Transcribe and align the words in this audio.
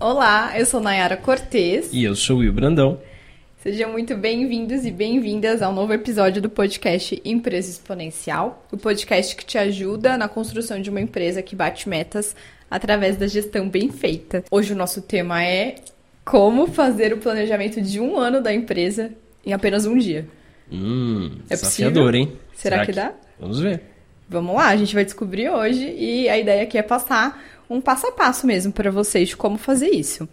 Olá, 0.00 0.58
eu 0.58 0.64
sou 0.64 0.80
Nayara 0.80 1.14
Cortez. 1.14 1.90
E 1.92 2.02
eu 2.02 2.16
sou 2.16 2.38
o 2.38 2.38
Will 2.40 2.54
Brandão. 2.54 2.98
Sejam 3.62 3.92
muito 3.92 4.16
bem-vindos 4.16 4.86
e 4.86 4.90
bem-vindas 4.90 5.60
ao 5.60 5.74
novo 5.74 5.92
episódio 5.92 6.40
do 6.40 6.48
podcast 6.48 7.20
Empresa 7.22 7.68
Exponencial, 7.68 8.66
o 8.72 8.78
podcast 8.78 9.36
que 9.36 9.44
te 9.44 9.58
ajuda 9.58 10.16
na 10.16 10.26
construção 10.26 10.80
de 10.80 10.88
uma 10.88 11.02
empresa 11.02 11.42
que 11.42 11.54
bate 11.54 11.86
metas 11.86 12.34
através 12.70 13.18
da 13.18 13.26
gestão 13.26 13.68
bem 13.68 13.90
feita. 13.90 14.42
Hoje 14.50 14.72
o 14.72 14.76
nosso 14.76 15.02
tema 15.02 15.44
é 15.44 15.74
como 16.24 16.66
fazer 16.66 17.12
o 17.12 17.18
planejamento 17.18 17.78
de 17.82 18.00
um 18.00 18.16
ano 18.16 18.40
da 18.42 18.54
empresa 18.54 19.12
em 19.44 19.52
apenas 19.52 19.84
um 19.84 19.98
dia. 19.98 20.26
Hum, 20.72 21.40
é 21.50 21.56
desafiador, 21.56 22.14
hein? 22.14 22.32
Será, 22.54 22.76
Será 22.76 22.86
que, 22.86 22.92
que 22.92 22.96
dá? 22.96 23.12
Vamos 23.38 23.60
ver. 23.60 23.82
Vamos 24.30 24.54
lá, 24.54 24.68
a 24.68 24.76
gente 24.76 24.94
vai 24.94 25.04
descobrir 25.04 25.50
hoje 25.50 25.94
e 25.94 26.26
a 26.26 26.38
ideia 26.38 26.62
aqui 26.62 26.78
é 26.78 26.82
passar 26.82 27.59
um 27.70 27.80
passo 27.80 28.08
a 28.08 28.12
passo 28.12 28.46
mesmo 28.46 28.72
para 28.72 28.90
vocês 28.90 29.28
de 29.28 29.36
como 29.36 29.56
fazer 29.56 29.90
isso. 29.90 30.28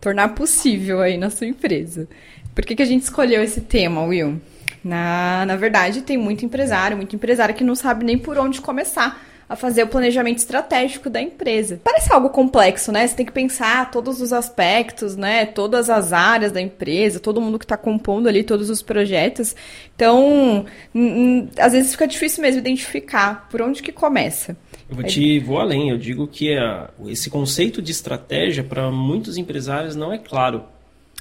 Tornar 0.00 0.30
possível 0.30 1.00
aí 1.00 1.18
na 1.18 1.28
sua 1.28 1.46
empresa. 1.46 2.08
Por 2.54 2.64
que, 2.64 2.74
que 2.74 2.82
a 2.82 2.86
gente 2.86 3.02
escolheu 3.02 3.42
esse 3.42 3.60
tema, 3.60 4.02
Will? 4.02 4.40
Na, 4.82 5.44
na 5.44 5.56
verdade, 5.56 6.02
tem 6.02 6.16
muito 6.16 6.44
empresário, 6.44 6.96
muito 6.96 7.14
empresário 7.14 7.54
que 7.54 7.62
não 7.62 7.74
sabe 7.74 8.04
nem 8.04 8.16
por 8.16 8.38
onde 8.38 8.60
começar 8.60 9.22
a 9.48 9.56
fazer 9.56 9.82
o 9.82 9.88
planejamento 9.88 10.38
estratégico 10.38 11.08
da 11.08 11.22
empresa. 11.22 11.80
Parece 11.82 12.12
algo 12.12 12.28
complexo, 12.28 12.92
né? 12.92 13.06
Você 13.06 13.16
tem 13.16 13.26
que 13.26 13.32
pensar 13.32 13.90
todos 13.90 14.20
os 14.20 14.32
aspectos, 14.32 15.16
né? 15.16 15.46
Todas 15.46 15.88
as 15.88 16.12
áreas 16.12 16.52
da 16.52 16.60
empresa, 16.60 17.18
todo 17.18 17.40
mundo 17.40 17.58
que 17.58 17.64
está 17.64 17.76
compondo 17.76 18.28
ali 18.28 18.44
todos 18.44 18.68
os 18.68 18.82
projetos. 18.82 19.56
Então, 19.96 20.66
às 21.58 21.72
vezes 21.72 21.92
fica 21.92 22.06
difícil 22.06 22.42
mesmo 22.42 22.60
identificar 22.60 23.48
por 23.50 23.62
onde 23.62 23.82
que 23.82 23.92
começa. 23.92 24.56
Eu 24.88 24.96
vou, 24.96 25.04
te, 25.04 25.38
vou 25.38 25.58
além, 25.58 25.90
eu 25.90 25.98
digo 25.98 26.26
que 26.26 26.56
a, 26.56 26.90
esse 27.06 27.28
conceito 27.28 27.82
de 27.82 27.90
estratégia 27.90 28.64
para 28.64 28.90
muitos 28.90 29.36
empresários 29.36 29.94
não 29.94 30.12
é 30.12 30.18
claro. 30.18 30.64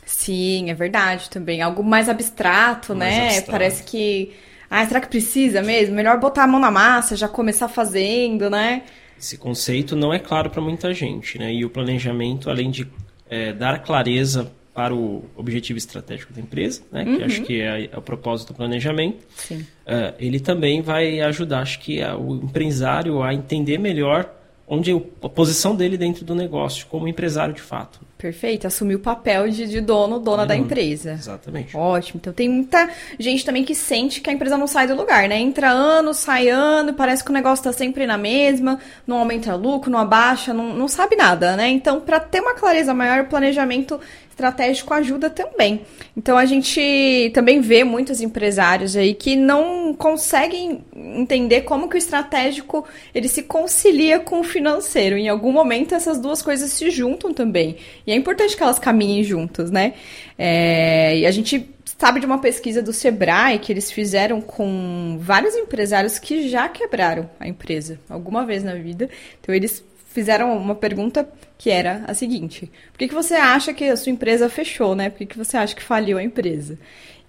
Sim, 0.05 0.69
é 0.69 0.73
verdade 0.73 1.29
também. 1.29 1.61
Algo 1.61 1.83
mais 1.83 2.07
abstrato, 2.07 2.95
mais 2.95 3.13
né? 3.13 3.25
Abstrato. 3.25 3.51
Parece 3.51 3.83
que. 3.83 4.31
Ah, 4.69 4.85
será 4.85 5.01
que 5.01 5.07
precisa 5.07 5.61
mesmo? 5.61 5.95
Melhor 5.95 6.17
botar 6.19 6.43
a 6.43 6.47
mão 6.47 6.59
na 6.59 6.71
massa, 6.71 7.15
já 7.15 7.27
começar 7.27 7.67
fazendo, 7.67 8.49
né? 8.49 8.83
Esse 9.19 9.37
conceito 9.37 9.95
não 9.95 10.13
é 10.13 10.19
claro 10.19 10.49
para 10.49 10.61
muita 10.61 10.93
gente, 10.93 11.37
né? 11.37 11.53
E 11.53 11.65
o 11.65 11.69
planejamento, 11.69 12.49
além 12.49 12.71
de 12.71 12.87
é, 13.29 13.51
dar 13.51 13.83
clareza 13.83 14.51
para 14.77 14.93
o 14.93 15.25
objetivo 15.35 15.79
estratégico 15.79 16.31
da 16.31 16.39
empresa, 16.39 16.83
né, 16.91 17.03
uhum. 17.03 17.17
que 17.17 17.23
acho 17.23 17.41
que 17.41 17.61
é, 17.61 17.89
é, 17.91 17.97
o 17.97 18.01
propósito 18.01 18.49
do 18.49 18.57
planejamento, 18.57 19.25
uh, 19.49 20.13
ele 20.19 20.39
também 20.39 20.83
vai 20.83 21.19
ajudar, 21.19 21.61
acho 21.61 21.79
que, 21.79 21.99
a, 21.99 22.15
o 22.15 22.35
empresário 22.35 23.23
a 23.23 23.33
entender 23.33 23.79
melhor 23.79 24.31
onde 24.67 24.91
é 24.91 25.01
a 25.23 25.29
posição 25.29 25.75
dele 25.75 25.97
dentro 25.97 26.23
do 26.23 26.35
negócio, 26.35 26.85
como 26.87 27.07
empresário 27.07 27.53
de 27.53 27.61
fato. 27.61 28.01
Perfeito, 28.17 28.67
assumir 28.67 28.95
o 28.95 28.99
papel 28.99 29.49
de, 29.49 29.65
de 29.65 29.79
dono, 29.79 30.19
dona 30.19 30.43
de 30.43 30.49
da 30.49 30.55
empresa. 30.55 31.13
Exatamente. 31.13 31.75
Ótimo. 31.77 32.19
Então 32.19 32.33
tem 32.33 32.49
muita 32.49 32.89
gente 33.17 33.45
também 33.45 33.63
que 33.63 33.73
sente 33.73 34.19
que 34.19 34.29
a 34.29 34.33
empresa 34.33 34.57
não 34.57 34.67
sai 34.67 34.87
do 34.87 34.95
lugar, 34.95 35.29
né? 35.29 35.39
Entra 35.39 35.69
ano, 35.69 36.13
sai 36.13 36.49
ano, 36.49 36.93
parece 36.93 37.23
que 37.23 37.29
o 37.29 37.33
negócio 37.33 37.61
está 37.61 37.71
sempre 37.71 38.05
na 38.05 38.17
mesma, 38.17 38.79
não 39.05 39.19
aumenta 39.19 39.55
lucro, 39.55 39.89
não 39.89 39.99
abaixa, 39.99 40.53
não, 40.53 40.75
não 40.75 40.87
sabe 40.87 41.15
nada, 41.15 41.55
né? 41.55 41.69
Então, 41.69 42.01
para 42.01 42.19
ter 42.19 42.41
uma 42.41 42.53
clareza 42.53 42.93
maior, 42.93 43.21
o 43.21 43.27
planejamento 43.27 43.99
estratégico 44.37 44.93
ajuda 44.93 45.31
também. 45.31 45.81
Então 46.15 46.37
a 46.37 46.45
gente 46.45 47.31
também 47.33 47.59
vê 47.59 47.83
muitos 47.83 48.21
empresários 48.21 48.95
aí 48.95 49.15
que 49.15 49.35
não 49.35 49.95
conseguem 49.95 50.85
entender 50.95 51.61
como 51.61 51.89
que 51.89 51.95
o 51.95 51.97
estratégico 51.97 52.85
ele 53.15 53.27
se 53.27 53.43
concilia 53.43 54.19
com 54.19 54.41
o 54.41 54.43
financeiro. 54.43 55.17
Em 55.17 55.27
algum 55.27 55.51
momento 55.51 55.95
essas 55.95 56.19
duas 56.19 56.43
coisas 56.43 56.71
se 56.71 56.91
juntam 56.91 57.33
também. 57.33 57.77
E 58.05 58.11
é 58.11 58.15
importante 58.15 58.55
que 58.55 58.61
elas 58.61 58.77
caminhem 58.77 59.23
juntas, 59.23 59.71
né? 59.71 59.93
É, 60.37 61.17
e 61.17 61.25
a 61.25 61.31
gente 61.31 61.67
sabe 61.97 62.19
de 62.19 62.27
uma 62.27 62.37
pesquisa 62.37 62.79
do 62.83 62.93
Sebrae 62.93 63.57
que 63.57 63.73
eles 63.73 63.91
fizeram 63.91 64.39
com 64.39 65.17
vários 65.19 65.55
empresários 65.55 66.19
que 66.19 66.47
já 66.47 66.69
quebraram 66.69 67.27
a 67.39 67.47
empresa 67.47 67.99
alguma 68.07 68.45
vez 68.45 68.63
na 68.63 68.75
vida. 68.75 69.09
Então 69.41 69.55
eles 69.55 69.83
fizeram 70.17 70.57
uma 70.57 70.73
pergunta 70.73 71.29
que 71.59 71.69
era 71.69 72.03
a 72.07 72.13
seguinte: 72.15 72.71
por 72.91 72.97
que, 72.97 73.07
que 73.07 73.13
você 73.13 73.35
acha 73.35 73.71
que 73.71 73.83
a 73.83 73.95
sua 73.95 74.11
empresa 74.11 74.49
fechou, 74.49 74.95
né? 74.95 75.11
Por 75.11 75.19
que, 75.19 75.27
que 75.27 75.37
você 75.37 75.55
acha 75.55 75.75
que 75.75 75.83
faliu 75.83 76.17
a 76.17 76.23
empresa? 76.23 76.75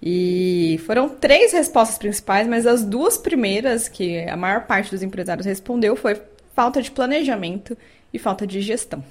E 0.01 0.79
foram 0.87 1.07
três 1.07 1.53
respostas 1.53 1.99
principais, 1.99 2.47
mas 2.47 2.65
as 2.65 2.83
duas 2.83 3.15
primeiras 3.15 3.87
que 3.87 4.23
a 4.27 4.35
maior 4.35 4.65
parte 4.65 4.89
dos 4.89 5.03
empresários 5.03 5.45
respondeu 5.45 5.95
foi 5.95 6.19
falta 6.55 6.81
de 6.81 6.89
planejamento 6.89 7.77
e 8.11 8.17
falta 8.17 8.47
de 8.47 8.59
gestão. 8.59 9.03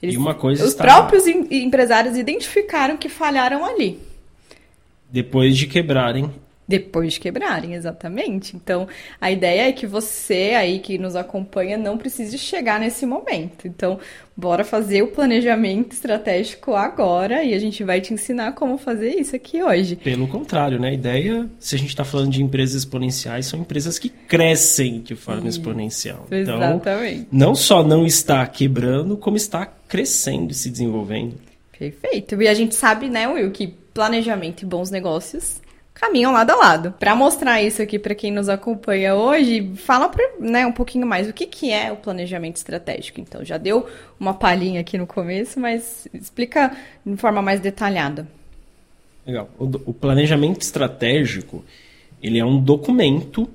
Eles, 0.00 0.14
e 0.14 0.18
uma 0.18 0.36
coisa 0.36 0.62
os 0.62 0.70
está... 0.70 0.84
próprios 0.84 1.26
empresários 1.26 2.16
identificaram 2.16 2.96
que 2.96 3.08
falharam 3.08 3.64
ali. 3.64 3.98
Depois 5.10 5.56
de 5.56 5.66
quebrarem 5.66 6.32
depois 6.68 7.14
de 7.14 7.20
quebrarem, 7.20 7.72
exatamente. 7.72 8.54
Então, 8.54 8.86
a 9.18 9.32
ideia 9.32 9.68
é 9.68 9.72
que 9.72 9.86
você 9.86 10.52
aí 10.54 10.80
que 10.80 10.98
nos 10.98 11.16
acompanha 11.16 11.78
não 11.78 11.96
precise 11.96 12.36
chegar 12.36 12.78
nesse 12.78 13.06
momento. 13.06 13.66
Então, 13.66 13.98
bora 14.36 14.62
fazer 14.62 15.00
o 15.00 15.06
planejamento 15.08 15.94
estratégico 15.94 16.74
agora 16.74 17.42
e 17.42 17.54
a 17.54 17.58
gente 17.58 17.82
vai 17.82 18.02
te 18.02 18.12
ensinar 18.12 18.52
como 18.52 18.76
fazer 18.76 19.18
isso 19.18 19.34
aqui 19.34 19.62
hoje. 19.62 19.96
Pelo 19.96 20.28
contrário, 20.28 20.78
né? 20.78 20.90
A 20.90 20.92
ideia, 20.92 21.48
se 21.58 21.74
a 21.74 21.78
gente 21.78 21.88
está 21.88 22.04
falando 22.04 22.32
de 22.32 22.42
empresas 22.42 22.82
exponenciais, 22.82 23.46
são 23.46 23.60
empresas 23.60 23.98
que 23.98 24.10
crescem 24.10 25.00
de 25.00 25.16
forma 25.16 25.48
isso. 25.48 25.58
exponencial. 25.58 26.26
Então, 26.30 26.56
exatamente. 26.56 27.28
não 27.32 27.54
só 27.54 27.82
não 27.82 28.04
está 28.04 28.46
quebrando, 28.46 29.16
como 29.16 29.38
está 29.38 29.64
crescendo 29.64 30.52
e 30.52 30.54
se 30.54 30.68
desenvolvendo. 30.68 31.36
Perfeito. 31.78 32.40
E 32.42 32.46
a 32.46 32.52
gente 32.52 32.74
sabe, 32.74 33.08
né, 33.08 33.26
Will, 33.26 33.50
que 33.52 33.68
planejamento 33.94 34.62
e 34.62 34.66
bons 34.66 34.90
negócios 34.90 35.62
caminham 35.98 36.32
lado 36.32 36.50
a 36.50 36.56
lado. 36.56 36.94
Para 36.98 37.14
mostrar 37.14 37.62
isso 37.62 37.82
aqui 37.82 37.98
para 37.98 38.14
quem 38.14 38.30
nos 38.30 38.48
acompanha 38.48 39.14
hoje, 39.14 39.72
fala 39.76 40.08
pra, 40.08 40.24
né, 40.38 40.66
um 40.66 40.72
pouquinho 40.72 41.06
mais 41.06 41.28
o 41.28 41.32
que, 41.32 41.46
que 41.46 41.70
é 41.70 41.92
o 41.92 41.96
planejamento 41.96 42.56
estratégico. 42.56 43.20
Então, 43.20 43.44
já 43.44 43.58
deu 43.58 43.86
uma 44.18 44.34
palhinha 44.34 44.80
aqui 44.80 44.96
no 44.96 45.06
começo, 45.06 45.58
mas 45.58 46.06
explica 46.14 46.76
de 47.04 47.16
forma 47.16 47.42
mais 47.42 47.60
detalhada. 47.60 48.26
Legal. 49.26 49.50
O, 49.58 49.64
o 49.90 49.94
planejamento 49.94 50.62
estratégico, 50.62 51.64
ele 52.22 52.38
é 52.38 52.44
um 52.44 52.58
documento 52.58 53.48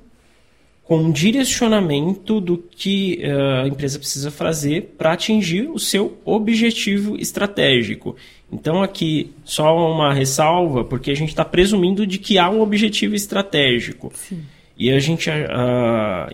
com 0.84 0.98
um 0.98 1.10
direcionamento 1.10 2.40
do 2.40 2.58
que 2.58 3.22
uh, 3.24 3.64
a 3.64 3.68
empresa 3.68 3.98
precisa 3.98 4.30
fazer 4.30 4.94
para 4.98 5.12
atingir 5.12 5.68
o 5.70 5.78
seu 5.78 6.18
objetivo 6.24 7.16
estratégico. 7.16 8.14
Então, 8.52 8.82
aqui, 8.82 9.32
só 9.44 9.74
uma 9.90 10.12
ressalva, 10.12 10.84
porque 10.84 11.10
a 11.10 11.16
gente 11.16 11.30
está 11.30 11.44
presumindo 11.44 12.06
de 12.06 12.18
que 12.18 12.38
há 12.38 12.50
um 12.50 12.60
objetivo 12.60 13.14
estratégico. 13.14 14.12
Sim. 14.14 14.42
E 14.76 14.90
a 14.90 14.98
gente 14.98 15.30
uh, 15.30 15.32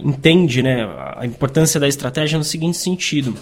entende 0.03 0.63
né, 0.63 0.85
a 1.17 1.25
importância 1.25 1.79
da 1.79 1.87
estratégia 1.87 2.37
no 2.37 2.45
seguinte 2.45 2.77
sentido. 2.77 3.37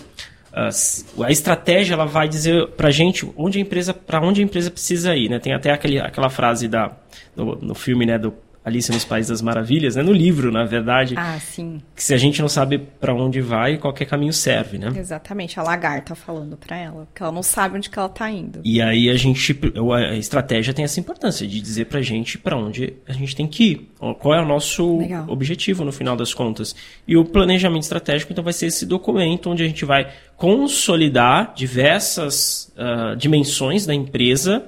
Uh, 0.53 1.23
a 1.23 1.31
estratégia 1.31 1.95
ela 1.95 2.05
vai 2.05 2.29
dizer 2.29 2.69
para 2.71 2.89
a 2.89 2.91
gente 2.91 3.27
onde 3.37 3.59
a 3.59 3.63
empresa, 3.63 3.95
para 3.95 4.21
onde 4.21 4.43
a 4.43 4.45
empresa 4.45 4.71
precisa 4.71 5.17
ir. 5.17 5.31
Né? 5.31 5.39
Tem 5.39 5.55
até 5.55 5.71
aquele, 5.71 5.99
aquela 6.01 6.29
frase 6.29 6.69
da, 6.69 6.95
no, 7.35 7.55
no 7.57 7.75
filme 7.75 8.05
né, 8.05 8.19
do 8.19 8.35
Alice 8.69 8.93
nos 8.93 9.05
Países 9.05 9.31
das 9.31 9.43
Maravilhas, 9.43 9.97
né? 9.97 10.03
No 10.03 10.13
livro, 10.13 10.53
na 10.53 10.65
verdade. 10.65 11.15
Ah, 11.17 11.39
sim. 11.41 11.81
Que 11.97 12.03
se 12.03 12.15
a 12.15 12.17
gente 12.17 12.41
não 12.41 12.49
sabe 12.49 12.79
para 12.79 13.15
onde 13.15 13.41
vai, 13.41 13.77
qualquer 13.79 14.05
caminho 14.05 14.33
serve, 14.33 14.79
né? 14.79 14.93
Exatamente. 14.97 15.59
A 15.59 15.63
lagarta 15.63 16.15
falando 16.15 16.57
para 16.57 16.77
ela, 16.77 17.07
porque 17.07 17.23
ela 17.23 17.33
não 17.33 17.43
sabe 17.43 17.77
onde 17.77 17.91
que 17.91 17.99
ela 17.99 18.09
tá 18.09 18.31
indo. 18.31 18.61
E 18.65 18.81
aí 18.81 19.11
a 19.11 19.17
gente, 19.17 19.59
a 19.95 20.15
estratégia 20.15 20.73
tem 20.73 20.85
essa 20.85 21.01
importância 21.01 21.47
de 21.47 21.61
dizer 21.61 21.87
pra 21.87 22.01
gente 22.01 22.39
para 22.39 22.57
onde 22.57 22.95
a 23.07 23.13
gente 23.13 23.35
tem 23.35 23.47
que 23.47 23.65
ir. 23.65 23.91
Qual 24.19 24.35
é 24.35 24.41
o 24.41 24.47
nosso 24.47 24.99
Legal. 24.99 25.27
objetivo 25.29 25.85
no 25.85 25.93
final 25.93 26.17
das 26.17 26.33
contas. 26.33 26.77
E 27.07 27.17
o 27.17 27.25
planejamento 27.25 27.83
estratégico, 27.83 28.33
então, 28.33 28.45
vai 28.45 28.53
ser 28.53 28.67
esse 28.67 28.87
documento 28.87 29.51
onde 29.51 29.63
a 29.63 29.67
gente 29.67 29.85
vai 29.85 30.13
consolidar 30.37 31.53
diversas 31.55 32.73
uh, 32.77 33.17
dimensões 33.17 33.87
da 33.87 33.95
empresa 33.95 34.65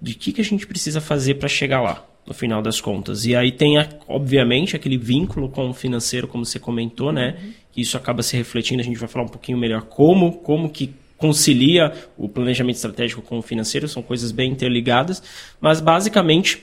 de 0.00 0.14
que, 0.14 0.32
que 0.32 0.40
a 0.40 0.44
gente 0.44 0.66
precisa 0.66 1.00
fazer 1.00 1.34
para 1.34 1.48
chegar 1.48 1.80
lá 1.80 2.07
no 2.28 2.34
final 2.34 2.60
das 2.60 2.78
contas. 2.78 3.24
E 3.24 3.34
aí 3.34 3.50
tem, 3.50 3.76
obviamente, 4.06 4.76
aquele 4.76 4.98
vínculo 4.98 5.48
com 5.48 5.70
o 5.70 5.72
financeiro, 5.72 6.28
como 6.28 6.44
você 6.44 6.58
comentou, 6.58 7.10
né? 7.10 7.38
Que 7.72 7.80
isso 7.80 7.96
acaba 7.96 8.22
se 8.22 8.36
refletindo, 8.36 8.82
a 8.82 8.84
gente 8.84 8.98
vai 8.98 9.08
falar 9.08 9.24
um 9.24 9.28
pouquinho 9.28 9.56
melhor 9.56 9.82
como, 9.82 10.32
como 10.32 10.68
que 10.68 10.92
concilia 11.16 11.92
o 12.16 12.28
planejamento 12.28 12.76
estratégico 12.76 13.22
com 13.22 13.38
o 13.38 13.42
financeiro, 13.42 13.88
são 13.88 14.02
coisas 14.02 14.30
bem 14.30 14.52
interligadas, 14.52 15.22
mas 15.60 15.80
basicamente 15.80 16.62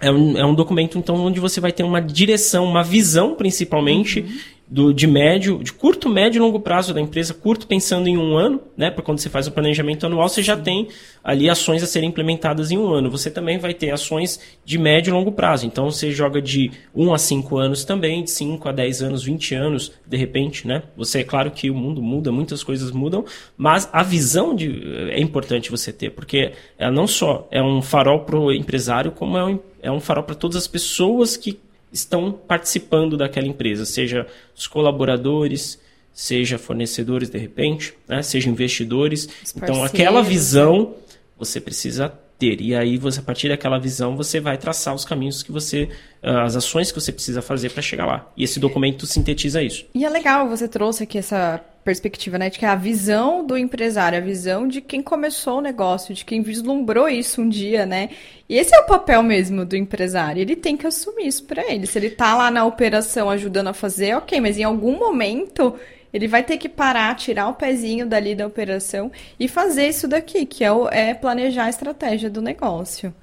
é 0.00 0.10
um, 0.10 0.36
é 0.36 0.44
um 0.44 0.54
documento 0.54 0.98
então 0.98 1.14
onde 1.16 1.38
você 1.38 1.60
vai 1.60 1.70
ter 1.70 1.84
uma 1.84 2.00
direção, 2.00 2.64
uma 2.64 2.82
visão 2.82 3.36
principalmente, 3.36 4.20
uhum. 4.20 4.38
Do, 4.68 4.92
de 4.92 5.06
médio, 5.06 5.62
de 5.62 5.72
curto, 5.72 6.08
médio 6.08 6.38
e 6.38 6.40
longo 6.40 6.58
prazo 6.58 6.92
da 6.92 7.00
empresa, 7.00 7.32
curto 7.32 7.66
pensando 7.66 8.08
em 8.08 8.16
um 8.16 8.36
ano, 8.36 8.60
né? 8.76 8.90
Porque 8.90 9.06
quando 9.06 9.20
você 9.20 9.28
faz 9.28 9.46
o 9.46 9.52
planejamento 9.52 10.04
anual, 10.06 10.28
você 10.28 10.42
já 10.42 10.56
tem 10.56 10.88
ali 11.22 11.48
ações 11.48 11.82
a 11.82 11.86
serem 11.86 12.08
implementadas 12.08 12.70
em 12.72 12.78
um 12.78 12.88
ano. 12.88 13.08
Você 13.10 13.30
também 13.30 13.58
vai 13.58 13.72
ter 13.72 13.90
ações 13.90 14.40
de 14.64 14.76
médio 14.76 15.10
e 15.10 15.12
longo 15.12 15.30
prazo. 15.30 15.66
Então 15.66 15.90
você 15.90 16.10
joga 16.10 16.42
de 16.42 16.72
1 16.94 17.14
a 17.14 17.18
5 17.18 17.56
anos 17.56 17.84
também, 17.84 18.24
de 18.24 18.30
5 18.30 18.68
a 18.68 18.72
10 18.72 19.02
anos, 19.02 19.22
20 19.22 19.54
anos, 19.54 19.92
de 20.04 20.16
repente, 20.16 20.66
né? 20.66 20.82
Você 20.96 21.20
é 21.20 21.24
claro 21.24 21.52
que 21.52 21.70
o 21.70 21.74
mundo 21.74 22.02
muda, 22.02 22.32
muitas 22.32 22.64
coisas 22.64 22.90
mudam, 22.90 23.24
mas 23.56 23.88
a 23.92 24.02
visão 24.02 24.54
de, 24.54 25.10
é 25.10 25.20
importante 25.20 25.70
você 25.70 25.92
ter, 25.92 26.10
porque 26.10 26.52
ela 26.76 26.90
não 26.90 27.06
só 27.06 27.46
é 27.52 27.62
um 27.62 27.80
farol 27.80 28.20
para 28.20 28.36
o 28.36 28.52
empresário, 28.52 29.12
como 29.12 29.38
é 29.38 29.44
um, 29.44 29.58
é 29.80 29.90
um 29.92 30.00
farol 30.00 30.24
para 30.24 30.34
todas 30.34 30.56
as 30.56 30.66
pessoas 30.66 31.36
que 31.36 31.60
estão 31.92 32.32
participando 32.32 33.16
daquela 33.16 33.46
empresa, 33.46 33.84
seja 33.84 34.26
os 34.54 34.66
colaboradores, 34.66 35.80
seja 36.12 36.58
fornecedores 36.58 37.28
de 37.28 37.38
repente, 37.38 37.94
né? 38.08 38.22
seja 38.22 38.48
investidores. 38.48 39.28
Então 39.54 39.84
aquela 39.84 40.22
visão 40.22 40.94
você 41.38 41.60
precisa 41.60 42.08
ter. 42.38 42.60
E 42.60 42.74
aí, 42.74 42.96
você, 42.96 43.20
a 43.20 43.22
partir 43.22 43.48
daquela 43.48 43.78
visão, 43.78 44.16
você 44.16 44.40
vai 44.40 44.56
traçar 44.56 44.94
os 44.94 45.04
caminhos 45.04 45.42
que 45.42 45.52
você. 45.52 45.88
Ah, 46.22 46.44
as 46.44 46.56
ações 46.56 46.90
que 46.90 47.00
você 47.00 47.12
precisa 47.12 47.42
fazer 47.42 47.70
para 47.70 47.82
chegar 47.82 48.06
lá. 48.06 48.30
E 48.36 48.44
esse 48.44 48.58
documento 48.58 49.06
sintetiza 49.06 49.62
isso. 49.62 49.86
E 49.94 50.04
é 50.04 50.08
legal, 50.08 50.48
você 50.48 50.68
trouxe 50.68 51.02
aqui 51.04 51.18
essa 51.18 51.62
perspectiva, 51.86 52.36
né? 52.36 52.50
De 52.50 52.58
que 52.58 52.64
é 52.64 52.68
a 52.68 52.74
visão 52.74 53.46
do 53.46 53.56
empresário, 53.56 54.18
a 54.18 54.20
visão 54.20 54.66
de 54.66 54.80
quem 54.80 55.00
começou 55.00 55.58
o 55.58 55.60
negócio, 55.60 56.12
de 56.12 56.24
quem 56.24 56.42
vislumbrou 56.42 57.08
isso 57.08 57.40
um 57.40 57.48
dia, 57.48 57.86
né? 57.86 58.10
E 58.48 58.56
esse 58.56 58.74
é 58.74 58.80
o 58.80 58.86
papel 58.86 59.22
mesmo 59.22 59.64
do 59.64 59.76
empresário. 59.76 60.42
Ele 60.42 60.56
tem 60.56 60.76
que 60.76 60.84
assumir 60.84 61.28
isso 61.28 61.44
para 61.44 61.62
ele. 61.72 61.86
Se 61.86 61.96
ele 61.96 62.10
tá 62.10 62.34
lá 62.34 62.50
na 62.50 62.64
operação 62.64 63.30
ajudando 63.30 63.68
a 63.68 63.72
fazer, 63.72 64.16
ok, 64.16 64.40
mas 64.40 64.58
em 64.58 64.64
algum 64.64 64.98
momento 64.98 65.76
ele 66.12 66.26
vai 66.26 66.42
ter 66.42 66.56
que 66.56 66.68
parar, 66.68 67.14
tirar 67.14 67.48
o 67.48 67.54
pezinho 67.54 68.04
dali 68.04 68.34
da 68.34 68.46
operação 68.46 69.12
e 69.38 69.46
fazer 69.46 69.86
isso 69.86 70.08
daqui, 70.08 70.44
que 70.44 70.64
é, 70.64 70.72
o, 70.72 70.88
é 70.88 71.14
planejar 71.14 71.66
a 71.66 71.70
estratégia 71.70 72.28
do 72.28 72.42
negócio. 72.42 73.14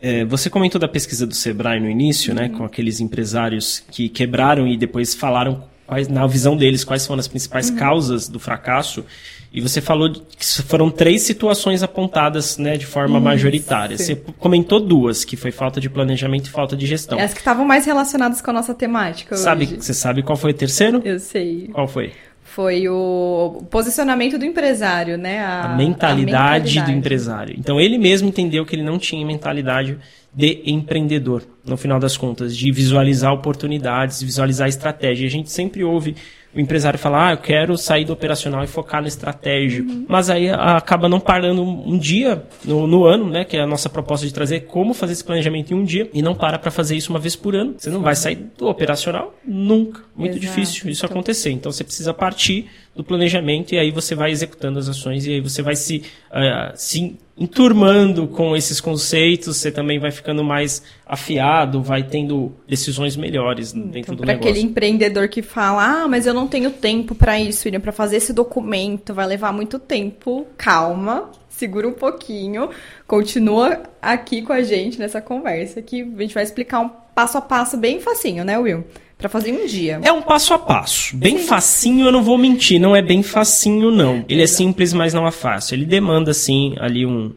É, 0.00 0.24
você 0.24 0.48
comentou 0.48 0.80
da 0.80 0.88
pesquisa 0.88 1.26
do 1.26 1.34
Sebrae 1.34 1.80
no 1.80 1.90
início, 1.90 2.34
né, 2.34 2.44
uhum. 2.44 2.48
né, 2.48 2.58
com 2.58 2.64
aqueles 2.64 2.98
empresários 2.98 3.82
que 3.90 4.08
quebraram 4.08 4.66
e 4.66 4.76
depois 4.76 5.14
falaram 5.14 5.75
quais, 5.86 6.08
na 6.08 6.26
visão 6.26 6.56
deles 6.56 6.84
quais 6.84 7.06
foram 7.06 7.20
as 7.20 7.28
principais 7.28 7.70
uhum. 7.70 7.76
causas 7.76 8.28
do 8.28 8.38
fracasso. 8.38 9.04
E 9.52 9.60
você 9.60 9.80
falou 9.80 10.12
que 10.12 10.44
foram 10.64 10.90
três 10.90 11.22
situações 11.22 11.82
apontadas 11.82 12.58
né, 12.58 12.76
de 12.76 12.84
forma 12.84 13.18
majoritária. 13.18 13.96
Você 13.96 14.16
comentou 14.38 14.78
duas, 14.78 15.24
que 15.24 15.36
foi 15.36 15.50
falta 15.50 15.80
de 15.80 15.88
planejamento 15.88 16.48
e 16.48 16.50
falta 16.50 16.76
de 16.76 16.84
gestão. 16.84 17.18
As 17.18 17.32
que 17.32 17.38
estavam 17.38 17.64
mais 17.64 17.86
relacionadas 17.86 18.42
com 18.42 18.50
a 18.50 18.52
nossa 18.52 18.74
temática. 18.74 19.34
Sabe, 19.36 19.64
hoje. 19.64 19.76
Você 19.76 19.94
sabe 19.94 20.22
qual 20.22 20.36
foi 20.36 20.50
o 20.50 20.54
terceiro? 20.54 21.00
Eu 21.04 21.18
sei. 21.18 21.70
Qual 21.72 21.88
foi? 21.88 22.12
foi 22.56 22.88
o 22.88 23.62
posicionamento 23.70 24.38
do 24.38 24.44
empresário, 24.46 25.18
né? 25.18 25.40
A, 25.40 25.64
a, 25.64 25.76
mentalidade, 25.76 26.78
a 26.78 26.80
mentalidade, 26.80 26.80
do 26.80 26.90
empresário. 26.90 27.54
Então 27.58 27.78
ele 27.78 27.98
mesmo 27.98 28.28
entendeu 28.28 28.64
que 28.64 28.74
ele 28.74 28.82
não 28.82 28.98
tinha 28.98 29.26
mentalidade 29.26 29.98
de 30.36 30.62
empreendedor, 30.66 31.42
no 31.64 31.78
final 31.78 31.98
das 31.98 32.14
contas, 32.14 32.54
de 32.54 32.70
visualizar 32.70 33.32
oportunidades, 33.32 34.22
visualizar 34.22 34.68
estratégia. 34.68 35.26
A 35.26 35.30
gente 35.30 35.50
sempre 35.50 35.82
ouve 35.82 36.14
o 36.56 36.60
empresário 36.60 36.98
fala, 36.98 37.28
ah, 37.28 37.32
eu 37.32 37.36
quero 37.36 37.76
sair 37.76 38.06
do 38.06 38.14
operacional 38.14 38.64
e 38.64 38.66
focar 38.66 39.02
no 39.02 39.06
estratégico. 39.06 39.90
Uhum. 39.90 40.06
Mas 40.08 40.30
aí 40.30 40.48
acaba 40.48 41.06
não 41.06 41.20
parando 41.20 41.62
um 41.62 41.98
dia 41.98 42.42
no, 42.64 42.86
no, 42.86 43.04
ano, 43.04 43.28
né? 43.28 43.44
Que 43.44 43.58
é 43.58 43.60
a 43.60 43.66
nossa 43.66 43.90
proposta 43.90 44.26
de 44.26 44.32
trazer 44.32 44.60
como 44.60 44.94
fazer 44.94 45.12
esse 45.12 45.22
planejamento 45.22 45.74
em 45.74 45.76
um 45.76 45.84
dia 45.84 46.08
e 46.14 46.22
não 46.22 46.34
para 46.34 46.58
para 46.58 46.70
fazer 46.70 46.96
isso 46.96 47.12
uma 47.12 47.18
vez 47.18 47.36
por 47.36 47.54
ano. 47.54 47.74
Você 47.76 47.90
não 47.90 48.00
vai 48.00 48.16
sair 48.16 48.36
do 48.56 48.68
operacional 48.68 49.34
nunca. 49.44 50.00
Muito 50.16 50.38
Exato. 50.38 50.46
difícil 50.46 50.88
isso 50.88 51.04
acontecer. 51.04 51.50
Então 51.50 51.70
você 51.70 51.84
precisa 51.84 52.14
partir 52.14 52.70
do 52.96 53.04
planejamento 53.04 53.74
e 53.74 53.78
aí 53.78 53.90
você 53.90 54.14
vai 54.14 54.30
executando 54.30 54.78
as 54.78 54.88
ações 54.88 55.26
e 55.26 55.34
aí 55.34 55.40
você 55.40 55.60
vai 55.60 55.76
se, 55.76 56.02
uh, 56.30 56.72
se 56.74 57.18
enturmando 57.36 58.26
com 58.26 58.56
esses 58.56 58.80
conceitos, 58.80 59.58
você 59.58 59.70
também 59.70 59.98
vai 59.98 60.10
ficando 60.10 60.42
mais 60.42 60.82
afiado, 61.04 61.82
vai 61.82 62.02
tendo 62.02 62.52
decisões 62.66 63.14
melhores 63.14 63.72
dentro 63.72 63.98
então, 63.98 64.14
do 64.14 64.24
negócio. 64.24 64.40
Para 64.40 64.50
aquele 64.50 64.60
empreendedor 64.60 65.28
que 65.28 65.42
fala, 65.42 66.04
ah, 66.04 66.08
mas 66.08 66.26
eu 66.26 66.32
não 66.32 66.48
tenho 66.48 66.70
tempo 66.70 67.14
para 67.14 67.38
isso, 67.38 67.68
William, 67.68 67.80
para 67.80 67.92
fazer 67.92 68.16
esse 68.16 68.32
documento, 68.32 69.12
vai 69.12 69.26
levar 69.26 69.52
muito 69.52 69.78
tempo. 69.78 70.46
Calma, 70.56 71.30
segura 71.50 71.86
um 71.86 71.92
pouquinho, 71.92 72.70
continua 73.06 73.82
aqui 74.00 74.40
com 74.40 74.54
a 74.54 74.62
gente 74.62 74.98
nessa 74.98 75.20
conversa 75.20 75.82
que 75.82 76.00
a 76.00 76.22
gente 76.22 76.32
vai 76.32 76.42
explicar 76.42 76.80
um 76.80 76.88
passo 77.14 77.36
a 77.36 77.42
passo 77.42 77.76
bem 77.76 78.00
facinho, 78.00 78.42
né, 78.44 78.58
Will? 78.58 78.84
Para 79.18 79.28
fazer 79.28 79.52
um 79.52 79.66
dia. 79.66 80.00
É 80.02 80.12
um 80.12 80.22
passo 80.22 80.52
a 80.52 80.58
passo. 80.58 81.16
Bem 81.16 81.38
Sim. 81.38 81.46
facinho, 81.46 82.06
eu 82.06 82.12
não 82.12 82.22
vou 82.22 82.36
mentir, 82.36 82.78
não 82.78 82.94
é 82.94 83.00
bem 83.00 83.22
facinho, 83.22 83.90
não. 83.90 84.24
Ele 84.28 84.42
é 84.42 84.46
simples, 84.46 84.92
mas 84.92 85.14
não 85.14 85.26
é 85.26 85.30
fácil. 85.30 85.74
Ele 85.74 85.86
demanda, 85.86 86.34
sim, 86.34 86.74
ali 86.78 87.06
um, 87.06 87.32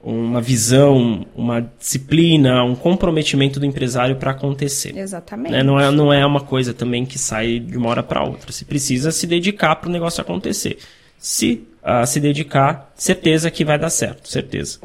uma 0.00 0.40
visão, 0.40 1.26
uma 1.34 1.60
disciplina, 1.60 2.62
um 2.62 2.76
comprometimento 2.76 3.58
do 3.58 3.66
empresário 3.66 4.16
para 4.16 4.30
acontecer. 4.30 4.96
Exatamente. 4.96 5.50
Né? 5.50 5.62
Não, 5.62 5.80
é, 5.80 5.90
não 5.90 6.12
é 6.12 6.24
uma 6.24 6.40
coisa 6.40 6.72
também 6.72 7.04
que 7.04 7.18
sai 7.18 7.58
de 7.58 7.76
uma 7.76 7.88
hora 7.88 8.02
para 8.02 8.22
outra. 8.22 8.52
Você 8.52 8.64
precisa 8.64 9.10
se 9.10 9.26
dedicar 9.26 9.74
para 9.76 9.88
o 9.88 9.92
negócio 9.92 10.20
acontecer. 10.20 10.78
Se 11.18 11.66
uh, 11.82 12.06
se 12.06 12.20
dedicar, 12.20 12.92
certeza 12.94 13.50
que 13.50 13.64
vai 13.64 13.78
dar 13.78 13.90
certo, 13.90 14.28
certeza. 14.28 14.78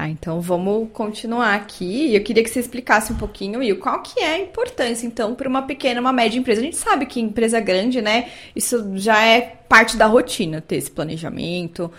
Ah, 0.00 0.08
então 0.08 0.40
vamos 0.40 0.90
continuar 0.92 1.56
aqui. 1.56 2.14
Eu 2.14 2.22
queria 2.22 2.44
que 2.44 2.48
você 2.48 2.60
explicasse 2.60 3.12
um 3.12 3.16
pouquinho, 3.16 3.58
Will, 3.58 3.80
qual 3.80 4.00
que 4.00 4.20
é 4.20 4.34
a 4.34 4.38
importância, 4.38 5.04
então, 5.04 5.34
para 5.34 5.48
uma 5.48 5.62
pequena, 5.62 6.00
uma 6.00 6.12
média 6.12 6.38
empresa? 6.38 6.60
A 6.60 6.64
gente 6.64 6.76
sabe 6.76 7.04
que 7.04 7.18
empresa 7.18 7.58
grande, 7.58 8.00
né, 8.00 8.28
isso 8.54 8.96
já 8.96 9.20
é 9.20 9.40
parte 9.68 9.96
da 9.96 10.06
rotina, 10.06 10.60
ter 10.60 10.76
esse 10.76 10.88
planejamento. 10.88 11.90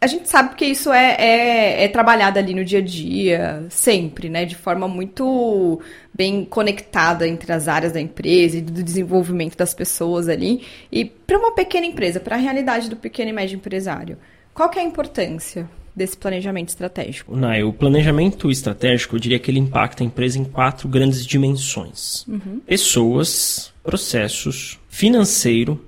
A 0.00 0.08
gente 0.08 0.28
sabe 0.28 0.56
que 0.56 0.64
isso 0.64 0.92
é, 0.92 1.14
é, 1.16 1.84
é 1.84 1.88
trabalhado 1.88 2.36
ali 2.36 2.52
no 2.52 2.64
dia 2.64 2.80
a 2.80 2.82
dia, 2.82 3.64
sempre, 3.70 4.28
né, 4.28 4.44
de 4.44 4.56
forma 4.56 4.88
muito 4.88 5.80
bem 6.12 6.44
conectada 6.44 7.28
entre 7.28 7.52
as 7.52 7.68
áreas 7.68 7.92
da 7.92 8.00
empresa 8.00 8.56
e 8.58 8.60
do 8.60 8.82
desenvolvimento 8.82 9.56
das 9.56 9.72
pessoas 9.72 10.28
ali. 10.28 10.66
E 10.90 11.04
para 11.04 11.38
uma 11.38 11.54
pequena 11.54 11.86
empresa, 11.86 12.18
para 12.18 12.34
a 12.34 12.40
realidade 12.40 12.90
do 12.90 12.96
pequeno 12.96 13.30
e 13.30 13.32
médio 13.32 13.54
empresário, 13.54 14.18
qual 14.52 14.68
que 14.68 14.80
é 14.80 14.82
a 14.82 14.84
importância? 14.84 15.70
Desse 15.94 16.16
planejamento 16.16 16.70
estratégico? 16.70 17.36
Nai, 17.36 17.62
o 17.62 17.72
planejamento 17.72 18.50
estratégico, 18.50 19.16
eu 19.16 19.20
diria 19.20 19.38
que 19.38 19.50
ele 19.50 19.60
impacta 19.60 20.02
a 20.02 20.06
empresa 20.06 20.38
em 20.38 20.44
quatro 20.44 20.88
grandes 20.88 21.24
dimensões: 21.24 22.26
uhum. 22.26 22.60
pessoas, 22.66 23.72
processos, 23.82 24.78
financeiro 24.88 25.84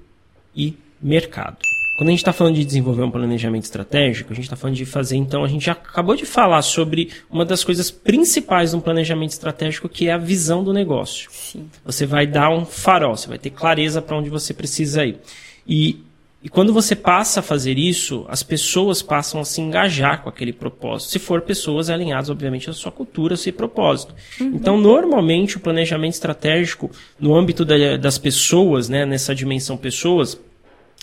e 0.54 0.74
mercado. 1.00 1.58
Quando 1.96 2.08
a 2.08 2.10
gente 2.10 2.20
está 2.20 2.32
falando 2.32 2.56
de 2.56 2.64
desenvolver 2.64 3.02
um 3.02 3.10
planejamento 3.10 3.64
estratégico, 3.64 4.30
a 4.30 4.36
gente 4.36 4.44
está 4.44 4.54
falando 4.54 4.76
de 4.76 4.84
fazer, 4.84 5.16
então, 5.16 5.42
a 5.42 5.48
gente 5.48 5.64
já 5.64 5.72
acabou 5.72 6.14
de 6.14 6.26
falar 6.26 6.60
sobre 6.60 7.10
uma 7.30 7.42
das 7.42 7.64
coisas 7.64 7.90
principais 7.90 8.70
de 8.72 8.76
um 8.76 8.80
planejamento 8.80 9.30
estratégico, 9.30 9.88
que 9.88 10.06
é 10.06 10.12
a 10.12 10.18
visão 10.18 10.62
do 10.62 10.74
negócio. 10.74 11.30
Sim. 11.32 11.70
Você 11.86 12.04
vai 12.04 12.26
dar 12.26 12.50
um 12.50 12.66
farol, 12.66 13.16
você 13.16 13.26
vai 13.26 13.38
ter 13.38 13.48
clareza 13.48 14.02
para 14.02 14.14
onde 14.14 14.28
você 14.28 14.52
precisa 14.52 15.06
ir. 15.06 15.18
E 15.66 16.04
e 16.46 16.48
quando 16.48 16.72
você 16.72 16.94
passa 16.94 17.40
a 17.40 17.42
fazer 17.42 17.76
isso, 17.76 18.24
as 18.28 18.44
pessoas 18.44 19.02
passam 19.02 19.40
a 19.40 19.44
se 19.44 19.60
engajar 19.60 20.22
com 20.22 20.28
aquele 20.28 20.52
propósito. 20.52 21.10
Se 21.10 21.18
for 21.18 21.40
pessoas 21.40 21.90
alinhadas, 21.90 22.30
obviamente, 22.30 22.70
à 22.70 22.72
sua 22.72 22.92
cultura, 22.92 23.34
ao 23.34 23.36
seu 23.36 23.52
propósito. 23.52 24.14
Uhum. 24.40 24.52
Então, 24.54 24.80
normalmente, 24.80 25.56
o 25.56 25.60
planejamento 25.60 26.12
estratégico, 26.12 26.88
no 27.18 27.34
âmbito 27.34 27.64
da, 27.64 27.96
das 27.96 28.16
pessoas, 28.16 28.88
né, 28.88 29.04
nessa 29.04 29.34
dimensão 29.34 29.76
pessoas, 29.76 30.40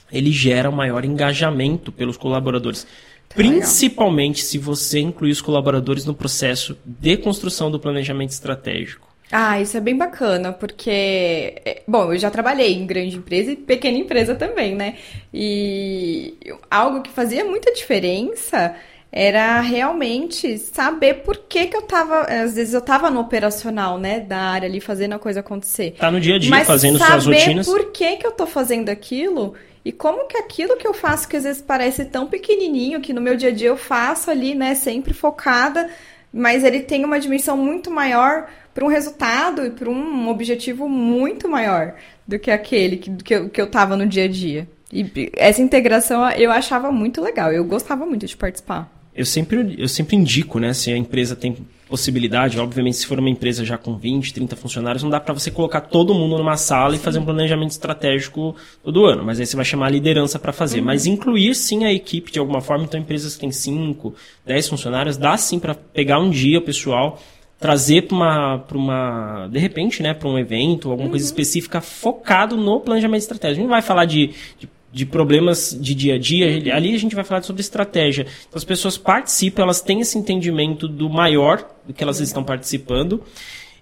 ele 0.09 0.31
gera 0.31 0.69
um 0.69 0.73
maior 0.73 1.03
engajamento 1.03 1.91
pelos 1.91 2.15
colaboradores. 2.15 2.87
Tá 3.27 3.35
Principalmente 3.35 4.41
se 4.45 4.57
você 4.57 5.01
incluir 5.01 5.31
os 5.31 5.41
colaboradores 5.41 6.05
no 6.05 6.13
processo 6.13 6.77
de 6.85 7.17
construção 7.17 7.69
do 7.69 7.81
planejamento 7.81 8.29
estratégico. 8.29 9.12
Ah, 9.35 9.59
isso 9.59 9.75
é 9.75 9.79
bem 9.79 9.97
bacana, 9.97 10.53
porque, 10.53 11.59
é, 11.65 11.81
bom, 11.87 12.13
eu 12.13 12.19
já 12.19 12.29
trabalhei 12.29 12.75
em 12.75 12.85
grande 12.85 13.17
empresa 13.17 13.51
e 13.51 13.55
pequena 13.55 13.97
empresa 13.97 14.35
também, 14.35 14.75
né? 14.75 14.97
E 15.33 16.37
algo 16.69 17.01
que 17.01 17.09
fazia 17.09 17.43
muita 17.43 17.73
diferença 17.73 18.75
era 19.11 19.59
realmente 19.59 20.59
saber 20.59 21.23
por 21.23 21.35
que, 21.49 21.65
que 21.65 21.75
eu 21.75 21.81
tava. 21.81 22.21
Às 22.21 22.53
vezes 22.53 22.75
eu 22.75 22.81
tava 22.81 23.09
no 23.09 23.21
operacional, 23.21 23.97
né, 23.97 24.19
da 24.19 24.37
área 24.37 24.69
ali, 24.69 24.79
fazendo 24.79 25.13
a 25.13 25.19
coisa 25.19 25.39
acontecer. 25.39 25.95
Tá 25.97 26.11
no 26.11 26.19
dia 26.19 26.35
a 26.35 26.39
dia, 26.39 26.51
Mas 26.51 26.67
fazendo 26.67 26.99
suas 26.99 27.25
rotinas. 27.25 27.65
Saber 27.65 27.79
por 27.79 27.91
que, 27.91 28.17
que 28.17 28.27
eu 28.27 28.31
tô 28.31 28.45
fazendo 28.45 28.89
aquilo 28.89 29.55
e 29.83 29.91
como 29.91 30.27
que 30.27 30.37
aquilo 30.37 30.77
que 30.77 30.87
eu 30.87 30.93
faço, 30.93 31.27
que 31.27 31.35
às 31.35 31.43
vezes 31.43 31.61
parece 31.61 32.05
tão 32.05 32.27
pequenininho, 32.27 33.01
que 33.01 33.13
no 33.13 33.21
meu 33.21 33.35
dia 33.35 33.49
a 33.49 33.51
dia 33.51 33.69
eu 33.69 33.77
faço 33.77 34.29
ali, 34.29 34.53
né, 34.53 34.75
sempre 34.75 35.11
focada, 35.11 35.89
mas 36.31 36.63
ele 36.63 36.81
tem 36.81 37.03
uma 37.03 37.19
dimensão 37.19 37.57
muito 37.57 37.89
maior 37.89 38.47
para 38.73 38.83
um 38.83 38.87
resultado 38.87 39.65
e 39.65 39.69
para 39.69 39.89
um 39.89 40.29
objetivo 40.29 40.89
muito 40.89 41.47
maior 41.47 41.95
do 42.27 42.39
que 42.39 42.49
aquele 42.49 42.97
que, 42.97 43.11
que, 43.17 43.35
eu, 43.35 43.49
que 43.49 43.61
eu 43.61 43.67
tava 43.67 43.95
no 43.95 44.05
dia 44.05 44.25
a 44.25 44.27
dia. 44.27 44.67
E 44.91 45.31
essa 45.35 45.61
integração 45.61 46.29
eu 46.31 46.51
achava 46.51 46.91
muito 46.91 47.21
legal, 47.21 47.51
eu 47.51 47.63
gostava 47.63 48.05
muito 48.05 48.25
de 48.25 48.37
participar. 48.37 48.91
Eu 49.15 49.25
sempre, 49.25 49.75
eu 49.77 49.87
sempre 49.87 50.15
indico, 50.15 50.59
né, 50.59 50.73
se 50.73 50.91
a 50.91 50.97
empresa 50.97 51.35
tem 51.35 51.55
possibilidade, 51.87 52.59
obviamente, 52.59 52.97
se 52.97 53.05
for 53.05 53.19
uma 53.19 53.29
empresa 53.29 53.63
já 53.63 53.77
com 53.77 53.95
20, 53.95 54.33
30 54.33 54.55
funcionários, 54.55 55.03
não 55.03 55.11
dá 55.11 55.19
para 55.19 55.31
você 55.31 55.51
colocar 55.51 55.81
todo 55.81 56.15
mundo 56.15 56.35
numa 56.39 56.57
sala 56.57 56.95
e 56.95 56.97
fazer 56.97 57.19
um 57.19 57.25
planejamento 57.25 57.69
estratégico 57.69 58.55
todo 58.83 59.05
ano, 59.05 59.23
mas 59.23 59.39
aí 59.39 59.45
você 59.45 59.55
vai 59.55 59.63
chamar 59.63 59.87
a 59.87 59.89
liderança 59.91 60.39
para 60.39 60.51
fazer. 60.51 60.79
Uhum. 60.79 60.85
Mas 60.85 61.05
incluir 61.05 61.53
sim 61.53 61.85
a 61.85 61.93
equipe 61.93 62.31
de 62.31 62.39
alguma 62.39 62.61
forma, 62.61 62.85
então 62.85 62.99
empresas 62.99 63.35
que 63.35 63.41
têm 63.41 63.51
5, 63.51 64.15
10 64.43 64.69
funcionários, 64.69 65.17
dá 65.17 65.37
sim 65.37 65.59
para 65.59 65.75
pegar 65.75 66.17
um 66.17 66.31
dia 66.31 66.57
o 66.57 66.63
pessoal 66.63 67.21
trazer 67.59 68.03
para 68.03 68.15
uma, 68.15 68.59
pra 68.59 68.77
uma, 68.77 69.47
de 69.51 69.59
repente, 69.59 70.03
né, 70.03 70.13
para 70.13 70.27
um 70.27 70.37
evento, 70.37 70.89
alguma 70.89 71.05
uhum. 71.05 71.11
coisa 71.11 71.25
específica 71.25 71.79
focado 71.79 72.57
no 72.57 72.81
planejamento 72.81 73.21
estratégico. 73.21 73.51
A 73.51 73.55
gente 73.55 73.63
não 73.63 73.69
vai 73.69 73.81
falar 73.81 74.05
de, 74.05 74.31
de, 74.59 74.69
de, 74.91 75.05
problemas 75.05 75.77
de 75.79 75.95
dia 75.95 76.15
a 76.15 76.19
dia, 76.19 76.75
ali 76.75 76.93
a 76.93 76.99
gente 76.99 77.15
vai 77.15 77.23
falar 77.23 77.41
sobre 77.43 77.61
estratégia. 77.61 78.23
Então 78.23 78.57
as 78.57 78.65
pessoas 78.65 78.97
participam, 78.97 79.63
elas 79.63 79.81
têm 79.81 80.01
esse 80.01 80.17
entendimento 80.17 80.87
do 80.87 81.09
maior 81.09 81.65
do 81.87 81.93
que 81.93 82.03
elas 82.03 82.19
estão 82.19 82.43
participando. 82.43 83.23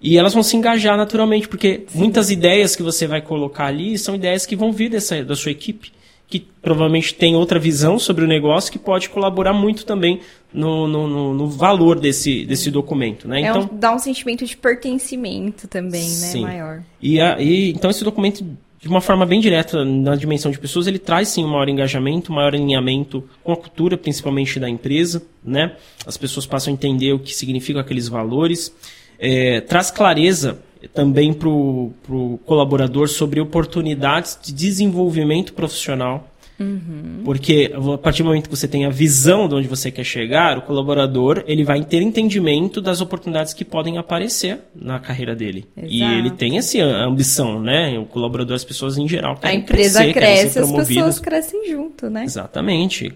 E 0.04 0.18
elas 0.18 0.34
vão 0.34 0.42
se 0.42 0.58
engajar 0.58 0.98
naturalmente, 0.98 1.48
porque 1.48 1.86
Sim. 1.88 2.00
muitas 2.00 2.32
ideias 2.32 2.76
que 2.76 2.82
você 2.82 3.06
vai 3.06 3.22
colocar 3.22 3.66
ali 3.66 3.98
são 4.00 4.16
ideias 4.16 4.48
que 4.48 4.56
vão 4.56 4.72
vir 4.72 4.90
dessa, 4.90 5.24
da 5.24 5.36
sua 5.36 5.52
equipe 5.52 5.92
que 6.32 6.48
provavelmente 6.62 7.14
tem 7.14 7.36
outra 7.36 7.60
visão 7.60 8.00
sobre 8.00 8.24
o 8.24 8.28
negócio 8.28 8.72
que 8.72 8.80
pode 8.80 9.10
colaborar 9.10 9.52
muito 9.52 9.86
também 9.86 10.22
no, 10.54 10.88
no, 10.88 11.06
no, 11.06 11.34
no 11.34 11.50
valor 11.50 12.00
desse, 12.00 12.46
desse 12.46 12.72
documento. 12.72 13.28
Né? 13.28 13.42
É 13.42 13.50
então, 13.50 13.70
um, 13.70 13.78
dá 13.78 13.94
um 13.94 14.00
sentimento 14.00 14.46
de 14.46 14.56
pertencimento 14.56 15.68
também, 15.68 16.02
né? 16.02 16.08
Sim. 16.08 16.44
Maior. 16.44 16.84
E, 17.02 17.20
a, 17.20 17.38
e, 17.38 17.72
então 17.72 17.92
esse 17.92 18.02
documento, 18.06 18.46
de 18.80 18.88
uma 18.88 19.02
forma 19.02 19.26
bem 19.26 19.42
direta, 19.42 19.84
na 19.84 20.16
dimensão 20.16 20.50
de 20.52 20.58
pessoas, 20.58 20.88
ele 20.88 21.00
traz 21.00 21.28
sim 21.28 21.44
um 21.44 21.50
maior 21.50 21.68
engajamento, 21.68 22.32
um 22.32 22.36
maior 22.36 22.56
alinhamento 22.56 23.28
com 23.44 23.52
a 23.52 23.58
cultura, 23.58 23.98
principalmente 23.98 24.58
da 24.58 24.70
empresa. 24.70 25.22
Né? 25.44 25.76
As 26.06 26.16
pessoas 26.16 26.46
passam 26.46 26.72
a 26.72 26.74
entender 26.74 27.12
o 27.12 27.20
que 27.20 27.36
significam 27.36 27.82
aqueles 27.82 28.08
valores. 28.08 28.74
É, 29.20 29.60
traz 29.60 29.92
clareza 29.92 30.60
também 30.94 31.34
para 31.34 31.48
o 31.48 32.40
colaborador 32.46 33.08
sobre 33.08 33.40
oportunidades 33.40 34.38
de 34.42 34.54
desenvolvimento 34.54 35.54
profissional. 35.54 36.28
Uhum. 36.62 37.22
Porque 37.26 37.72
a 37.74 37.98
partir 37.98 38.22
do 38.22 38.28
momento 38.28 38.48
que 38.48 38.56
você 38.56 38.68
tem 38.68 38.86
a 38.86 38.90
visão 38.90 39.48
de 39.48 39.56
onde 39.56 39.68
você 39.68 39.90
quer 39.90 40.04
chegar, 40.04 40.60
o 40.60 40.62
colaborador 40.62 41.44
ele 41.48 41.64
vai 41.64 41.84
ter 41.84 42.02
entendimento 42.02 42.80
das 42.80 43.02
oportunidades 43.02 43.54
que 43.54 43.66
podem 43.66 43.98
aparecer 43.98 44.60
na 44.76 45.00
carreira 45.00 45.36
dele. 45.36 45.66
Exato. 45.76 45.92
E 45.92 46.04
ele 46.04 46.30
tem 46.30 46.60
essa 46.60 46.80
ambição, 46.80 47.60
né? 47.60 47.98
O 47.98 48.06
colaborador, 48.06 48.56
as 48.56 48.64
pessoas 48.64 48.98
em 48.98 49.08
geral. 49.08 49.40
A 49.42 49.54
empresa 49.54 50.02
crescer, 50.02 50.14
cresce, 50.14 50.60
as 50.60 50.72
pessoas 50.72 51.20
crescem 51.20 51.68
junto, 51.68 52.10
né? 52.10 52.24
Exatamente. 52.24 53.12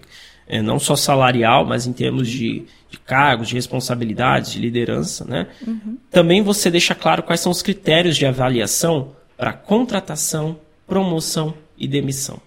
É, 0.48 0.62
não 0.62 0.79
só 0.79 0.95
salarial, 0.95 1.65
mas 1.65 1.88
em 1.88 1.93
termos 1.93 2.27
de 2.27 2.65
de 2.96 3.00
cargos, 3.00 3.50
de 3.50 3.56
responsabilidades, 3.56 4.54
de 4.54 4.60
liderança, 4.60 5.25
né? 5.25 5.48
Uhum. 5.66 5.98
Também 6.10 6.42
você 6.42 6.72
deixa 6.72 6.96
claro 6.96 7.22
quais 7.22 7.42
são 7.42 7.52
os 7.52 7.62
critérios 7.62 8.16
de 8.16 8.25
avaliação 8.25 9.12
para 9.38 9.54
contratação, 9.54 10.58
promoção 10.88 11.54
e 11.78 11.88
demissão. 11.88 12.40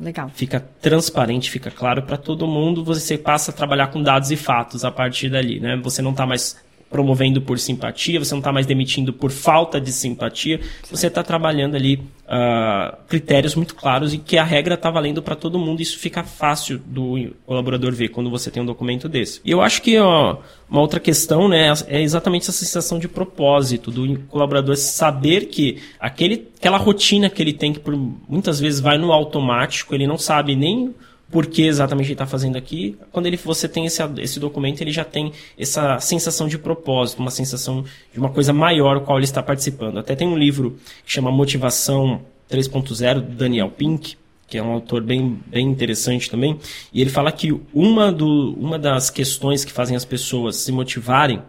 Legal. 0.00 0.30
Fica 0.32 0.60
transparente, 0.80 1.50
fica 1.50 1.70
claro 1.70 2.02
para 2.02 2.16
todo 2.16 2.46
mundo. 2.46 2.84
Você 2.84 3.18
passa 3.18 3.50
a 3.50 3.54
trabalhar 3.54 3.88
com 3.88 4.00
dados 4.00 4.30
e 4.30 4.36
fatos 4.36 4.84
a 4.84 4.92
partir 4.92 5.28
dali, 5.28 5.58
né? 5.58 5.76
Você 5.82 6.00
não 6.00 6.12
está 6.12 6.24
mais 6.24 6.56
promovendo 6.90 7.40
por 7.42 7.58
simpatia, 7.58 8.18
você 8.18 8.32
não 8.32 8.40
está 8.40 8.52
mais 8.52 8.66
demitindo 8.66 9.12
por 9.12 9.30
falta 9.30 9.80
de 9.80 9.92
simpatia, 9.92 10.60
você 10.90 11.06
está 11.06 11.22
trabalhando 11.22 11.74
ali 11.74 11.96
uh, 11.96 12.96
critérios 13.06 13.54
muito 13.54 13.74
claros 13.74 14.14
e 14.14 14.18
que 14.18 14.38
a 14.38 14.44
regra 14.44 14.74
está 14.74 14.90
valendo 14.90 15.22
para 15.22 15.36
todo 15.36 15.58
mundo. 15.58 15.82
Isso 15.82 15.98
fica 15.98 16.22
fácil 16.22 16.78
do 16.78 17.32
colaborador 17.44 17.92
ver 17.92 18.08
quando 18.08 18.30
você 18.30 18.50
tem 18.50 18.62
um 18.62 18.66
documento 18.66 19.08
desse. 19.08 19.40
E 19.44 19.50
eu 19.50 19.60
acho 19.60 19.82
que 19.82 19.98
ó, 19.98 20.38
uma 20.70 20.80
outra 20.80 21.00
questão 21.00 21.48
né, 21.48 21.72
é 21.86 22.00
exatamente 22.00 22.42
essa 22.42 22.52
sensação 22.52 22.98
de 22.98 23.08
propósito 23.08 23.90
do 23.90 24.18
colaborador 24.28 24.76
saber 24.76 25.46
que 25.46 25.78
aquele, 26.00 26.48
aquela 26.58 26.78
rotina 26.78 27.28
que 27.28 27.42
ele 27.42 27.52
tem, 27.52 27.72
que 27.72 27.80
por, 27.80 27.94
muitas 28.28 28.58
vezes 28.60 28.80
vai 28.80 28.96
no 28.98 29.12
automático, 29.12 29.94
ele 29.94 30.06
não 30.06 30.18
sabe 30.18 30.56
nem 30.56 30.94
por 31.30 31.46
que 31.46 31.62
exatamente 31.62 32.06
ele 32.06 32.14
está 32.14 32.26
fazendo 32.26 32.56
aqui. 32.56 32.96
Quando 33.12 33.26
ele, 33.26 33.36
você 33.36 33.68
tem 33.68 33.84
esse, 33.84 34.02
esse 34.18 34.40
documento, 34.40 34.80
ele 34.80 34.92
já 34.92 35.04
tem 35.04 35.32
essa 35.58 35.98
sensação 36.00 36.48
de 36.48 36.58
propósito, 36.58 37.18
uma 37.18 37.30
sensação 37.30 37.84
de 38.12 38.18
uma 38.18 38.30
coisa 38.30 38.52
maior 38.52 38.96
o 38.96 39.00
qual 39.02 39.18
ele 39.18 39.24
está 39.24 39.42
participando. 39.42 39.98
Até 39.98 40.14
tem 40.14 40.26
um 40.26 40.36
livro 40.36 40.78
que 41.04 41.12
chama 41.12 41.30
Motivação 41.30 42.22
3.0, 42.50 43.14
do 43.20 43.36
Daniel 43.36 43.70
Pink, 43.70 44.16
que 44.46 44.56
é 44.56 44.62
um 44.62 44.72
autor 44.72 45.02
bem, 45.02 45.38
bem 45.46 45.66
interessante 45.66 46.30
também, 46.30 46.58
e 46.92 47.02
ele 47.02 47.10
fala 47.10 47.30
que 47.30 47.54
uma, 47.74 48.10
do, 48.10 48.54
uma 48.54 48.78
das 48.78 49.10
questões 49.10 49.62
que 49.62 49.72
fazem 49.72 49.94
as 49.94 50.06
pessoas 50.06 50.56
se 50.56 50.72
motivarem 50.72 51.42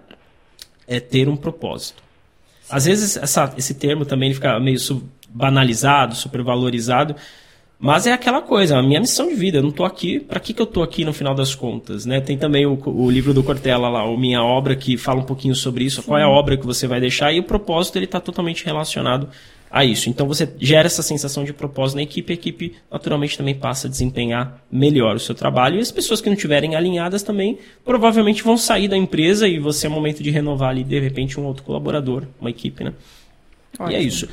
é 0.86 1.00
ter 1.00 1.30
um 1.30 1.38
propósito. 1.38 2.04
Às 2.70 2.86
vezes 2.86 3.16
essa, 3.16 3.54
esse 3.58 3.74
termo 3.74 4.06
também 4.06 4.34
fica 4.34 4.60
meio 4.60 4.78
banalizado, 5.30 6.14
supervalorizado, 6.16 7.16
mas 7.80 8.06
é 8.06 8.12
aquela 8.12 8.42
coisa, 8.42 8.78
a 8.78 8.84
minha 8.84 9.00
missão 9.00 9.30
de 9.30 9.36
vida. 9.36 9.60
Eu 9.60 9.62
não 9.62 9.70
estou 9.70 9.86
aqui. 9.86 10.20
Para 10.20 10.38
que, 10.42 10.54
que 10.54 10.62
eu 10.62 10.66
estou 10.66 10.84
aqui 10.84 11.06
no 11.06 11.14
final 11.14 11.34
das 11.34 11.56
contas? 11.56 12.06
Né? 12.06 12.20
Tem 12.20 12.38
também 12.38 12.66
o, 12.66 12.78
o, 12.86 13.10
livro 13.10 13.34
do 13.34 13.42
Cortella 13.42 13.88
lá, 13.88 14.04
o 14.04 14.18
Minha 14.18 14.44
Obra, 14.44 14.76
que 14.76 14.98
fala 14.98 15.22
um 15.22 15.26
pouquinho 15.26 15.56
sobre 15.56 15.86
isso. 15.86 16.02
Sim. 16.02 16.08
Qual 16.08 16.20
é 16.20 16.24
a 16.24 16.30
obra 16.30 16.58
que 16.58 16.66
você 16.66 16.88
vai 16.88 17.00
deixar? 17.00 17.32
E 17.32 17.40
o 17.40 17.44
propósito 17.44 17.98
ele 17.98 18.04
está 18.04 18.20
totalmente 18.20 18.66
relacionado 18.66 19.30
a 19.72 19.86
isso. 19.86 20.10
Então 20.10 20.28
você 20.28 20.52
gera 20.60 20.88
essa 20.88 21.02
sensação 21.02 21.46
de 21.46 21.54
propósito 21.54 21.96
na 21.96 22.04
equipe, 22.04 22.34
a 22.34 22.36
equipe 22.36 22.76
naturalmente 22.92 23.38
também 23.38 23.56
passa 23.56 23.88
a 23.88 23.90
desempenhar 23.90 24.62
melhor 24.70 25.16
o 25.16 25.20
seu 25.20 25.34
trabalho. 25.34 25.78
E 25.78 25.80
as 25.80 25.92
pessoas 25.92 26.20
que 26.20 26.28
não 26.28 26.36
estiverem 26.36 26.76
alinhadas 26.76 27.24
também 27.24 27.60
provavelmente 27.86 28.44
vão 28.44 28.58
sair 28.58 28.90
da 28.90 28.98
empresa 28.98 29.48
e 29.48 29.58
você 29.58 29.88
é 29.88 29.90
o 29.90 29.94
momento 29.94 30.22
de 30.22 30.30
renovar 30.30 30.72
ali, 30.72 30.84
de 30.84 31.00
repente, 31.00 31.40
um 31.40 31.46
outro 31.46 31.64
colaborador, 31.64 32.24
uma 32.42 32.50
equipe, 32.50 32.84
né? 32.84 32.94
Ótimo. 33.80 33.92
E 33.92 33.96
é 33.96 34.02
isso. 34.02 34.28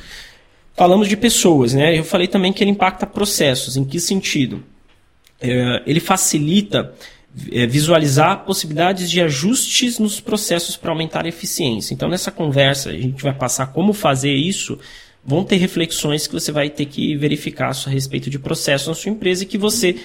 Falamos 0.77 1.09
de 1.09 1.17
pessoas, 1.17 1.73
né? 1.73 1.97
Eu 1.97 2.03
falei 2.03 2.27
também 2.27 2.53
que 2.53 2.63
ele 2.63 2.69
impacta 2.69 3.07
processos. 3.07 3.75
Em 3.75 3.83
que 3.83 3.99
sentido? 3.99 4.63
É, 5.41 5.81
ele 5.87 5.99
facilita 5.99 6.93
é, 7.51 7.65
visualizar 7.65 8.45
possibilidades 8.45 9.09
de 9.09 9.19
ajustes 9.19 9.97
nos 9.97 10.19
processos 10.19 10.77
para 10.77 10.91
aumentar 10.91 11.25
a 11.25 11.27
eficiência. 11.27 11.95
Então, 11.95 12.07
nessa 12.07 12.29
conversa, 12.29 12.91
a 12.91 12.93
gente 12.93 13.23
vai 13.23 13.33
passar 13.33 13.73
como 13.73 13.91
fazer 13.91 14.33
isso. 14.33 14.77
Vão 15.25 15.43
ter 15.43 15.55
reflexões 15.55 16.27
que 16.27 16.33
você 16.33 16.51
vai 16.51 16.69
ter 16.69 16.85
que 16.85 17.15
verificar 17.15 17.71
a 17.71 17.89
respeito 17.89 18.29
de 18.29 18.37
processos 18.37 18.87
na 18.87 18.93
sua 18.93 19.11
empresa 19.11 19.43
e 19.43 19.47
que 19.47 19.57
você 19.57 19.95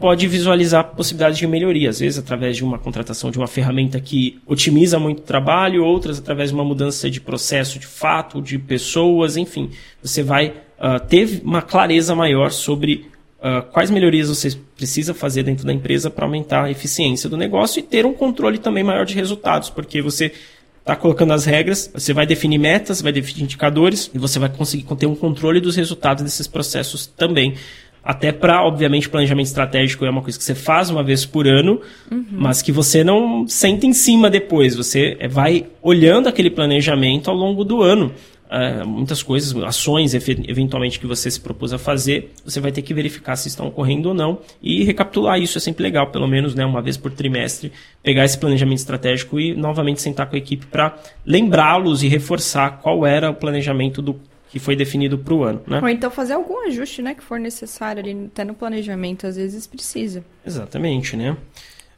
pode 0.00 0.26
visualizar 0.26 0.82
possibilidades 0.96 1.38
de 1.38 1.46
melhoria, 1.46 1.90
às 1.90 2.00
vezes 2.00 2.18
através 2.18 2.56
de 2.56 2.64
uma 2.64 2.78
contratação 2.78 3.30
de 3.30 3.38
uma 3.38 3.46
ferramenta 3.46 4.00
que 4.00 4.40
otimiza 4.46 4.98
muito 4.98 5.18
o 5.18 5.22
trabalho, 5.22 5.84
outras 5.84 6.18
através 6.18 6.48
de 6.48 6.54
uma 6.54 6.64
mudança 6.64 7.10
de 7.10 7.20
processo 7.20 7.78
de 7.78 7.86
fato, 7.86 8.40
de 8.40 8.58
pessoas, 8.58 9.36
enfim. 9.36 9.70
Você 10.02 10.22
vai 10.22 10.48
uh, 10.48 10.98
ter 11.06 11.42
uma 11.44 11.60
clareza 11.60 12.14
maior 12.14 12.50
sobre 12.50 13.06
uh, 13.38 13.62
quais 13.70 13.90
melhorias 13.90 14.28
você 14.28 14.56
precisa 14.74 15.12
fazer 15.12 15.42
dentro 15.42 15.66
da 15.66 15.72
empresa 15.72 16.10
para 16.10 16.24
aumentar 16.24 16.64
a 16.64 16.70
eficiência 16.70 17.28
do 17.28 17.36
negócio 17.36 17.78
e 17.78 17.82
ter 17.82 18.06
um 18.06 18.14
controle 18.14 18.58
também 18.58 18.82
maior 18.82 19.04
de 19.04 19.14
resultados, 19.14 19.68
porque 19.68 20.00
você 20.00 20.32
está 20.80 20.96
colocando 20.96 21.32
as 21.34 21.44
regras, 21.44 21.90
você 21.92 22.14
vai 22.14 22.26
definir 22.26 22.58
metas, 22.58 23.02
vai 23.02 23.12
definir 23.12 23.44
indicadores 23.44 24.10
e 24.14 24.18
você 24.18 24.38
vai 24.38 24.48
conseguir 24.48 24.84
ter 24.96 25.06
um 25.06 25.14
controle 25.14 25.60
dos 25.60 25.76
resultados 25.76 26.24
desses 26.24 26.46
processos 26.46 27.06
também. 27.06 27.54
Até 28.02 28.32
para, 28.32 28.64
obviamente, 28.64 29.08
planejamento 29.08 29.46
estratégico 29.46 30.04
é 30.04 30.10
uma 30.10 30.22
coisa 30.22 30.38
que 30.38 30.44
você 30.44 30.54
faz 30.54 30.88
uma 30.90 31.02
vez 31.02 31.26
por 31.26 31.46
ano, 31.46 31.80
uhum. 32.10 32.24
mas 32.32 32.62
que 32.62 32.72
você 32.72 33.04
não 33.04 33.46
senta 33.46 33.86
em 33.86 33.92
cima 33.92 34.30
depois. 34.30 34.74
Você 34.74 35.18
vai 35.30 35.66
olhando 35.82 36.28
aquele 36.28 36.50
planejamento 36.50 37.30
ao 37.30 37.36
longo 37.36 37.64
do 37.64 37.82
ano. 37.82 38.12
Uh, 38.50 38.84
muitas 38.84 39.22
coisas, 39.22 39.54
ações 39.62 40.12
eventualmente 40.12 40.98
que 40.98 41.06
você 41.06 41.30
se 41.30 41.38
propôs 41.38 41.72
a 41.72 41.78
fazer, 41.78 42.32
você 42.44 42.58
vai 42.58 42.72
ter 42.72 42.82
que 42.82 42.92
verificar 42.92 43.36
se 43.36 43.46
estão 43.46 43.68
ocorrendo 43.68 44.08
ou 44.08 44.14
não 44.14 44.40
e 44.60 44.82
recapitular 44.82 45.40
isso 45.40 45.56
é 45.56 45.60
sempre 45.60 45.84
legal, 45.84 46.08
pelo 46.08 46.26
menos 46.26 46.52
né, 46.52 46.66
uma 46.66 46.82
vez 46.82 46.96
por 46.96 47.12
trimestre, 47.12 47.70
pegar 48.02 48.24
esse 48.24 48.36
planejamento 48.36 48.78
estratégico 48.78 49.38
e 49.38 49.54
novamente 49.54 50.02
sentar 50.02 50.28
com 50.28 50.34
a 50.34 50.38
equipe 50.38 50.66
para 50.66 50.98
lembrá-los 51.24 52.02
e 52.02 52.08
reforçar 52.08 52.80
qual 52.82 53.06
era 53.06 53.30
o 53.30 53.34
planejamento 53.34 54.02
do 54.02 54.18
que 54.50 54.58
foi 54.58 54.74
definido 54.74 55.16
para 55.18 55.34
o 55.34 55.44
ano. 55.44 55.62
Né? 55.66 55.80
Ou 55.80 55.88
então 55.88 56.10
fazer 56.10 56.34
algum 56.34 56.66
ajuste 56.66 57.00
né, 57.02 57.14
que 57.14 57.22
for 57.22 57.38
necessário 57.38 58.02
ali, 58.02 58.26
até 58.26 58.44
no 58.44 58.54
planejamento, 58.54 59.26
às 59.26 59.36
vezes 59.36 59.66
precisa. 59.66 60.24
Exatamente, 60.44 61.16
né? 61.16 61.36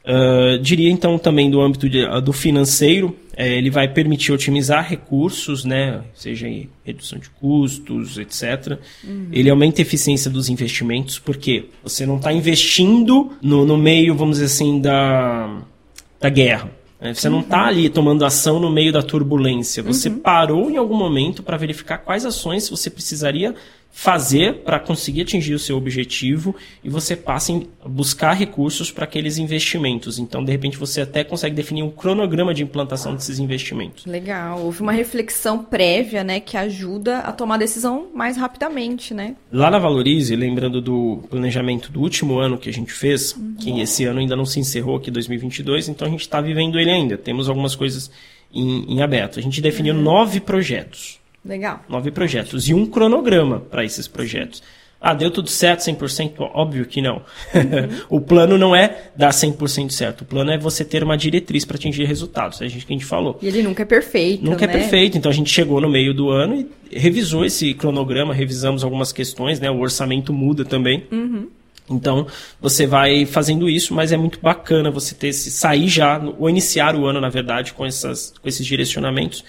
Uh, 0.05 0.59
diria 0.59 0.91
então 0.91 1.17
também 1.17 1.49
do 1.49 1.61
âmbito 1.61 1.89
de, 1.89 2.03
uh, 2.03 2.21
do 2.21 2.33
financeiro, 2.33 3.15
é, 3.37 3.57
ele 3.57 3.69
vai 3.69 3.87
permitir 3.87 4.33
otimizar 4.33 4.85
recursos, 4.85 5.63
né, 5.63 6.01
seja 6.13 6.45
em 6.45 6.69
redução 6.83 7.17
de 7.17 7.29
custos, 7.29 8.17
etc. 8.17 8.79
Uhum. 9.01 9.29
Ele 9.31 9.49
aumenta 9.49 9.79
a 9.79 9.83
eficiência 9.83 10.29
dos 10.29 10.49
investimentos, 10.49 11.19
porque 11.19 11.69
você 11.81 12.05
não 12.05 12.17
está 12.17 12.33
investindo 12.33 13.31
no, 13.41 13.65
no 13.65 13.77
meio, 13.77 14.13
vamos 14.13 14.39
dizer 14.39 14.47
assim, 14.47 14.81
da, 14.81 15.61
da 16.19 16.29
guerra. 16.29 16.69
Né? 17.03 17.13
Você 17.13 17.27
não 17.27 17.41
está 17.41 17.65
ali 17.65 17.89
tomando 17.89 18.23
ação 18.23 18.61
no 18.61 18.71
meio 18.71 18.93
da 18.93 19.03
turbulência. 19.03 19.83
Você 19.83 20.07
uhum. 20.07 20.19
parou 20.19 20.71
em 20.71 20.77
algum 20.77 20.95
momento 20.95 21.43
para 21.43 21.57
verificar 21.57 21.97
quais 21.97 22.25
ações 22.25 22.69
você 22.69 22.89
precisaria 22.89 23.53
fazer 23.95 24.63
para 24.63 24.79
conseguir 24.79 25.21
atingir 25.21 25.53
o 25.53 25.59
seu 25.59 25.77
objetivo 25.77 26.55
e 26.83 26.89
você 26.89 27.15
passa 27.15 27.53
a 27.79 27.87
buscar 27.87 28.33
recursos 28.33 28.91
para 28.91 29.03
aqueles 29.03 29.37
investimentos. 29.37 30.17
Então, 30.17 30.43
de 30.43 30.51
repente, 30.51 30.77
você 30.77 31.01
até 31.01 31.23
consegue 31.23 31.55
definir 31.55 31.83
um 31.83 31.91
cronograma 31.91 32.55
de 32.55 32.63
implantação 32.63 33.13
desses 33.13 33.37
investimentos. 33.37 34.07
Legal. 34.07 34.59
Houve 34.59 34.81
uma 34.81 34.91
reflexão 34.91 35.63
prévia, 35.63 36.23
né, 36.23 36.39
que 36.39 36.57
ajuda 36.57 37.19
a 37.19 37.31
tomar 37.31 37.55
a 37.55 37.59
decisão 37.59 38.07
mais 38.15 38.35
rapidamente, 38.35 39.13
né? 39.13 39.35
Lá 39.51 39.69
na 39.69 39.77
Valorize, 39.77 40.35
lembrando 40.35 40.81
do 40.81 41.23
planejamento 41.29 41.91
do 41.91 42.01
último 42.01 42.39
ano 42.39 42.57
que 42.57 42.69
a 42.69 42.73
gente 42.73 42.91
fez, 42.91 43.33
uhum. 43.33 43.55
que 43.59 43.79
esse 43.79 44.05
ano 44.05 44.19
ainda 44.19 44.35
não 44.35 44.45
se 44.45 44.59
encerrou 44.59 44.97
aqui, 44.97 45.11
2022, 45.11 45.89
então 45.89 46.07
a 46.07 46.11
gente 46.11 46.21
está 46.21 46.41
vivendo 46.41 46.79
ele 46.79 46.89
ainda. 46.89 47.15
Temos 47.15 47.47
algumas 47.47 47.75
coisas 47.75 48.09
em, 48.51 48.95
em 48.95 49.01
aberto. 49.03 49.37
A 49.37 49.41
gente 49.41 49.61
definiu 49.61 49.93
uhum. 49.93 50.01
nove 50.01 50.39
projetos. 50.39 51.21
Legal. 51.45 51.83
Nove 51.89 52.11
projetos. 52.11 52.69
E 52.69 52.73
um 52.73 52.85
cronograma 52.85 53.59
para 53.59 53.83
esses 53.83 54.07
projetos. 54.07 54.63
Ah, 55.05 55.13
deu 55.13 55.29
tudo 55.29 55.49
certo 55.49 55.81
100%? 55.81 56.35
Óbvio 56.39 56.85
que 56.85 57.01
não. 57.01 57.15
Uhum. 57.53 58.03
o 58.17 58.21
plano 58.21 58.57
não 58.57 58.73
é 58.73 59.09
dar 59.13 59.31
100% 59.31 59.91
certo. 59.91 60.21
O 60.21 60.25
plano 60.25 60.49
é 60.49 60.57
você 60.57 60.85
ter 60.85 61.03
uma 61.03 61.17
diretriz 61.17 61.65
para 61.65 61.75
atingir 61.75 62.05
resultados. 62.05 62.61
É 62.61 62.65
a 62.65 62.69
gente 62.69 62.85
que 62.85 62.93
a 62.93 62.95
gente 62.95 63.05
falou. 63.05 63.37
E 63.41 63.47
ele 63.47 63.61
nunca 63.61 63.83
é 63.83 63.85
perfeito, 63.85 64.45
Nunca 64.45 64.63
é 64.63 64.67
né? 64.67 64.73
é 64.73 64.77
perfeito. 64.77 65.17
Então 65.17 65.29
a 65.29 65.35
gente 65.35 65.49
chegou 65.49 65.81
no 65.81 65.89
meio 65.89 66.13
do 66.13 66.29
ano 66.29 66.65
e 66.89 66.97
revisou 66.97 67.43
esse 67.43 67.73
cronograma, 67.73 68.33
revisamos 68.33 68.81
algumas 68.81 69.11
questões, 69.11 69.59
né? 69.59 69.69
O 69.69 69.79
orçamento 69.79 70.31
muda 70.31 70.63
também. 70.63 71.03
Uhum. 71.11 71.49
Então, 71.89 72.25
você 72.61 72.87
vai 72.87 73.25
fazendo 73.25 73.69
isso, 73.69 73.93
mas 73.93 74.13
é 74.13 74.17
muito 74.17 74.39
bacana 74.39 74.89
você 74.89 75.13
ter 75.13 75.27
esse, 75.27 75.51
sair 75.51 75.89
já, 75.89 76.17
ou 76.39 76.49
iniciar 76.49 76.95
o 76.95 77.05
ano, 77.05 77.19
na 77.19 77.27
verdade, 77.27 77.73
com, 77.73 77.85
essas, 77.85 78.33
com 78.41 78.47
esses 78.47 78.65
direcionamentos 78.65 79.43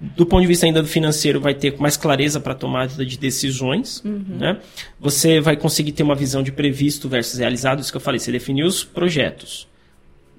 do 0.00 0.26
ponto 0.26 0.42
de 0.42 0.48
vista 0.48 0.66
ainda 0.66 0.82
do 0.82 0.88
financeiro, 0.88 1.40
vai 1.40 1.54
ter 1.54 1.76
mais 1.78 1.96
clareza 1.96 2.40
para 2.40 2.54
tomada 2.54 3.04
de 3.04 3.18
decisões. 3.18 4.02
Uhum. 4.04 4.24
Né? 4.38 4.58
Você 5.00 5.40
vai 5.40 5.56
conseguir 5.56 5.92
ter 5.92 6.02
uma 6.02 6.14
visão 6.14 6.42
de 6.42 6.52
previsto 6.52 7.08
versus 7.08 7.38
realizado, 7.38 7.80
isso 7.80 7.90
que 7.90 7.96
eu 7.96 8.00
falei, 8.00 8.18
você 8.18 8.32
definiu 8.32 8.66
os 8.66 8.84
projetos. 8.84 9.68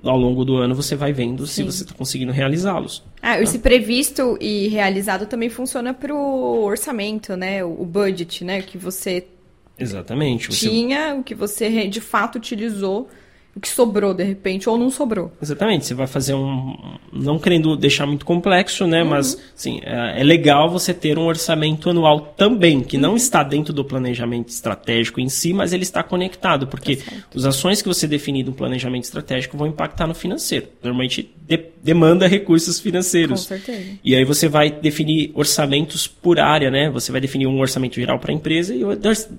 Ao 0.03 0.17
longo 0.17 0.45
do 0.45 0.57
ano 0.57 0.75
você 0.75 0.95
vai 0.95 1.11
vendo 1.11 1.47
Sim. 1.47 1.53
se 1.53 1.63
você 1.63 1.83
está 1.83 1.95
conseguindo 1.95 2.31
realizá-los. 2.31 3.03
Ah, 3.21 3.41
esse 3.41 3.57
previsto 3.57 4.37
e 4.39 4.67
realizado 4.67 5.25
também 5.25 5.49
funciona 5.49 5.95
para 5.95 6.13
o 6.13 6.63
orçamento, 6.63 7.35
né? 7.35 7.63
O 7.63 7.83
budget, 7.85 8.43
né? 8.43 8.61
Que 8.61 8.77
você 8.77 9.25
Exatamente. 9.79 10.49
tinha, 10.49 11.15
o 11.15 11.23
que 11.23 11.33
você 11.33 11.87
de 11.87 12.01
fato 12.01 12.35
utilizou 12.35 13.09
o 13.55 13.59
que 13.59 13.69
sobrou 13.69 14.13
de 14.13 14.23
repente 14.23 14.69
ou 14.69 14.77
não 14.77 14.89
sobrou. 14.89 15.31
Exatamente, 15.41 15.85
você 15.85 15.93
vai 15.93 16.07
fazer 16.07 16.33
um. 16.33 16.75
Não 17.13 17.39
querendo 17.39 17.77
deixar 17.77 18.05
muito 18.05 18.25
complexo, 18.25 18.85
né? 18.85 19.01
Uhum. 19.01 19.09
Mas 19.09 19.41
assim, 19.55 19.79
é, 19.83 20.21
legal 20.23 20.69
você 20.69 20.93
ter 20.93 21.17
um 21.17 21.25
orçamento 21.25 21.89
anual 21.89 22.19
também, 22.19 22.81
que 22.81 22.97
uhum. 22.97 23.01
não 23.01 23.15
está 23.15 23.43
dentro 23.43 23.71
do 23.71 23.85
planejamento 23.85 24.49
estratégico 24.49 25.21
em 25.21 25.29
si, 25.29 25.53
mas 25.53 25.71
ele 25.71 25.83
está 25.83 26.03
conectado, 26.03 26.67
porque 26.67 26.97
tá 26.97 27.11
as 27.33 27.45
ações 27.45 27.81
que 27.81 27.87
você 27.87 28.05
definir 28.05 28.43
no 28.43 28.51
planejamento 28.51 29.05
estratégico 29.05 29.57
vão 29.57 29.67
impactar 29.67 30.05
no 30.05 30.13
financeiro. 30.13 30.67
Normalmente 30.83 31.33
de, 31.47 31.63
demanda 31.81 32.27
recursos 32.27 32.79
financeiros. 32.79 33.41
Com 33.41 33.47
certeza. 33.47 33.99
E 34.03 34.15
aí 34.15 34.25
você 34.25 34.49
vai 34.49 34.69
definir 34.69 35.31
orçamentos 35.33 36.07
por 36.07 36.39
área, 36.39 36.69
né? 36.71 36.89
Você 36.89 37.11
vai 37.11 37.21
definir 37.21 37.47
um 37.47 37.59
orçamento 37.59 37.95
geral 37.95 38.19
para 38.19 38.31
a 38.31 38.35
empresa 38.35 38.73
e 38.75 38.81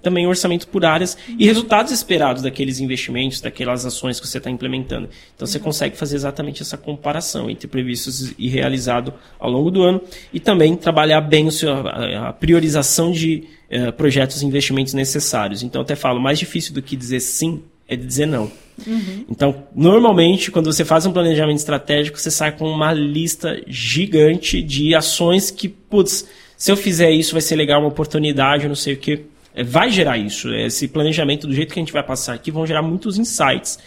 também 0.03 0.27
um 0.27 0.31
orçamento 0.31 0.69
por 0.69 0.85
áreas 0.85 1.19
uhum. 1.29 1.37
e 1.39 1.45
resultados 1.45 1.93
esperados 1.93 2.43
daqueles 2.43 2.81
investimentos, 2.81 3.41
daquelas 3.41 3.85
ações 3.85 4.06
ações 4.07 4.21
que 4.21 4.27
você 4.27 4.39
está 4.39 4.51
implementando. 4.51 5.09
Então 5.35 5.47
você 5.47 5.59
consegue 5.59 5.97
fazer 5.97 6.17
exatamente 6.17 6.63
essa 6.63 6.77
comparação 6.77 7.51
entre 7.51 7.67
previstos 7.67 8.33
e 8.39 8.49
realizado 8.49 9.13
ao 9.39 9.51
longo 9.51 9.71
do 9.71 9.83
ano 9.83 10.01
e 10.33 10.41
também 10.41 10.77
trabalhar 10.77 11.21
bem 11.21 11.51
seu, 11.51 11.73
a, 11.73 12.33
priorização 12.33 13.11
de 13.11 13.45
uh, 13.71 13.93
projetos 13.93 14.43
e 14.43 14.47
investimentos 14.47 14.95
necessários. 14.95 15.63
Então 15.63 15.81
eu 15.81 15.85
até 15.85 15.97
falo, 15.97 16.21
mais 16.21 16.39
difícil 16.39 16.73
do 16.73 16.83
que 16.83 16.97
dizer 16.97 17.21
sim 17.21 17.63
é 17.89 17.95
dizer 17.95 18.27
não. 18.27 18.51
Uhum. 18.87 19.25
Então, 19.31 19.65
normalmente, 19.75 20.51
quando 20.51 20.71
você 20.73 20.85
faz 20.85 21.07
um 21.07 21.13
planejamento 21.13 21.59
estratégico, 21.59 22.19
você 22.19 22.31
sai 22.31 22.53
com 22.53 22.69
uma 22.69 22.93
lista 22.93 23.63
gigante 23.67 24.61
de 24.61 24.95
ações 24.95 25.51
que, 25.51 25.69
putz, 25.69 26.27
se 26.57 26.71
eu 26.71 26.77
fizer 26.77 27.11
isso 27.11 27.33
vai 27.33 27.41
ser 27.41 27.55
legal, 27.55 27.81
uma 27.81 27.89
oportunidade, 27.89 28.69
não 28.69 28.75
sei 28.75 28.95
o 28.95 28.97
que. 28.97 29.25
É, 29.57 29.65
vai 29.65 29.91
gerar 29.91 30.19
isso. 30.19 30.55
Esse 30.55 30.87
planejamento, 30.87 31.47
do 31.47 31.55
jeito 31.55 31.73
que 31.73 31.81
a 31.81 31.83
gente 31.83 31.93
vai 31.93 32.03
passar 32.03 32.35
aqui, 32.35 32.51
vão 32.51 32.67
gerar 32.67 32.83
muitos 32.83 33.17
insights. 33.19 33.79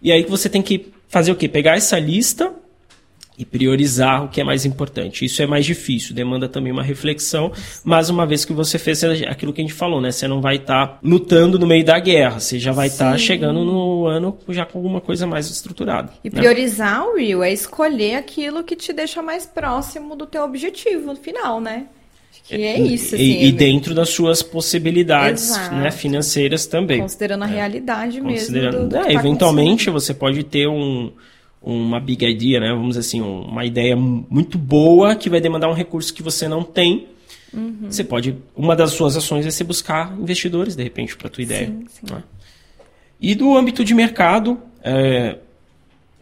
E 0.00 0.12
aí 0.12 0.22
você 0.22 0.48
tem 0.48 0.62
que 0.62 0.92
fazer 1.08 1.32
o 1.32 1.36
quê? 1.36 1.48
Pegar 1.48 1.76
essa 1.76 1.98
lista 1.98 2.54
e 3.38 3.44
priorizar 3.44 4.24
o 4.24 4.28
que 4.28 4.40
é 4.40 4.44
mais 4.44 4.64
importante. 4.64 5.24
Isso 5.24 5.42
é 5.42 5.46
mais 5.46 5.66
difícil, 5.66 6.14
demanda 6.14 6.48
também 6.48 6.72
uma 6.72 6.82
reflexão, 6.82 7.52
mas 7.84 8.08
uma 8.08 8.24
vez 8.24 8.44
que 8.44 8.52
você 8.52 8.78
fez 8.78 9.04
aquilo 9.04 9.52
que 9.52 9.60
a 9.60 9.64
gente 9.64 9.74
falou, 9.74 10.00
né? 10.00 10.10
Você 10.10 10.26
não 10.26 10.40
vai 10.40 10.56
estar 10.56 10.86
tá 10.86 10.98
lutando 11.02 11.58
no 11.58 11.66
meio 11.66 11.84
da 11.84 11.98
guerra, 11.98 12.40
você 12.40 12.58
já 12.58 12.72
vai 12.72 12.86
estar 12.86 13.12
tá 13.12 13.18
chegando 13.18 13.64
no 13.64 14.06
ano 14.06 14.38
já 14.48 14.64
com 14.64 14.78
alguma 14.78 15.00
coisa 15.00 15.26
mais 15.26 15.50
estruturada. 15.50 16.12
E 16.24 16.30
né? 16.30 16.40
priorizar, 16.40 17.06
Will, 17.08 17.42
é 17.42 17.52
escolher 17.52 18.14
aquilo 18.14 18.64
que 18.64 18.74
te 18.74 18.92
deixa 18.92 19.20
mais 19.20 19.44
próximo 19.44 20.16
do 20.16 20.26
teu 20.26 20.42
objetivo 20.42 21.14
final, 21.16 21.60
né? 21.60 21.86
Que 22.48 22.54
é 22.54 22.80
isso, 22.80 23.14
assim. 23.14 23.24
E, 23.24 23.48
e 23.48 23.52
dentro 23.52 23.94
das 23.94 24.10
suas 24.10 24.42
possibilidades 24.42 25.50
né, 25.70 25.90
financeiras 25.90 26.66
também. 26.66 27.00
Considerando 27.00 27.42
a 27.42 27.48
é. 27.48 27.54
realidade 27.54 28.20
Considerando, 28.20 28.72
mesmo. 28.72 28.88
Do, 28.88 28.88
do 28.90 28.96
é, 28.98 29.04
tá 29.04 29.12
eventualmente 29.12 29.90
você 29.90 30.14
pode 30.14 30.44
ter 30.44 30.68
um, 30.68 31.10
uma 31.60 31.98
big 31.98 32.24
idea, 32.24 32.60
né? 32.60 32.68
Vamos 32.70 32.90
dizer 32.90 33.00
assim, 33.00 33.20
uma 33.20 33.64
ideia 33.64 33.96
muito 33.96 34.56
boa 34.56 35.16
que 35.16 35.28
vai 35.28 35.40
demandar 35.40 35.68
um 35.68 35.74
recurso 35.74 36.14
que 36.14 36.22
você 36.22 36.46
não 36.46 36.62
tem. 36.62 37.08
Uhum. 37.52 37.86
Você 37.90 38.04
pode. 38.04 38.36
Uma 38.54 38.76
das 38.76 38.92
suas 38.92 39.16
ações 39.16 39.44
é 39.44 39.50
você 39.50 39.64
buscar 39.64 40.16
investidores, 40.16 40.76
de 40.76 40.84
repente, 40.84 41.16
para 41.16 41.26
a 41.26 41.30
tua 41.30 41.42
ideia. 41.42 41.66
Sim, 41.66 41.86
sim. 41.88 42.14
Né? 42.14 42.22
E 43.20 43.34
do 43.34 43.56
âmbito 43.56 43.84
de 43.84 43.94
mercado, 43.94 44.60
é, 44.84 45.38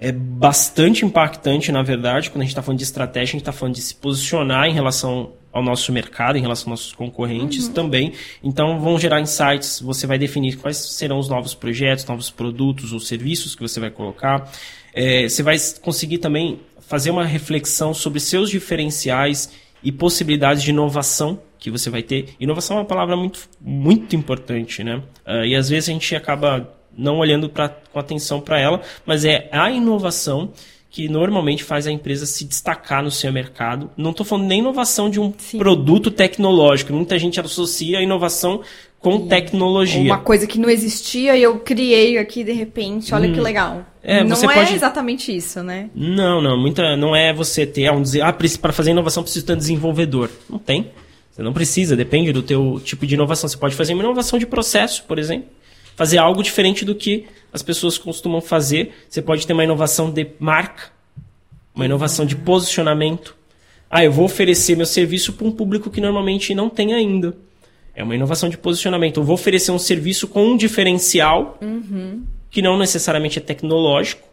é 0.01 0.13
bastante 0.13 1.05
impactante, 1.05 1.71
na 1.71 1.83
verdade, 1.83 2.31
quando 2.31 2.43
a 2.43 2.45
gente 2.45 2.53
está 2.53 2.63
falando 2.63 2.79
de 2.79 2.85
estratégia, 2.85 3.23
a 3.23 3.33
gente 3.33 3.41
está 3.43 3.53
falando 3.53 3.75
de 3.75 3.83
se 3.83 3.95
posicionar 3.95 4.67
em 4.69 4.73
relação 4.73 5.33
ao 5.55 5.63
nosso 5.63 5.93
mercado, 5.93 6.37
em 6.37 6.41
relação 6.41 6.73
aos 6.73 6.81
nossos 6.81 6.93
concorrentes 6.93 7.69
uhum. 7.69 7.73
também. 7.73 8.13
Então, 8.43 8.81
vão 8.81 8.99
gerar 8.99 9.21
insights, 9.21 9.81
você 9.81 10.05
vai 10.05 10.19
definir 10.19 10.57
quais 10.57 10.77
serão 10.77 11.19
os 11.19 11.29
novos 11.29 11.55
projetos, 11.55 12.05
novos 12.05 12.29
produtos 12.29 12.93
ou 12.93 12.99
serviços 12.99 13.55
que 13.55 13.63
você 13.63 13.79
vai 13.79 13.91
colocar. 13.91 14.51
É, 14.93 15.29
você 15.29 15.45
vai 15.45 15.57
conseguir 15.81 16.19
também 16.19 16.59
fazer 16.81 17.11
uma 17.11 17.25
reflexão 17.25 17.95
sobre 17.95 18.19
seus 18.19 18.51
diferenciais 18.51 19.53
e 19.83 19.93
possibilidades 19.93 20.63
de 20.63 20.71
inovação 20.71 21.41
que 21.59 21.71
você 21.71 21.89
vai 21.89 22.03
ter. 22.03 22.35
Inovação 22.41 22.77
é 22.77 22.81
uma 22.81 22.87
palavra 22.87 23.17
muito, 23.17 23.49
muito 23.61 24.17
importante, 24.17 24.83
né? 24.83 24.97
Uh, 25.27 25.45
e 25.47 25.55
às 25.55 25.69
vezes 25.69 25.89
a 25.89 25.93
gente 25.93 26.15
acaba 26.17 26.69
não 26.97 27.19
olhando 27.19 27.49
pra, 27.49 27.69
com 27.69 27.99
atenção 27.99 28.41
para 28.41 28.61
ela, 28.61 28.83
mas 29.07 29.25
é 29.25 29.49
a 29.53 29.71
inovação 29.71 30.53
que 30.95 31.09
normalmente 31.09 31.65
faz 31.65 31.89
a 31.89 31.91
empresa 31.91 32.25
se 32.25 32.45
destacar 32.45 33.03
no 33.03 33.11
seu 33.11 33.33
mercado. 33.33 33.91
Não 33.97 34.13
estou 34.13 34.25
falando 34.25 34.47
nem 34.47 34.61
inovação 34.61 35.11
de 35.11 35.19
um 35.19 35.35
Sim. 35.37 35.59
produto 35.59 36.09
tecnológico. 36.09 36.93
Muita 36.93 37.19
gente 37.19 37.41
associa 37.41 37.99
a 37.99 38.01
inovação 38.01 38.61
com 39.01 39.27
tecnologia. 39.27 40.01
Uma 40.03 40.19
coisa 40.19 40.47
que 40.47 40.57
não 40.57 40.71
existia 40.71 41.37
e 41.37 41.43
eu 41.43 41.59
criei 41.59 42.17
aqui 42.17 42.45
de 42.45 42.53
repente. 42.53 43.13
Olha 43.13 43.29
hum. 43.29 43.33
que 43.33 43.41
legal. 43.41 43.85
É, 44.05 44.23
não 44.23 44.37
é 44.37 44.55
pode... 44.55 44.73
exatamente 44.73 45.37
isso, 45.37 45.65
né? 45.65 45.91
Não, 45.97 46.41
não. 46.41 46.57
Muita, 46.57 46.97
não 46.97 47.17
é 47.17 47.35
você 47.35 47.67
ter 47.67 47.91
um 47.91 48.05
ah, 48.23 48.33
para 48.33 48.73
fazer 48.73 48.93
inovação 48.93 49.25
precisa 49.25 49.45
ter 49.45 49.55
um 49.55 49.59
desenvolvedor. 49.59 50.31
Não 50.49 50.61
tem. 50.61 50.93
Você 51.33 51.43
não 51.43 51.53
precisa, 51.53 51.97
depende 51.97 52.33
do 52.33 52.41
teu 52.41 52.81
tipo 52.85 53.05
de 53.05 53.15
inovação. 53.15 53.49
Você 53.49 53.57
pode 53.57 53.75
fazer 53.75 53.95
uma 53.95 54.05
inovação 54.05 54.39
de 54.39 54.47
processo, 54.47 55.03
por 55.09 55.19
exemplo 55.19 55.49
fazer 55.97 56.19
algo 56.19 56.43
diferente 56.43 56.85
do 56.85 56.95
que 56.95 57.27
as 57.53 57.63
pessoas 57.63 57.97
costumam 57.97 58.41
fazer. 58.41 58.93
Você 59.09 59.23
pode 59.23 59.47
ter 59.47 59.53
uma 59.53 59.65
inovação 59.65 60.11
de 60.11 60.27
marca, 60.39 60.91
uma 61.75 61.85
inovação 61.85 62.27
de 62.27 62.37
posicionamento. 62.37 63.37
Ah, 63.89 64.05
eu 64.05 64.11
vou 64.11 64.25
oferecer 64.25 64.77
meu 64.77 64.87
serviço 64.87 65.33
para 65.33 65.47
um 65.47 65.53
público 65.53 65.91
que 65.91 66.01
normalmente 66.01 66.55
não 66.55 66.69
tem 66.69 66.95
ainda. 66.95 67.37
É 67.95 68.03
uma 68.03 68.15
inovação 68.15 68.49
de 68.49 68.59
posicionamento. 68.59 69.21
Eu 69.21 69.25
vou 69.25 69.35
oferecer 69.35 69.71
um 69.71 69.79
serviço 69.79 70.27
com 70.27 70.45
um 70.45 70.57
diferencial 70.57 71.57
uhum. 71.63 72.25
que 72.51 72.61
não 72.61 72.77
necessariamente 72.77 73.39
é 73.39 73.43
tecnológico, 73.43 74.27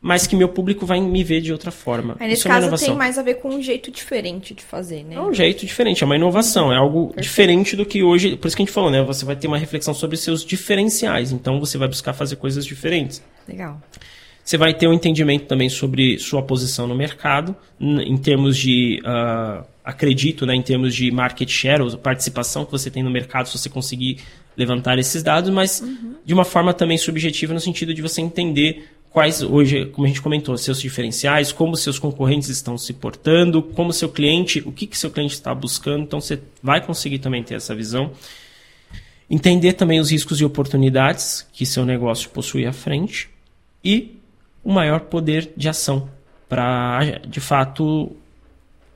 mas 0.00 0.26
que 0.26 0.36
meu 0.36 0.48
público 0.48 0.86
vai 0.86 1.00
me 1.00 1.24
ver 1.24 1.40
de 1.40 1.52
outra 1.52 1.70
forma. 1.70 2.16
Aí, 2.20 2.28
nesse 2.28 2.40
Isso 2.40 2.48
caso, 2.48 2.72
é 2.72 2.78
tem 2.78 2.94
mais 2.94 3.18
a 3.18 3.22
ver 3.22 3.34
com 3.34 3.48
um 3.48 3.60
jeito 3.60 3.90
diferente 3.90 4.54
de 4.54 4.62
fazer, 4.62 5.02
né? 5.02 5.16
É 5.16 5.20
um 5.20 5.34
jeito 5.34 5.66
diferente, 5.66 6.02
é 6.02 6.06
uma 6.06 6.16
inovação, 6.16 6.72
é 6.72 6.76
algo 6.76 7.06
Perfeito. 7.06 7.22
diferente 7.22 7.76
do 7.76 7.84
que 7.84 8.02
hoje. 8.02 8.36
Por 8.36 8.46
isso 8.46 8.56
que 8.56 8.62
a 8.62 8.64
gente 8.64 8.74
falou, 8.74 8.90
né? 8.90 9.02
Você 9.02 9.24
vai 9.24 9.34
ter 9.34 9.48
uma 9.48 9.58
reflexão 9.58 9.92
sobre 9.92 10.16
seus 10.16 10.44
diferenciais, 10.44 11.32
então 11.32 11.58
você 11.58 11.76
vai 11.76 11.88
buscar 11.88 12.12
fazer 12.12 12.36
coisas 12.36 12.64
diferentes. 12.64 13.22
Legal. 13.48 13.80
Você 14.44 14.56
vai 14.56 14.72
ter 14.72 14.88
um 14.88 14.94
entendimento 14.94 15.44
também 15.44 15.68
sobre 15.68 16.18
sua 16.18 16.42
posição 16.42 16.86
no 16.86 16.94
mercado, 16.94 17.54
em 17.78 18.16
termos 18.16 18.56
de. 18.56 18.98
Uh, 19.04 19.62
acredito, 19.84 20.46
né, 20.46 20.54
em 20.54 20.62
termos 20.62 20.94
de 20.94 21.10
market 21.10 21.48
share, 21.50 21.82
ou 21.82 21.98
participação 21.98 22.64
que 22.64 22.70
você 22.70 22.90
tem 22.90 23.02
no 23.02 23.10
mercado, 23.10 23.48
se 23.48 23.58
você 23.58 23.68
conseguir 23.68 24.18
levantar 24.56 24.98
esses 24.98 25.22
dados, 25.22 25.50
mas 25.50 25.80
uhum. 25.80 26.14
de 26.24 26.34
uma 26.34 26.44
forma 26.44 26.74
também 26.74 26.98
subjetiva, 26.98 27.54
no 27.54 27.60
sentido 27.60 27.94
de 27.94 28.02
você 28.02 28.20
entender 28.20 28.88
quais 29.10 29.42
hoje, 29.42 29.86
como 29.86 30.06
a 30.06 30.08
gente 30.08 30.22
comentou, 30.22 30.56
seus 30.56 30.80
diferenciais, 30.80 31.52
como 31.52 31.76
seus 31.76 31.98
concorrentes 31.98 32.48
estão 32.48 32.76
se 32.76 32.92
portando, 32.92 33.62
como 33.62 33.92
seu 33.92 34.08
cliente, 34.08 34.62
o 34.66 34.72
que, 34.72 34.86
que 34.86 34.98
seu 34.98 35.10
cliente 35.10 35.34
está 35.34 35.54
buscando. 35.54 36.02
Então 36.02 36.20
você 36.20 36.40
vai 36.62 36.84
conseguir 36.84 37.18
também 37.18 37.42
ter 37.42 37.54
essa 37.54 37.74
visão. 37.74 38.12
entender 39.30 39.74
também 39.74 40.00
os 40.00 40.10
riscos 40.10 40.40
e 40.40 40.44
oportunidades 40.44 41.46
que 41.52 41.66
seu 41.66 41.84
negócio 41.84 42.30
possui 42.30 42.64
à 42.64 42.72
frente 42.72 43.28
e 43.84 44.16
o 44.64 44.72
maior 44.72 45.00
poder 45.00 45.52
de 45.54 45.68
ação 45.68 46.08
para, 46.48 47.20
de 47.26 47.40
fato, 47.40 48.16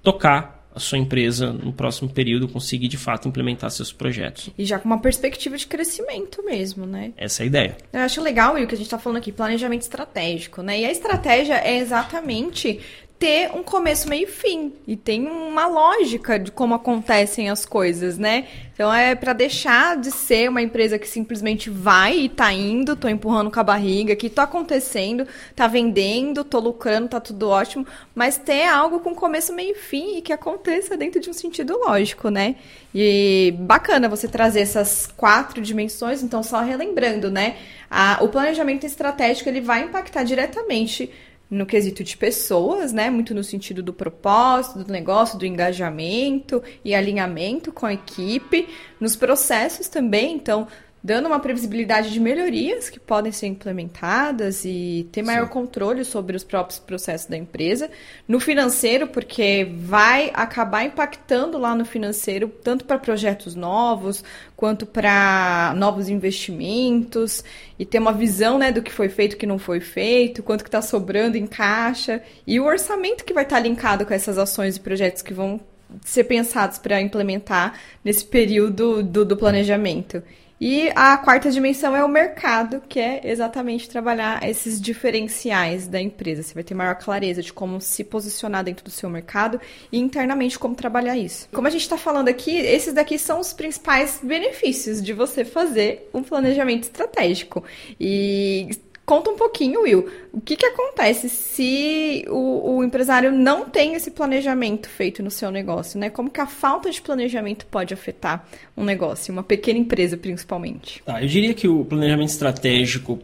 tocar 0.03 0.62
a 0.75 0.81
sua 0.81 0.99
empresa 0.99 1.53
no 1.53 1.73
próximo 1.73 2.09
período 2.09 2.49
conseguir 2.49 2.89
de 2.89 2.97
fato 2.97 3.29
implementar 3.29 3.71
seus 3.71 3.93
projetos. 3.93 4.51
E 4.57 4.65
já 4.65 4.79
com 4.79 4.87
uma 4.87 5.01
perspectiva 5.01 5.57
de 5.57 5.67
crescimento 5.67 6.43
mesmo, 6.45 6.87
né? 6.87 7.13
Essa 7.17 7.43
é 7.43 7.45
a 7.45 7.47
ideia. 7.47 7.77
Eu 7.93 8.01
acho 8.01 8.21
legal 8.23 8.55
o 8.55 8.67
que 8.67 8.75
a 8.75 8.77
gente 8.77 8.83
está 8.83 8.99
falando 8.99 9.19
aqui, 9.19 9.33
planejamento 9.33 9.83
estratégico, 9.83 10.63
né? 10.63 10.81
E 10.81 10.85
a 10.85 10.91
estratégia 10.91 11.55
é 11.55 11.77
exatamente 11.79 12.81
ter 13.23 13.53
um 13.55 13.63
começo, 13.63 14.09
meio 14.09 14.25
e 14.25 14.27
fim. 14.27 14.73
E 14.85 14.97
tem 14.97 15.29
uma 15.29 15.69
lógica 15.69 16.41
de 16.41 16.51
como 16.51 16.75
acontecem 16.75 17.49
as 17.49 17.65
coisas, 17.65 18.19
né? 18.19 18.49
Então 18.75 18.93
é 18.93 19.15
para 19.15 19.33
deixar 19.33 19.97
de 19.97 20.11
ser 20.11 20.51
uma 20.51 20.61
empresa 20.61 20.99
que 20.99 21.07
simplesmente 21.07 21.71
vai 21.71 22.19
e 22.19 22.29
tá 22.29 22.53
indo, 22.53 22.97
tô 22.97 23.07
empurrando 23.07 23.49
com 23.49 23.61
a 23.61 23.63
barriga, 23.63 24.17
que 24.17 24.29
tá 24.29 24.43
acontecendo, 24.43 25.25
tá 25.55 25.69
vendendo, 25.69 26.43
tô 26.43 26.59
lucrando, 26.59 27.11
tá 27.11 27.21
tudo 27.21 27.49
ótimo, 27.49 27.87
mas 28.13 28.39
ter 28.39 28.67
algo 28.67 28.99
com 28.99 29.15
começo, 29.15 29.53
meio 29.53 29.71
e 29.71 29.79
fim 29.79 30.17
e 30.17 30.21
que 30.21 30.33
aconteça 30.33 30.97
dentro 30.97 31.21
de 31.21 31.31
um 31.31 31.33
sentido 31.33 31.79
lógico, 31.79 32.29
né? 32.29 32.57
E 32.93 33.55
bacana 33.57 34.09
você 34.09 34.27
trazer 34.27 34.63
essas 34.63 35.09
quatro 35.17 35.63
dimensões, 35.63 36.25
então 36.25 36.43
só 36.43 36.61
relembrando, 36.61 37.31
né? 37.31 37.55
A, 37.89 38.19
o 38.21 38.29
planejamento 38.29 38.85
estratégico 38.85 39.49
ele 39.49 39.61
vai 39.61 39.85
impactar 39.85 40.25
diretamente 40.25 41.09
no 41.53 41.67
quesito 41.67 42.03
de 42.03 42.17
pessoas, 42.17 42.95
né? 42.95 43.11
Muito 43.11 43.35
no 43.35 43.45
sentido 43.45 43.83
do 43.83 43.93
propósito, 43.93 44.83
do 44.83 44.91
negócio, 44.91 45.39
do 45.39 45.45
engajamento 45.45 46.63
e 46.83 46.95
alinhamento 46.95 47.71
com 47.71 47.85
a 47.85 47.93
equipe, 47.93 48.67
nos 48.99 49.15
processos 49.15 49.87
também, 49.87 50.35
então 50.35 50.67
dando 51.03 51.27
uma 51.27 51.41
previsibilidade 51.41 52.13
de 52.13 52.21
melhorias 52.21 52.89
que 52.89 53.01
podem 53.01 53.33
ser 53.33 53.49
implementadas 53.49 54.65
e 54.65 55.09
ter 55.11 55.23
maior 55.23 55.47
Sim. 55.47 55.53
controle 55.53 56.05
sobre 56.05 56.37
os 56.37 56.45
próprios 56.45 56.79
processos 56.79 57.27
da 57.27 57.37
empresa. 57.37 57.91
No 58.29 58.39
financeiro, 58.39 59.09
porque 59.09 59.69
vai 59.79 60.31
acabar 60.33 60.85
impactando 60.85 61.59
lá 61.59 61.75
no 61.75 61.85
financeiro, 61.85 62.49
tanto 62.49 62.85
para 62.85 62.99
projetos 62.99 63.57
novos, 63.57 64.23
quanto 64.55 64.87
para 64.87 65.75
novos 65.77 66.09
investimentos, 66.09 67.43
e 67.77 67.85
ter 67.85 67.99
uma 67.99 68.13
visão 68.13 68.57
né, 68.59 68.71
do 68.71 68.81
que 68.81 68.93
foi 68.93 69.09
feito, 69.09 69.37
que 69.37 69.47
não 69.47 69.59
foi 69.59 69.81
feito, 69.81 70.43
quanto 70.43 70.63
que 70.63 70.69
está 70.69 70.81
sobrando 70.81 71.37
em 71.37 71.49
caixa, 71.49 72.23
e 72.47 72.61
o 72.61 72.65
orçamento 72.65 73.25
que 73.25 73.35
vai 73.35 73.43
estar 73.43 73.57
tá 73.57 73.63
linkado 73.63 74.07
com 74.07 74.15
essas 74.15 74.39
ações 74.39 74.77
e 74.77 74.81
projetos 74.81 75.21
que 75.21 75.35
vão 75.35 75.61
ser 76.05 76.25
pensados 76.25 76.79
para 76.79 77.01
implementar 77.01 77.79
nesse 78.05 78.25
período 78.25 79.03
do, 79.03 79.25
do 79.25 79.37
planejamento. 79.37 80.23
E 80.65 80.93
a 80.95 81.17
quarta 81.17 81.51
dimensão 81.51 81.97
é 81.97 82.05
o 82.05 82.09
mercado, 82.09 82.81
que 82.89 83.01
é 83.01 83.21
exatamente 83.25 83.89
trabalhar 83.89 84.49
esses 84.49 84.81
diferenciais 84.81 85.89
da 85.89 86.01
empresa. 86.01 86.41
Você 86.41 86.55
vai 86.55 86.63
ter 86.63 86.73
maior 86.73 86.95
clareza 86.95 87.43
de 87.43 87.53
como 87.53 87.81
se 87.81 88.05
posicionar 88.05 88.63
dentro 88.63 88.85
do 88.85 88.91
seu 88.93 89.11
mercado 89.11 89.61
e 89.91 89.99
internamente 89.99 90.57
como 90.57 90.77
trabalhar 90.77 91.17
isso. 91.17 91.49
Como 91.53 91.67
a 91.67 91.71
gente 91.71 91.81
está 91.81 91.99
falando 91.99 92.29
aqui, 92.29 92.57
esses 92.57 92.95
daqui 92.95 93.19
são 93.19 93.41
os 93.41 93.53
principais 93.53 94.21
benefícios 94.23 95.03
de 95.03 95.13
você 95.13 95.45
fazer 95.45 96.09
um 96.15 96.23
planejamento 96.23 96.85
estratégico. 96.85 97.65
E 97.99 98.71
Conta 99.13 99.31
um 99.31 99.37
pouquinho, 99.37 99.83
Will. 99.83 100.09
O 100.33 100.41
que, 100.41 100.57
que 100.57 100.65
acontece 100.65 101.29
se 101.29 102.25
o, 102.31 102.77
o, 102.77 102.83
empresário 102.83 103.31
não 103.31 103.69
tem 103.69 103.93
esse 103.93 104.11
planejamento 104.11 104.89
feito 104.89 105.23
no 105.23 105.31
seu 105.31 105.51
negócio, 105.51 106.01
né? 106.01 106.09
Como 106.09 106.31
que 106.31 106.41
a 106.41 106.47
falta 106.47 106.91
de 106.91 106.99
planejamento 107.03 107.67
pode 107.67 107.93
afetar 107.93 108.49
um 108.75 108.83
negócio, 108.83 109.31
uma 109.31 109.43
pequena 109.43 109.79
empresa 109.79 110.17
principalmente? 110.17 111.03
Tá, 111.05 111.21
eu 111.21 111.29
diria 111.29 111.53
que 111.53 111.69
o 111.69 111.85
planejamento 111.85 112.31
estratégico 112.31 113.19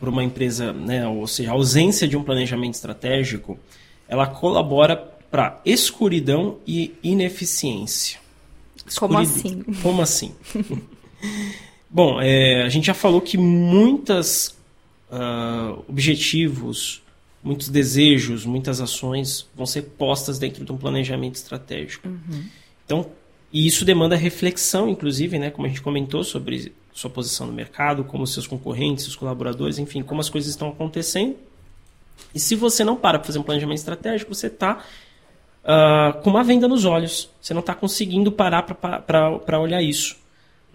para 0.00 0.08
uma 0.08 0.24
empresa, 0.24 0.72
né, 0.72 1.06
ou 1.06 1.26
seja, 1.26 1.50
a 1.50 1.52
ausência 1.52 2.08
de 2.08 2.16
um 2.16 2.22
planejamento 2.22 2.72
estratégico, 2.72 3.58
ela 4.08 4.26
colabora 4.26 4.96
para 5.30 5.60
escuridão 5.66 6.56
e 6.66 6.94
ineficiência. 7.02 8.18
Como 8.98 9.18
assim? 9.18 9.62
Como 9.82 10.00
assim? 10.00 10.34
Bom, 11.90 12.22
é, 12.22 12.62
a 12.62 12.70
gente 12.70 12.86
já 12.86 12.94
falou 12.94 13.20
que 13.20 13.36
muitas 13.36 14.55
uh, 15.10 15.84
objetivos, 15.88 17.02
muitos 17.42 17.68
desejos, 17.68 18.44
muitas 18.44 18.80
ações 18.80 19.46
vão 19.54 19.66
ser 19.66 19.82
postas 19.82 20.38
dentro 20.38 20.64
de 20.64 20.72
um 20.72 20.76
planejamento 20.76 21.36
estratégico. 21.36 22.08
Uhum. 22.08 22.44
Então, 22.84 23.06
e 23.52 23.66
isso 23.66 23.84
demanda 23.84 24.16
reflexão, 24.16 24.88
inclusive, 24.88 25.38
né, 25.38 25.50
como 25.50 25.66
a 25.66 25.68
gente 25.68 25.80
comentou 25.80 26.24
sobre 26.24 26.72
sua 26.92 27.10
posição 27.10 27.46
no 27.46 27.52
mercado, 27.52 28.04
como 28.04 28.26
seus 28.26 28.46
concorrentes, 28.46 29.04
seus 29.04 29.16
colaboradores, 29.16 29.78
enfim, 29.78 30.02
como 30.02 30.20
as 30.20 30.28
coisas 30.28 30.50
estão 30.50 30.68
acontecendo. 30.68 31.36
E 32.34 32.40
se 32.40 32.54
você 32.54 32.84
não 32.84 32.96
para 32.96 33.18
para 33.18 33.26
fazer 33.26 33.38
um 33.38 33.42
planejamento 33.42 33.78
estratégico, 33.78 34.34
você 34.34 34.46
está 34.46 34.76
uh, 34.76 34.80
ah, 35.64 36.20
com 36.22 36.30
uma 36.30 36.42
venda 36.42 36.66
nos 36.66 36.84
olhos. 36.84 37.30
Você 37.40 37.52
não 37.52 37.60
está 37.60 37.74
conseguindo 37.74 38.32
parar 38.32 38.62
para 38.62 39.60
olhar 39.60 39.82
isso. 39.82 40.16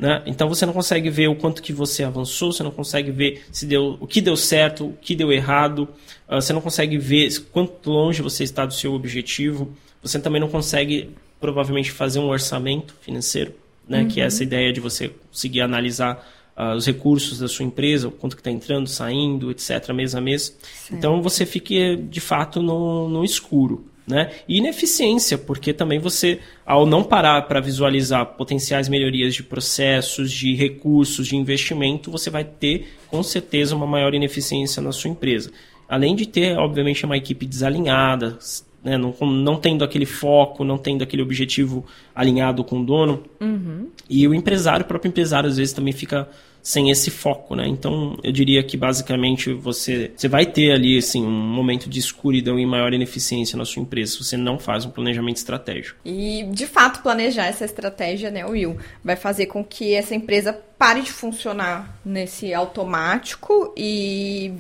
Né? 0.02 0.20
Então 0.26 0.50
você 0.50 0.66
não 0.66 0.74
consegue 0.74 1.12
ver 1.12 1.28
o 1.28 1.36
quanto 1.36 1.62
que 1.62 1.72
você 1.72 2.04
avançou, 2.04 2.52
você 2.52 2.64
não 2.64 2.72
consegue 2.72 3.12
ver 3.12 3.44
se 3.52 3.68
deu, 3.68 3.98
o 4.00 4.08
que 4.08 4.20
deu 4.20 4.36
certo, 4.36 4.88
o 4.88 4.94
que 5.00 5.16
deu 5.16 5.32
errado, 5.32 5.88
uh, 6.28 6.42
você 6.42 6.52
não 6.52 6.60
consegue 6.60 6.98
ver 6.98 7.30
quanto 7.52 7.92
longe 7.92 8.20
você 8.20 8.44
está 8.44 8.66
do 8.66 8.74
seu 8.74 8.94
objetivo, 8.94 9.72
você 10.02 10.20
também 10.20 10.42
não 10.42 10.50
consegue 10.50 11.12
provavelmente 11.40 11.92
fazer 11.92 12.18
um 12.18 12.30
orçamento 12.30 12.96
financeiro, 13.00 13.54
né? 13.88 14.02
Uhum. 14.02 14.08
que 14.08 14.20
é 14.20 14.24
essa 14.24 14.42
ideia 14.42 14.74
de 14.74 14.80
você 14.80 15.10
conseguir 15.30 15.62
analisar 15.62 16.28
uh, 16.58 16.76
os 16.76 16.88
recursos 16.88 17.38
da 17.38 17.48
sua 17.48 17.64
empresa, 17.64 18.08
o 18.08 18.12
quanto 18.12 18.36
que 18.36 18.40
está 18.40 18.50
entrando, 18.50 18.88
saindo, 18.88 19.52
etc., 19.52 19.88
mês 19.94 20.16
a 20.16 20.22
mês. 20.22 20.58
Certo. 20.64 20.98
Então 20.98 21.22
você 21.22 21.46
fica 21.46 21.96
de 21.96 22.20
fato 22.20 22.60
no, 22.60 23.08
no 23.08 23.24
escuro. 23.24 23.86
Né? 24.08 24.32
E 24.48 24.58
ineficiência, 24.58 25.38
porque 25.38 25.72
também 25.72 26.00
você, 26.00 26.40
ao 26.66 26.86
não 26.86 27.04
parar 27.04 27.44
para 27.44 27.60
visualizar 27.60 28.26
potenciais 28.26 28.90
melhorias 28.90 29.34
de 29.34 29.44
processos, 29.44 30.32
de 30.32 30.56
recursos, 30.56 31.28
de 31.28 31.36
investimento, 31.36 32.10
você 32.10 32.30
vai 32.30 32.44
ter 32.44 32.88
com 33.08 33.22
certeza 33.22 33.76
uma 33.76 33.86
maior 33.86 34.14
ineficiência 34.14 34.82
na 34.82 34.92
sua 34.92 35.10
empresa. 35.10 35.52
Além 35.88 36.16
de 36.16 36.26
ter, 36.26 36.58
obviamente, 36.58 37.06
uma 37.06 37.16
equipe 37.16 37.46
desalinhada, 37.46 38.40
né? 38.84 38.98
não, 38.98 39.14
não 39.22 39.58
tendo 39.58 39.84
aquele 39.84 40.06
foco, 40.06 40.64
não 40.64 40.78
tendo 40.78 41.04
aquele 41.04 41.22
objetivo 41.22 41.86
alinhado 42.16 42.64
com 42.64 42.80
o 42.82 42.86
dono. 42.86 43.24
Uhum. 43.40 43.88
E 44.10 44.28
o 44.28 44.34
empresário, 44.34 44.84
o 44.84 44.88
próprio 44.88 45.10
empresário, 45.10 45.50
às 45.50 45.58
vezes 45.58 45.74
também 45.74 45.94
fica 45.94 46.28
sem 46.62 46.90
esse 46.90 47.10
foco, 47.10 47.56
né? 47.56 47.68
Então, 47.68 48.18
eu 48.24 48.32
diria 48.32 48.64
que 48.64 48.78
basicamente 48.78 49.52
você, 49.54 50.12
você 50.16 50.28
vai 50.28 50.46
ter 50.46 50.72
ali 50.72 50.98
assim, 50.98 51.26
um 51.26 51.30
momento 51.30 51.90
de 51.90 52.00
escuridão 52.00 52.60
e 52.60 52.66
maior 52.66 52.94
ineficiência 52.94 53.58
na 53.58 53.66
sua 53.66 53.82
empresa 53.82 54.14
se 54.14 54.24
você 54.24 54.38
não 54.38 54.60
faz 54.60 54.86
um 54.86 54.92
planejamento 54.92 55.38
estratégico. 55.38 56.00
E, 56.06 56.44
de 56.52 56.68
fato, 56.68 57.02
planejar 57.02 57.46
essa 57.46 57.66
estratégia, 57.66 58.30
né, 58.30 58.46
Will, 58.46 58.78
vai 59.04 59.16
fazer 59.16 59.48
com 59.48 59.64
que 59.64 59.94
essa 59.94 60.14
empresa 60.14 60.54
pare 60.78 61.02
de 61.02 61.12
funcionar 61.12 62.00
nesse 62.06 62.54
automático 62.54 63.74
e 63.76 64.54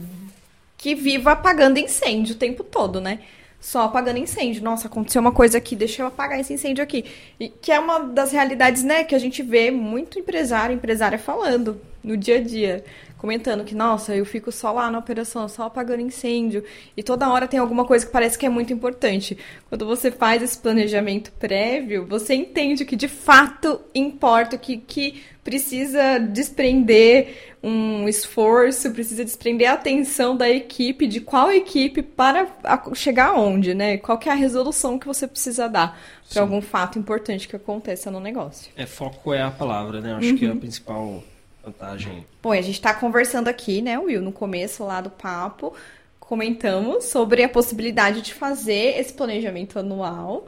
que 0.77 0.95
viva 0.95 1.33
apagando 1.33 1.77
incêndio 1.77 2.33
o 2.33 2.37
tempo 2.37 2.63
todo, 2.63 2.99
né? 2.99 3.19
Só 3.61 3.83
apagando 3.83 4.17
incêndio. 4.17 4.63
Nossa, 4.63 4.87
aconteceu 4.87 5.21
uma 5.21 5.31
coisa 5.31 5.59
aqui, 5.59 5.75
deixa 5.75 6.01
eu 6.01 6.07
apagar 6.07 6.39
esse 6.39 6.51
incêndio 6.51 6.83
aqui. 6.83 7.05
E 7.39 7.47
que 7.47 7.71
é 7.71 7.79
uma 7.79 7.99
das 7.99 8.31
realidades, 8.31 8.83
né, 8.83 9.03
que 9.03 9.13
a 9.13 9.19
gente 9.19 9.43
vê 9.43 9.69
muito 9.69 10.19
empresário, 10.19 10.75
empresária 10.75 11.19
falando 11.19 11.79
no 12.03 12.17
dia 12.17 12.37
a 12.37 12.41
dia 12.41 12.83
comentando 13.21 13.63
que, 13.63 13.75
nossa, 13.75 14.15
eu 14.15 14.25
fico 14.25 14.51
só 14.51 14.71
lá 14.71 14.89
na 14.89 14.97
operação, 14.97 15.47
só 15.47 15.65
apagando 15.65 16.01
incêndio, 16.01 16.63
e 16.97 17.03
toda 17.03 17.29
hora 17.29 17.47
tem 17.47 17.59
alguma 17.59 17.85
coisa 17.85 18.03
que 18.03 18.11
parece 18.11 18.35
que 18.35 18.47
é 18.47 18.49
muito 18.49 18.73
importante. 18.73 19.37
Quando 19.69 19.85
você 19.85 20.09
faz 20.09 20.41
esse 20.41 20.57
planejamento 20.57 21.31
prévio, 21.33 22.03
você 22.07 22.33
entende 22.33 22.83
que 22.83 22.95
de 22.95 23.07
fato 23.07 23.79
importa, 23.93 24.57
que, 24.57 24.77
que 24.77 25.21
precisa 25.43 26.17
desprender 26.17 27.53
um 27.61 28.09
esforço, 28.09 28.89
precisa 28.89 29.23
desprender 29.23 29.69
a 29.69 29.73
atenção 29.73 30.35
da 30.35 30.49
equipe, 30.49 31.05
de 31.05 31.21
qual 31.21 31.51
equipe 31.51 32.01
para 32.01 32.47
chegar 32.95 33.27
aonde, 33.27 33.75
né? 33.75 33.97
Qual 33.99 34.17
que 34.17 34.29
é 34.29 34.31
a 34.31 34.35
resolução 34.35 34.97
que 34.97 35.05
você 35.05 35.27
precisa 35.27 35.69
dar 35.69 35.95
para 36.33 36.41
algum 36.41 36.61
fato 36.61 36.97
importante 36.97 37.47
que 37.47 37.55
aconteça 37.55 38.09
no 38.09 38.19
negócio. 38.19 38.71
É, 38.75 38.85
foco 38.85 39.33
é 39.33 39.41
a 39.41 39.51
palavra, 39.51 39.99
né? 39.99 40.13
Acho 40.13 40.29
uhum. 40.29 40.37
que 40.37 40.45
é 40.45 40.49
a 40.49 40.55
principal 40.55 41.23
vantagem. 41.63 42.25
Bom, 42.41 42.51
a 42.51 42.61
gente 42.61 42.75
está 42.75 42.93
conversando 42.93 43.47
aqui, 43.47 43.81
né, 43.81 43.97
Will, 43.97 44.21
no 44.21 44.31
começo 44.31 44.83
lá 44.83 45.01
do 45.01 45.09
papo, 45.09 45.73
comentamos 46.19 47.05
sobre 47.05 47.43
a 47.43 47.49
possibilidade 47.49 48.21
de 48.21 48.33
fazer 48.33 48.99
esse 48.99 49.13
planejamento 49.13 49.77
anual 49.77 50.47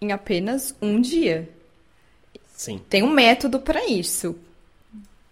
em 0.00 0.12
apenas 0.12 0.74
um 0.80 1.00
dia. 1.00 1.48
Sim. 2.54 2.80
Tem 2.88 3.02
um 3.02 3.10
método 3.10 3.58
para 3.58 3.86
isso. 3.88 4.36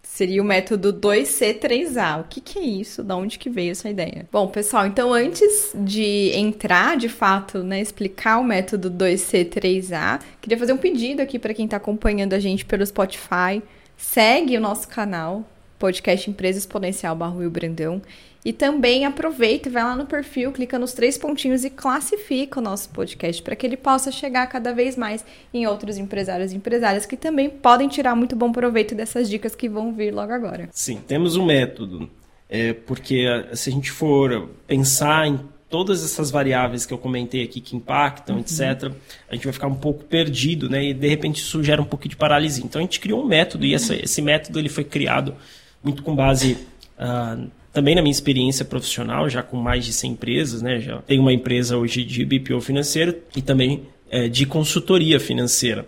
Seria 0.03 0.43
o 0.43 0.45
método 0.45 0.93
2C3A. 0.93 2.21
O 2.21 2.25
que, 2.25 2.41
que 2.41 2.59
é 2.59 2.63
isso? 2.63 3.03
Da 3.03 3.17
onde 3.17 3.39
que 3.39 3.49
veio 3.49 3.71
essa 3.71 3.89
ideia? 3.89 4.29
Bom, 4.33 4.49
pessoal, 4.49 4.87
então 4.87 5.13
antes 5.13 5.73
de 5.75 6.33
entrar, 6.35 6.97
de 6.97 7.09
fato, 7.09 7.63
né, 7.63 7.81
explicar 7.81 8.39
o 8.39 8.45
método 8.45 8.91
2C3A, 8.91 10.21
queria 10.41 10.59
fazer 10.59 10.73
um 10.73 10.79
pedido 10.79 11.21
aqui 11.21 11.39
para 11.39 11.55
quem 11.55 11.67
está 11.67 11.77
acompanhando 11.77 12.33
a 12.33 12.39
gente 12.39 12.65
pelo 12.65 12.85
Spotify 12.85 13.63
segue 14.01 14.57
o 14.57 14.61
nosso 14.61 14.89
canal, 14.89 15.45
podcast 15.79 16.29
Empresa 16.29 16.59
Exponencial 16.59 17.15
Barro 17.15 17.49
Brandão. 17.51 18.01
E 18.43 18.55
também 18.55 19.05
aproveita 19.05 19.69
e 19.69 19.73
vai 19.73 19.85
lá 19.85 19.95
no 19.95 20.07
perfil, 20.07 20.51
clica 20.51 20.79
nos 20.79 20.95
três 20.95 21.19
pontinhos 21.19 21.63
e 21.63 21.69
classifica 21.69 22.59
o 22.59 22.63
nosso 22.63 22.89
podcast 22.89 23.43
para 23.43 23.55
que 23.55 23.67
ele 23.67 23.77
possa 23.77 24.11
chegar 24.11 24.47
cada 24.47 24.73
vez 24.73 24.97
mais 24.97 25.23
em 25.53 25.67
outros 25.67 25.99
empresários 25.99 26.51
e 26.51 26.57
empresárias 26.57 27.05
que 27.05 27.19
também 27.19 27.51
podem 27.51 27.87
tirar 27.87 28.17
muito 28.17 28.35
bom 28.35 28.51
proveito 28.51 28.95
dessas 28.95 29.29
dicas 29.29 29.55
que 29.55 29.69
vão 29.69 29.93
vir 29.93 30.11
logo 30.11 30.33
agora. 30.33 30.71
Sim, 30.73 31.03
temos 31.07 31.37
um 31.37 31.45
método. 31.45 32.09
É, 32.49 32.73
porque 32.73 33.27
se 33.53 33.69
a 33.69 33.73
gente 33.73 33.93
for 33.93 34.49
pensar 34.67 35.27
em 35.27 35.39
todas 35.71 36.05
essas 36.05 36.31
variáveis 36.31 36.85
que 36.85 36.93
eu 36.93 36.99
comentei 36.99 37.45
aqui 37.45 37.61
que 37.61 37.77
impactam, 37.77 38.37
uhum. 38.37 38.43
etc., 38.43 38.93
a 39.29 39.35
gente 39.35 39.45
vai 39.45 39.53
ficar 39.53 39.69
um 39.69 39.75
pouco 39.75 40.05
perdido, 40.05 40.69
né? 40.69 40.87
E 40.87 40.93
de 40.93 41.09
repente 41.09 41.41
isso 41.41 41.63
gera 41.63 41.81
um 41.81 41.85
pouco 41.85 42.09
de 42.09 42.17
paralisia. 42.17 42.65
Então 42.65 42.81
a 42.81 42.83
gente 42.83 42.99
criou 42.99 43.23
um 43.23 43.27
método 43.27 43.65
e 43.65 43.73
essa, 43.73 43.95
esse 43.95 44.21
método 44.21 44.59
ele 44.59 44.69
foi 44.69 44.83
criado 44.83 45.35
muito 45.83 46.03
com 46.03 46.15
base 46.15 46.59
uh, 46.99 47.49
também 47.73 47.95
na 47.95 48.03
minha 48.03 48.11
experiência 48.11 48.65
profissional, 48.65 49.31
já 49.31 49.43
com 49.43 49.57
mais 49.57 49.85
de 49.85 49.93
100 49.93 50.13
empresas, 50.13 50.61
né? 50.61 50.81
Já 50.81 50.99
tenho 51.03 51.23
uma 51.23 51.33
empresa 51.33 51.77
hoje 51.79 52.05
de 52.05 52.25
BPO 52.25 52.61
financeiro 52.61 53.17
e 53.37 53.41
também 53.41 53.85
é, 54.11 54.29
de 54.29 54.45
consultoria 54.45 55.21
financeira. 55.21 55.87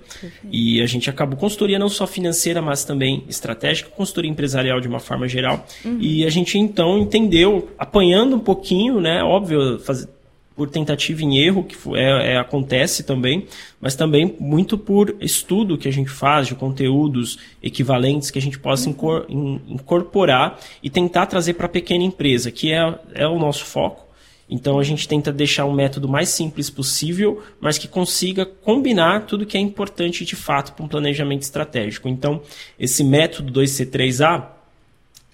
E 0.50 0.80
a 0.80 0.86
gente 0.86 1.10
acabou 1.10 1.36
consultoria 1.36 1.78
não 1.78 1.88
só 1.88 2.06
financeira, 2.06 2.62
mas 2.62 2.84
também 2.84 3.24
estratégica, 3.28 3.90
consultoria 3.90 4.30
empresarial 4.30 4.80
de 4.80 4.88
uma 4.88 5.00
forma 5.00 5.26
geral. 5.26 5.66
Uhum. 5.84 5.98
E 6.00 6.24
a 6.24 6.30
gente 6.30 6.56
então 6.56 6.98
entendeu, 6.98 7.68
apanhando 7.76 8.36
um 8.36 8.40
pouquinho, 8.40 9.00
né? 9.00 9.22
Óbvio, 9.22 9.78
faz, 9.80 10.06
por 10.54 10.68
tentativa 10.68 11.22
em 11.22 11.38
erro, 11.38 11.64
que 11.64 11.76
é, 11.96 12.34
é, 12.34 12.36
acontece 12.36 13.02
também, 13.02 13.46
mas 13.80 13.94
também 13.94 14.36
muito 14.38 14.76
por 14.76 15.16
estudo 15.20 15.78
que 15.78 15.88
a 15.88 15.92
gente 15.92 16.10
faz 16.10 16.46
de 16.46 16.54
conteúdos 16.54 17.38
equivalentes 17.62 18.30
que 18.30 18.38
a 18.38 18.42
gente 18.42 18.58
possa 18.58 18.88
uhum. 18.88 19.60
incorporar 19.66 20.60
e 20.82 20.90
tentar 20.90 21.26
trazer 21.26 21.54
para 21.54 21.66
a 21.66 21.70
pequena 21.70 22.04
empresa, 22.04 22.50
que 22.50 22.72
é, 22.72 22.98
é 23.14 23.26
o 23.26 23.38
nosso 23.38 23.64
foco. 23.64 24.11
Então 24.52 24.78
a 24.78 24.84
gente 24.84 25.08
tenta 25.08 25.32
deixar 25.32 25.64
um 25.64 25.72
método 25.72 26.06
mais 26.06 26.28
simples 26.28 26.68
possível, 26.68 27.42
mas 27.58 27.78
que 27.78 27.88
consiga 27.88 28.44
combinar 28.44 29.24
tudo 29.24 29.46
que 29.46 29.56
é 29.56 29.60
importante 29.60 30.26
de 30.26 30.36
fato 30.36 30.74
para 30.74 30.84
um 30.84 30.88
planejamento 30.88 31.40
estratégico. 31.40 32.06
Então, 32.06 32.42
esse 32.78 33.02
método 33.02 33.50
2C3A, 33.60 34.46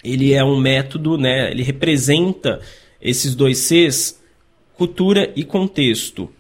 ele 0.05 0.33
é 0.33 0.45
um 0.45 0.57
método, 0.57 1.19
né, 1.19 1.51
ele 1.51 1.65
representa 1.65 2.61
esses 3.03 3.35
dois 3.35 3.59
Cs 3.59 4.21
cultura 4.75 5.33
e 5.35 5.43
contexto. 5.43 6.31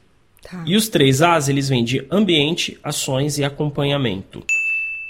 Tá. 0.40 0.62
E 0.64 0.76
os 0.76 0.88
três 0.88 1.20
As, 1.20 1.48
eles 1.48 1.68
vêm 1.68 1.82
de 1.82 2.06
ambiente, 2.08 2.78
ações 2.80 3.38
e 3.38 3.44
acompanhamento. 3.44 4.44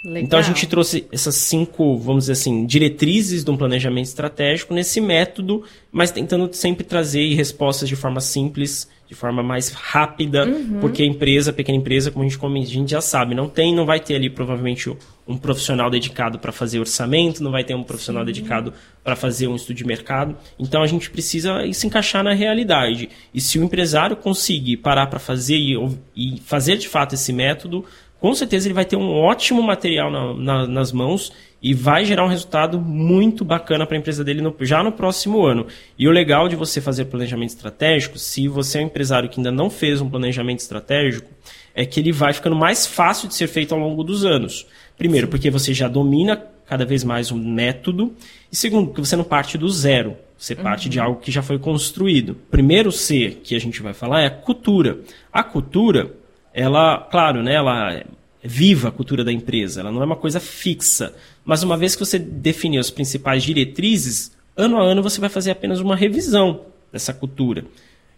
Legal. 0.02 0.22
Então 0.22 0.38
a 0.38 0.42
gente 0.42 0.64
trouxe 0.66 1.06
essas 1.10 1.34
cinco, 1.34 1.98
vamos 1.98 2.24
dizer 2.24 2.32
assim, 2.32 2.64
diretrizes 2.64 3.42
de 3.42 3.50
um 3.50 3.56
planejamento 3.56 4.06
estratégico 4.06 4.72
nesse 4.72 5.00
método, 5.00 5.64
mas 5.90 6.12
tentando 6.12 6.52
sempre 6.54 6.84
trazer 6.84 7.34
respostas 7.34 7.88
de 7.88 7.96
forma 7.96 8.20
simples, 8.20 8.88
de 9.08 9.14
forma 9.14 9.42
mais 9.42 9.70
rápida, 9.70 10.46
uhum. 10.46 10.78
porque 10.80 11.02
a 11.02 11.06
empresa, 11.06 11.50
a 11.50 11.54
pequena 11.54 11.78
empresa, 11.78 12.10
como 12.10 12.24
a 12.24 12.28
gente, 12.28 12.38
como 12.38 12.56
a 12.56 12.64
gente 12.64 12.90
já 12.90 13.00
sabe, 13.00 13.34
não 13.34 13.48
tem, 13.48 13.74
não 13.74 13.86
vai 13.86 13.98
ter 13.98 14.14
ali 14.14 14.28
provavelmente 14.30 14.94
um 15.26 15.36
profissional 15.36 15.90
dedicado 15.90 16.38
para 16.38 16.52
fazer 16.52 16.78
orçamento, 16.78 17.42
não 17.42 17.50
vai 17.50 17.64
ter 17.64 17.74
um 17.74 17.82
profissional 17.82 18.22
Sim. 18.22 18.26
dedicado 18.26 18.72
para 19.02 19.16
fazer 19.16 19.48
um 19.48 19.56
estudo 19.56 19.76
de 19.76 19.84
mercado. 19.84 20.36
Então 20.58 20.82
a 20.82 20.86
gente 20.86 21.10
precisa 21.10 21.60
se 21.72 21.86
encaixar 21.86 22.22
na 22.22 22.34
realidade. 22.34 23.08
E 23.32 23.40
se 23.40 23.58
o 23.58 23.64
empresário 23.64 24.14
conseguir 24.14 24.76
parar 24.76 25.06
para 25.06 25.18
fazer 25.18 25.56
e, 25.56 25.74
e 26.14 26.40
fazer 26.42 26.76
de 26.76 26.86
fato 26.86 27.14
esse 27.14 27.32
método, 27.32 27.84
com 28.20 28.34
certeza 28.34 28.66
ele 28.66 28.74
vai 28.74 28.84
ter 28.84 28.96
um 28.96 29.10
ótimo 29.10 29.62
material 29.62 30.10
na, 30.10 30.34
na, 30.34 30.66
nas 30.66 30.92
mãos 30.92 31.32
e 31.62 31.74
vai 31.74 32.04
gerar 32.04 32.24
um 32.24 32.28
resultado 32.28 32.80
muito 32.80 33.44
bacana 33.44 33.86
para 33.86 33.96
a 33.96 34.00
empresa 34.00 34.24
dele 34.24 34.40
no, 34.40 34.54
já 34.60 34.82
no 34.82 34.92
próximo 34.92 35.44
ano. 35.44 35.66
E 35.98 36.06
o 36.06 36.10
legal 36.10 36.48
de 36.48 36.56
você 36.56 36.80
fazer 36.80 37.06
planejamento 37.06 37.50
estratégico, 37.50 38.18
se 38.18 38.46
você 38.48 38.78
é 38.78 38.82
um 38.82 38.86
empresário 38.86 39.28
que 39.28 39.40
ainda 39.40 39.50
não 39.50 39.68
fez 39.68 40.00
um 40.00 40.08
planejamento 40.08 40.60
estratégico, 40.60 41.28
é 41.74 41.84
que 41.84 42.00
ele 42.00 42.12
vai 42.12 42.32
ficando 42.32 42.56
mais 42.56 42.86
fácil 42.86 43.28
de 43.28 43.34
ser 43.34 43.48
feito 43.48 43.74
ao 43.74 43.80
longo 43.80 44.02
dos 44.04 44.24
anos. 44.24 44.66
Primeiro, 44.96 45.28
porque 45.28 45.50
você 45.50 45.72
já 45.72 45.88
domina 45.88 46.36
cada 46.66 46.84
vez 46.84 47.02
mais 47.02 47.32
um 47.32 47.38
método. 47.38 48.12
E 48.50 48.56
segundo, 48.56 48.88
porque 48.88 49.00
você 49.00 49.16
não 49.16 49.24
parte 49.24 49.56
do 49.56 49.68
zero. 49.68 50.16
Você 50.36 50.54
parte 50.54 50.86
uhum. 50.86 50.90
de 50.90 51.00
algo 51.00 51.20
que 51.20 51.32
já 51.32 51.42
foi 51.42 51.58
construído. 51.58 52.36
Primeiro 52.50 52.92
C 52.92 53.38
que 53.42 53.56
a 53.56 53.60
gente 53.60 53.82
vai 53.82 53.92
falar 53.92 54.22
é 54.22 54.26
a 54.26 54.30
cultura. 54.30 54.98
A 55.32 55.42
cultura 55.42 56.12
ela, 56.58 56.98
claro, 57.10 57.42
né, 57.42 57.54
ela 57.54 57.92
é 57.92 58.04
viva 58.42 58.88
a 58.88 58.92
cultura 58.92 59.24
da 59.24 59.32
empresa, 59.32 59.80
ela 59.80 59.92
não 59.92 60.02
é 60.02 60.04
uma 60.04 60.16
coisa 60.16 60.40
fixa. 60.40 61.14
Mas 61.44 61.62
uma 61.62 61.76
vez 61.76 61.94
que 61.94 62.04
você 62.04 62.18
definiu 62.18 62.80
as 62.80 62.90
principais 62.90 63.42
diretrizes, 63.42 64.32
ano 64.56 64.76
a 64.78 64.82
ano 64.82 65.02
você 65.02 65.20
vai 65.20 65.28
fazer 65.28 65.52
apenas 65.52 65.80
uma 65.80 65.94
revisão 65.94 66.62
dessa 66.92 67.12
cultura. 67.12 67.64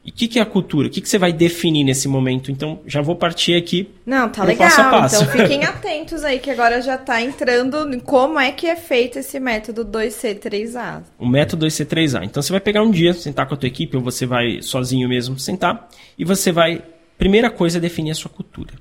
E 0.03 0.09
o 0.09 0.13
que, 0.13 0.27
que, 0.27 0.39
é 0.39 0.43
a 0.43 0.47
cultura? 0.47 0.89
O 0.89 0.91
que, 0.91 1.03
que, 1.03 1.09
você 1.09 1.19
vai 1.19 1.31
definir 1.31 1.85
nesse 1.85 2.09
momento? 2.09 2.51
Então, 2.51 2.81
já 2.87 3.03
vou 3.03 3.15
partir 3.15 3.55
aqui. 3.55 3.91
Não, 4.07 4.31
tá 4.31 4.45
legal. 4.45 4.67
Passo 4.67 4.91
passo. 4.91 5.25
Então, 5.29 5.37
fiquem 5.37 5.65
atentos 5.65 6.25
aí, 6.25 6.39
que 6.39 6.51
agora 6.51 6.81
já 6.81 6.95
está 6.95 7.21
entrando 7.21 7.93
em 7.93 8.01
como 8.01 8.41
é 8.41 8.51
que 8.51 8.67
é 8.67 8.77
feito 8.77 9.19
esse 9.19 9.39
método 9.39 9.85
2C3A. 9.85 11.03
O 11.19 11.29
método 11.29 11.67
2C3A. 11.67 12.25
Então, 12.25 12.43
você 12.43 12.51
vai 12.51 12.61
pegar 12.61 12.83
um 12.83 12.91
dia, 12.91 13.13
sentar 13.13 13.47
com 13.47 13.53
a 13.53 13.57
tua 13.59 13.67
equipe, 13.67 13.95
ou 13.95 14.03
você 14.03 14.25
vai 14.25 14.63
sozinho 14.63 15.07
mesmo 15.07 15.39
sentar, 15.39 15.87
e 16.17 16.25
você 16.25 16.51
vai 16.51 16.83
primeira 17.21 17.51
coisa 17.51 17.77
é 17.77 17.81
definir 17.81 18.13
a 18.13 18.15
sua 18.15 18.31
cultura. 18.31 18.73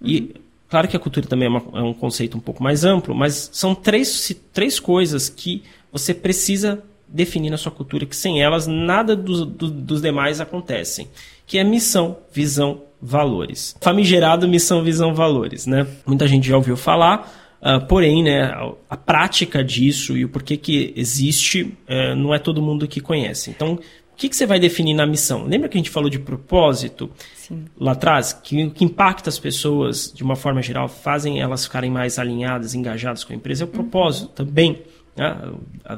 Uhum. 0.00 0.08
E 0.08 0.34
claro 0.68 0.88
que 0.88 0.96
a 0.96 1.00
cultura 1.00 1.26
também 1.26 1.46
é, 1.46 1.48
uma, 1.48 1.62
é, 1.72 1.80
um 1.80 1.94
conceito 1.94 2.36
um 2.36 2.40
pouco 2.40 2.62
mais 2.62 2.84
amplo, 2.84 3.14
mas 3.14 3.48
são 3.52 3.74
três, 3.74 4.34
três 4.52 4.80
coisas 4.80 5.28
que 5.28 5.62
você 5.92 6.12
precisa 6.12 6.82
definir 7.06 7.50
na 7.50 7.56
sua 7.56 7.70
cultura, 7.70 8.04
que 8.04 8.16
sem 8.16 8.42
elas 8.42 8.66
nada 8.66 9.14
do, 9.14 9.46
do, 9.46 9.70
dos 9.70 10.02
demais 10.02 10.40
acontecem. 10.40 11.08
Que 11.46 11.58
é 11.58 11.62
missão, 11.62 12.18
visão, 12.32 12.82
valores. 13.00 13.76
Famigerado 13.80 14.48
missão, 14.48 14.82
visão, 14.82 15.14
valores, 15.14 15.64
né? 15.64 15.86
Muita 16.04 16.26
gente 16.26 16.48
já 16.48 16.56
ouviu 16.56 16.76
falar, 16.76 17.42
Uh, 17.64 17.80
porém, 17.86 18.22
né, 18.22 18.42
a, 18.42 18.72
a, 18.90 18.94
prática 18.94 19.64
disso 19.64 20.18
e 20.18 20.22
o 20.26 20.28
porquê 20.28 20.54
que 20.54 20.92
existe 20.94 21.62
uh, 21.62 22.14
não 22.14 22.34
é 22.34 22.38
todo 22.38 22.60
mundo 22.60 22.86
que 22.86 23.00
conhece. 23.00 23.48
Então, 23.48 23.78
o 24.14 24.16
que, 24.16 24.28
que, 24.28 24.36
você 24.36 24.46
vai 24.46 24.60
definir 24.60 24.94
na 24.94 25.04
missão? 25.04 25.44
Lembra 25.44 25.68
que 25.68 25.76
a 25.76 25.80
gente 25.80 25.90
falou 25.90 26.08
de 26.08 26.20
propósito 26.20 27.10
Sim. 27.34 27.64
lá 27.76 27.92
atrás? 27.92 28.32
Que 28.32 28.64
o 28.64 28.70
que 28.70 28.84
impacta 28.84 29.28
as 29.28 29.40
pessoas, 29.40 30.12
de 30.14 30.22
uma 30.22 30.36
forma 30.36 30.62
geral, 30.62 30.88
fazem 30.88 31.40
elas 31.40 31.64
ficarem 31.64 31.90
mais 31.90 32.16
alinhadas, 32.16 32.76
engajadas 32.76 33.24
com 33.24 33.32
a 33.32 33.36
empresa, 33.36 33.64
é 33.64 33.66
o 33.66 33.68
uhum. 33.68 33.74
propósito 33.74 34.28
uhum. 34.28 34.46
também. 34.46 34.82
Né? 35.16 35.36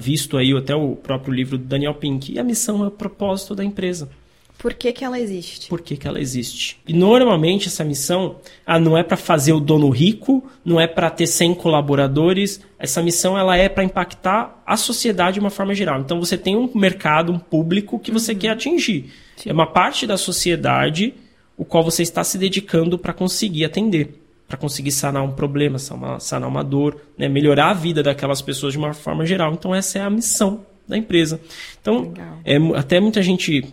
Visto 0.00 0.38
aí 0.38 0.56
até 0.56 0.74
o 0.74 0.96
próprio 0.96 1.34
livro 1.34 1.58
do 1.58 1.64
Daniel 1.64 1.94
Pink. 1.94 2.32
E 2.32 2.38
a 2.38 2.44
missão 2.44 2.82
é 2.82 2.88
o 2.88 2.90
propósito 2.90 3.54
da 3.54 3.62
empresa. 3.62 4.08
Por 4.58 4.72
que, 4.74 4.92
que 4.92 5.04
ela 5.04 5.20
existe? 5.20 5.68
Por 5.68 5.80
que, 5.80 5.96
que 5.96 6.08
ela 6.08 6.20
existe? 6.20 6.78
E 6.88 6.92
normalmente 6.92 7.68
essa 7.68 7.84
missão 7.84 8.36
ah, 8.64 8.80
não 8.80 8.96
é 8.96 9.02
para 9.02 9.16
fazer 9.16 9.52
o 9.52 9.60
dono 9.60 9.90
rico, 9.90 10.42
não 10.64 10.80
é 10.80 10.86
para 10.86 11.10
ter 11.10 11.26
100 11.26 11.54
colaboradores. 11.54 12.60
Essa 12.78 13.02
missão 13.02 13.38
ela 13.38 13.56
é 13.56 13.68
para 13.68 13.84
impactar 13.84 14.62
a 14.66 14.76
sociedade 14.76 15.34
de 15.34 15.40
uma 15.40 15.50
forma 15.50 15.74
geral. 15.74 16.00
Então 16.00 16.18
você 16.18 16.38
tem 16.38 16.56
um 16.56 16.70
mercado, 16.74 17.32
um 17.32 17.38
público 17.38 17.98
que 17.98 18.10
você 18.10 18.32
uhum. 18.32 18.38
quer 18.38 18.50
atingir. 18.50 19.12
Sim. 19.36 19.50
É 19.50 19.52
uma 19.52 19.66
parte 19.66 20.06
da 20.06 20.16
sociedade 20.16 21.14
o 21.56 21.64
qual 21.64 21.82
você 21.82 22.02
está 22.02 22.22
se 22.22 22.36
dedicando 22.36 22.98
para 22.98 23.12
conseguir 23.12 23.64
atender, 23.64 24.20
para 24.46 24.58
conseguir 24.58 24.92
sanar 24.92 25.22
um 25.22 25.32
problema, 25.32 25.78
sanar, 25.78 26.48
uma 26.48 26.62
dor, 26.62 27.00
né? 27.16 27.28
melhorar 27.28 27.70
a 27.70 27.74
vida 27.74 28.02
daquelas 28.02 28.42
pessoas 28.42 28.72
de 28.72 28.78
uma 28.78 28.92
forma 28.92 29.24
geral. 29.24 29.52
Então 29.52 29.74
essa 29.74 29.98
é 29.98 30.02
a 30.02 30.10
missão 30.10 30.66
da 30.86 30.96
empresa. 30.96 31.40
Então, 31.80 32.12
é, 32.44 32.56
até 32.76 33.00
muita 33.00 33.22
gente 33.22 33.64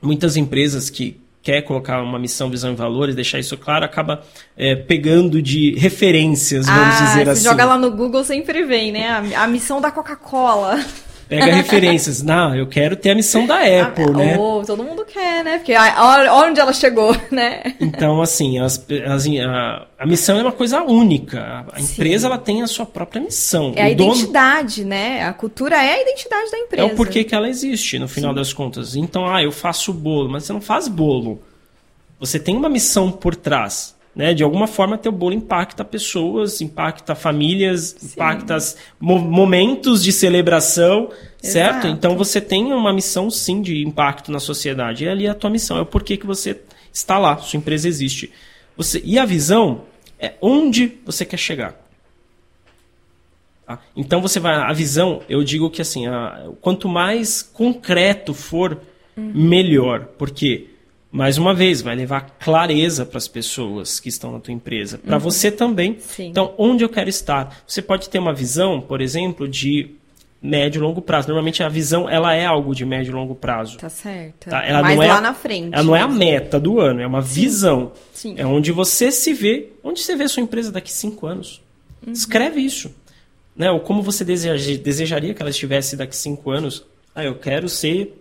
muitas 0.00 0.36
empresas 0.36 0.90
que 0.90 1.20
quer 1.42 1.62
colocar 1.62 2.02
uma 2.02 2.18
missão, 2.18 2.50
visão 2.50 2.72
e 2.72 2.76
valores, 2.76 3.14
deixar 3.14 3.38
isso 3.38 3.56
claro, 3.56 3.84
acaba 3.84 4.22
é, 4.56 4.74
pegando 4.74 5.40
de 5.40 5.74
referências, 5.78 6.66
vamos 6.66 6.96
ah, 6.96 7.04
dizer 7.04 7.28
assim. 7.30 7.44
joga 7.44 7.64
lá 7.64 7.78
no 7.78 7.90
Google, 7.90 8.22
sempre 8.24 8.64
vem, 8.64 8.92
né? 8.92 9.08
A, 9.08 9.44
a 9.44 9.46
missão 9.46 9.80
da 9.80 9.90
Coca-Cola. 9.90 10.78
Pega 11.28 11.52
referências. 11.52 12.22
Não, 12.24 12.54
eu 12.54 12.66
quero 12.66 12.96
ter 12.96 13.10
a 13.10 13.14
missão 13.14 13.46
da 13.46 13.56
Apple, 13.56 14.04
ah, 14.04 14.12
né? 14.12 14.36
Oh, 14.38 14.62
todo 14.64 14.82
mundo 14.82 15.04
quer, 15.04 15.44
né? 15.44 15.58
Porque 15.58 15.74
olha 15.74 16.32
onde 16.32 16.58
ela 16.58 16.72
chegou, 16.72 17.14
né? 17.30 17.74
Então, 17.78 18.22
assim, 18.22 18.58
as, 18.58 18.84
as, 19.06 19.26
a, 19.26 19.86
a, 19.98 20.06
missão 20.06 20.38
é 20.38 20.42
uma 20.42 20.52
coisa 20.52 20.82
única. 20.82 21.66
A 21.72 21.80
empresa 21.80 22.26
ela 22.26 22.38
tem 22.38 22.62
a 22.62 22.66
sua 22.66 22.86
própria 22.86 23.20
missão. 23.20 23.72
É 23.76 23.82
o 23.82 23.86
a 23.86 23.90
identidade, 23.90 24.84
né? 24.84 25.24
A 25.24 25.32
cultura 25.34 25.76
é 25.76 25.94
a 25.94 26.02
identidade 26.02 26.50
da 26.50 26.58
empresa. 26.58 26.88
É 26.88 26.92
o 26.92 26.96
porquê 26.96 27.24
que 27.24 27.34
ela 27.34 27.48
existe, 27.48 27.98
no 27.98 28.08
final 28.08 28.30
Sim. 28.30 28.36
das 28.36 28.52
contas. 28.52 28.96
Então, 28.96 29.26
ah, 29.26 29.42
eu 29.42 29.52
faço 29.52 29.92
bolo, 29.92 30.30
mas 30.30 30.44
você 30.44 30.52
não 30.52 30.60
faz 30.60 30.88
bolo. 30.88 31.42
Você 32.18 32.38
tem 32.38 32.56
uma 32.56 32.68
missão 32.68 33.12
por 33.12 33.36
trás. 33.36 33.97
Né? 34.18 34.34
De 34.34 34.42
alguma 34.42 34.66
forma, 34.66 34.98
teu 34.98 35.12
bolo 35.12 35.32
impacta 35.32 35.84
pessoas, 35.84 36.60
impacta 36.60 37.14
famílias, 37.14 37.94
Sim. 37.96 38.06
impacta 38.14 38.58
mo 38.98 39.16
momentos 39.16 40.02
de 40.02 40.10
celebração, 40.10 41.10
Exato. 41.40 41.52
certo? 41.52 41.86
Então 41.86 42.16
você 42.16 42.40
tem 42.40 42.72
uma 42.72 42.92
missão 42.92 43.30
sim 43.30 43.62
de 43.62 43.86
impacto 43.86 44.32
na 44.32 44.40
sociedade. 44.40 45.04
E 45.04 45.08
ali 45.08 45.26
é 45.26 45.30
a 45.30 45.34
tua 45.36 45.48
missão, 45.48 45.78
é 45.78 45.82
o 45.82 45.86
porquê 45.86 46.16
que 46.16 46.26
você 46.26 46.60
está 46.92 47.16
lá, 47.16 47.36
sua 47.36 47.58
empresa 47.58 47.86
existe. 47.86 48.32
Você, 48.76 49.00
e 49.04 49.20
a 49.20 49.24
visão 49.24 49.82
é 50.18 50.34
onde 50.42 50.98
você 51.06 51.24
quer 51.24 51.36
chegar. 51.36 51.80
Tá? 53.64 53.78
Então 53.96 54.20
você 54.20 54.40
vai. 54.40 54.56
A 54.56 54.72
visão, 54.72 55.22
eu 55.28 55.44
digo 55.44 55.70
que 55.70 55.80
assim, 55.80 56.08
a, 56.08 56.50
quanto 56.60 56.88
mais 56.88 57.40
concreto 57.40 58.34
for, 58.34 58.80
uhum. 59.16 59.30
melhor. 59.32 60.08
Porque, 60.18 60.70
mais 61.10 61.38
uma 61.38 61.54
vez, 61.54 61.80
vai 61.80 61.94
levar 61.94 62.36
clareza 62.38 63.06
para 63.06 63.18
as 63.18 63.26
pessoas 63.28 63.98
que 63.98 64.08
estão 64.08 64.32
na 64.32 64.40
tua 64.40 64.52
empresa. 64.52 64.98
Para 64.98 65.16
uhum. 65.16 65.20
você 65.20 65.50
também. 65.50 65.96
Sim. 66.00 66.28
Então, 66.28 66.54
onde 66.58 66.84
eu 66.84 66.88
quero 66.88 67.08
estar? 67.08 67.62
Você 67.66 67.80
pode 67.80 68.08
ter 68.08 68.18
uma 68.18 68.34
visão, 68.34 68.80
por 68.80 69.00
exemplo, 69.00 69.48
de 69.48 69.90
médio 70.40 70.78
e 70.78 70.82
longo 70.82 71.00
prazo. 71.00 71.28
Normalmente 71.28 71.62
a 71.62 71.68
visão 71.68 72.08
ela 72.08 72.34
é 72.34 72.44
algo 72.44 72.74
de 72.74 72.84
médio 72.84 73.10
e 73.10 73.14
longo 73.14 73.34
prazo. 73.34 73.78
Tá 73.78 73.88
certo. 73.88 74.50
Tá? 74.50 74.64
Ela 74.64 74.82
não 74.82 75.02
é, 75.02 75.08
lá 75.08 75.20
na 75.20 75.34
frente. 75.34 75.74
Ela 75.74 75.82
não 75.82 75.96
é 75.96 76.00
a 76.00 76.08
meta 76.08 76.60
do 76.60 76.78
ano, 76.78 77.00
é 77.00 77.06
uma 77.06 77.22
Sim. 77.22 77.40
visão. 77.40 77.92
Sim. 78.12 78.34
É 78.36 78.46
onde 78.46 78.70
você 78.70 79.10
se 79.10 79.32
vê, 79.32 79.70
onde 79.82 80.00
você 80.00 80.14
vê 80.14 80.24
a 80.24 80.28
sua 80.28 80.42
empresa 80.42 80.70
daqui 80.70 80.92
cinco 80.92 81.26
anos. 81.26 81.62
Uhum. 82.06 82.12
Escreve 82.12 82.60
isso 82.60 82.90
né? 83.58 83.68
Ou 83.72 83.80
como 83.80 84.00
você 84.00 84.24
desejaria 84.24 85.34
que 85.34 85.42
ela 85.42 85.50
estivesse 85.50 85.96
daqui 85.96 86.16
cinco 86.16 86.52
anos? 86.52 86.84
Ah, 87.12 87.24
eu 87.24 87.34
quero 87.34 87.68
ser 87.68 88.14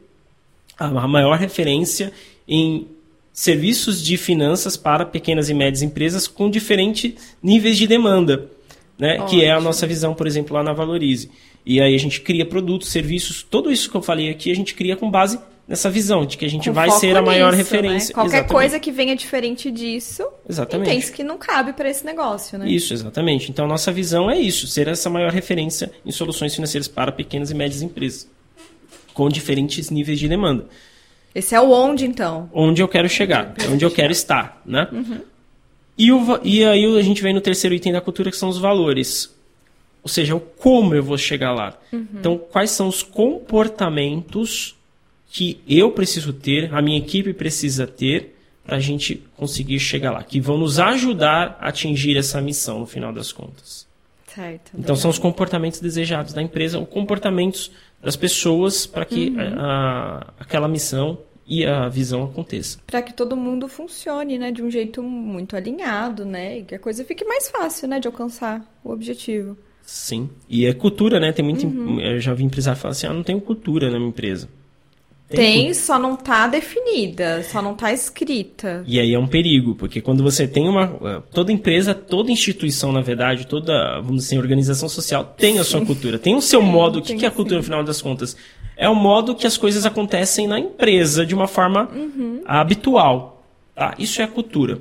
a 0.80 1.08
maior 1.08 1.38
referência 1.38 2.12
em 2.48 2.88
serviços 3.34 4.02
de 4.02 4.18
finanças 4.18 4.76
para 4.76 5.06
pequenas 5.06 5.50
e 5.50 5.54
médias 5.54 5.82
empresas 5.82 6.28
com 6.28 6.50
diferentes 6.50 7.14
níveis 7.42 7.78
de 7.78 7.86
demanda, 7.86 8.50
né? 8.98 9.24
Que 9.28 9.44
é 9.44 9.52
a 9.52 9.62
nossa 9.62 9.86
visão, 9.86 10.16
por 10.16 10.26
exemplo, 10.26 10.56
lá 10.56 10.64
na 10.64 10.74
Valorize. 10.74 11.30
E 11.66 11.82
aí 11.82 11.94
a 11.94 12.00
gente 12.00 12.22
cria 12.22 12.46
produtos, 12.46 12.90
serviços, 12.90 13.44
tudo 13.44 13.72
isso 13.72 13.92
que 13.92 13.98
eu 13.98 14.02
falei 14.02 14.30
aqui 14.30 14.50
a 14.52 14.56
gente 14.56 14.74
cria 14.74 14.96
com 14.96 15.12
base 15.12 15.38
nessa 15.68 15.90
visão 15.90 16.26
de 16.26 16.38
que 16.38 16.46
a 16.46 16.50
gente 16.50 16.70
com 16.70 16.74
vai 16.74 16.90
ser 16.92 17.16
a 17.18 17.22
maior 17.22 17.52
nisso, 17.52 17.58
né? 17.58 17.58
referência. 17.58 18.08
Né? 18.08 18.14
Qualquer 18.14 18.38
exatamente. 18.38 18.54
coisa 18.54 18.80
que 18.80 18.92
venha 18.92 19.16
diferente 19.16 19.70
disso, 19.70 20.26
exatamente. 20.48 20.90
entende 20.90 21.12
que 21.12 21.24
não 21.24 21.38
cabe 21.38 21.74
para 21.74 21.90
esse 21.90 22.06
negócio, 22.06 22.58
né? 22.58 22.70
Isso, 22.70 22.94
exatamente. 22.94 23.52
Então, 23.52 23.68
nossa 23.68 23.92
visão 23.92 24.32
é 24.32 24.40
isso, 24.40 24.66
ser 24.66 24.88
essa 24.88 25.10
maior 25.10 25.32
referência 25.32 25.92
em 26.06 26.12
soluções 26.12 26.56
financeiras 26.56 26.88
para 26.88 27.12
pequenas 27.12 27.52
e 27.52 27.54
médias 27.54 27.82
empresas, 27.82 28.30
com 29.14 29.28
diferentes 29.28 29.90
níveis 29.90 30.20
de 30.20 30.30
demanda. 30.30 30.66
Esse 31.38 31.54
é 31.54 31.62
o 31.62 31.70
onde, 31.70 32.04
então? 32.04 32.50
Onde 32.52 32.82
eu 32.82 32.88
quero 32.88 33.08
chegar, 33.08 33.54
onde, 33.54 33.74
onde 33.74 33.86
eu 33.86 33.92
quero 33.92 34.12
estar, 34.12 34.60
né? 34.66 34.88
Uhum. 34.92 35.22
E, 35.96 36.12
o, 36.12 36.40
e 36.44 36.66
aí 36.66 36.98
a 36.98 37.02
gente 37.04 37.22
vem 37.22 37.32
no 37.32 37.42
terceiro 37.42 37.76
item 37.76 37.94
da 37.94 38.02
cultura, 38.02 38.32
que 38.32 38.38
são 38.38 38.50
os 38.50 38.58
valores. 38.58 39.32
Ou 40.02 40.10
seja, 40.10 40.36
o 40.36 40.40
como 40.40 40.96
eu 40.96 41.04
vou 41.04 41.16
chegar 41.16 41.54
lá. 41.54 41.78
Uhum. 41.94 42.08
Então, 42.16 42.38
quais 42.40 42.72
são 42.72 42.88
os 42.88 43.04
comportamentos 43.04 44.76
que 45.30 45.62
eu 45.68 45.92
preciso 45.92 46.34
ter, 46.34 46.74
a 46.74 46.82
minha 46.82 46.98
equipe 46.98 47.32
precisa 47.34 47.86
ter, 47.86 48.36
para 48.66 48.78
a 48.78 48.80
gente 48.80 49.24
conseguir 49.38 49.80
chegar 49.80 50.12
lá, 50.12 50.24
que 50.24 50.42
vão 50.42 50.58
nos 50.58 50.80
ajudar 50.80 51.56
a 51.62 51.70
atingir 51.70 52.18
essa 52.18 52.42
missão 52.42 52.80
no 52.80 52.88
final 52.88 53.14
das 53.14 53.32
contas. 53.32 53.86
Certo. 54.34 54.72
Então 54.78 54.96
são 54.96 55.10
os 55.10 55.20
comportamentos 55.20 55.80
desejados 55.80 56.34
da 56.34 56.42
empresa, 56.42 56.80
os 56.80 56.90
comportamentos 56.90 57.72
das 58.02 58.16
pessoas 58.16 58.86
para 58.86 59.06
que 59.06 59.30
uhum. 59.30 59.60
a, 59.60 60.34
aquela 60.40 60.68
missão 60.68 61.20
e 61.46 61.66
a 61.66 61.88
visão 61.88 62.24
aconteça. 62.24 62.80
Para 62.86 63.02
que 63.02 63.14
todo 63.14 63.36
mundo 63.36 63.68
funcione, 63.68 64.38
né, 64.38 64.52
de 64.52 64.62
um 64.62 64.70
jeito 64.70 65.02
muito 65.02 65.56
alinhado, 65.56 66.26
né, 66.26 66.60
e 66.60 66.64
que 66.64 66.76
a 66.76 66.80
coisa 66.80 67.06
fique 67.06 67.24
mais 67.24 67.50
fácil, 67.50 67.88
né, 67.88 68.00
de 68.00 68.08
alcançar 68.08 68.66
o 68.84 68.92
objetivo. 68.92 69.58
Sim. 69.88 70.30
E 70.50 70.66
é 70.66 70.74
cultura, 70.74 71.18
né? 71.18 71.32
Tem 71.32 71.46
muito. 71.46 71.66
Uhum. 71.66 72.02
Eu 72.02 72.20
já 72.20 72.34
vi 72.34 72.44
empresário 72.44 72.78
falar 72.78 72.92
assim: 72.92 73.08
ah, 73.08 73.14
não 73.14 73.24
tenho 73.24 73.40
cultura 73.40 73.90
na 73.90 73.98
minha 73.98 74.10
empresa. 74.10 74.50
Tem, 75.30 75.66
tem 75.66 75.74
só 75.74 76.00
não 76.00 76.14
está 76.14 76.48
definida, 76.48 77.44
só 77.44 77.62
não 77.62 77.74
está 77.74 77.92
escrita. 77.92 78.84
E 78.88 78.98
aí 78.98 79.14
é 79.14 79.20
um 79.20 79.28
perigo, 79.28 79.76
porque 79.76 80.00
quando 80.00 80.24
você 80.24 80.48
tem 80.48 80.70
uma. 80.70 80.84
Eh, 81.04 81.22
toda 81.34 81.52
empresa, 81.52 81.94
toda 81.94 82.32
instituição, 82.32 82.94
na 82.94 83.02
verdade, 83.02 83.46
toda, 83.46 84.00
vamos 84.00 84.24
dizer, 84.24 84.38
organização 84.38 84.88
social 84.88 85.36
tem 85.38 85.60
a 85.60 85.66
sua 85.66 85.86
cultura, 85.86 86.18
tem 86.18 86.36
o 86.36 86.42
seu 86.42 86.62
tem, 86.62 86.70
modo. 86.70 87.00
O 87.00 87.02
que, 87.02 87.16
que 87.16 87.26
é 87.26 87.28
a 87.28 87.32
cultura, 87.32 87.58
no 87.58 87.64
final 87.64 87.84
das 87.84 88.02
contas? 88.02 88.38
É 88.78 88.88
o 88.88 88.96
modo 88.96 89.36
que 89.36 89.46
as 89.46 89.58
coisas 89.58 89.86
acontecem 89.86 90.48
na 90.48 90.60
empresa 90.60 91.26
de 91.26 91.36
uma 91.36 91.48
forma 91.48 91.90
uhum. 91.94 92.42
habitual. 92.46 93.44
Tá? 93.76 93.96
Isso 94.00 94.22
é 94.22 94.24
a 94.24 94.28
cultura. 94.28 94.80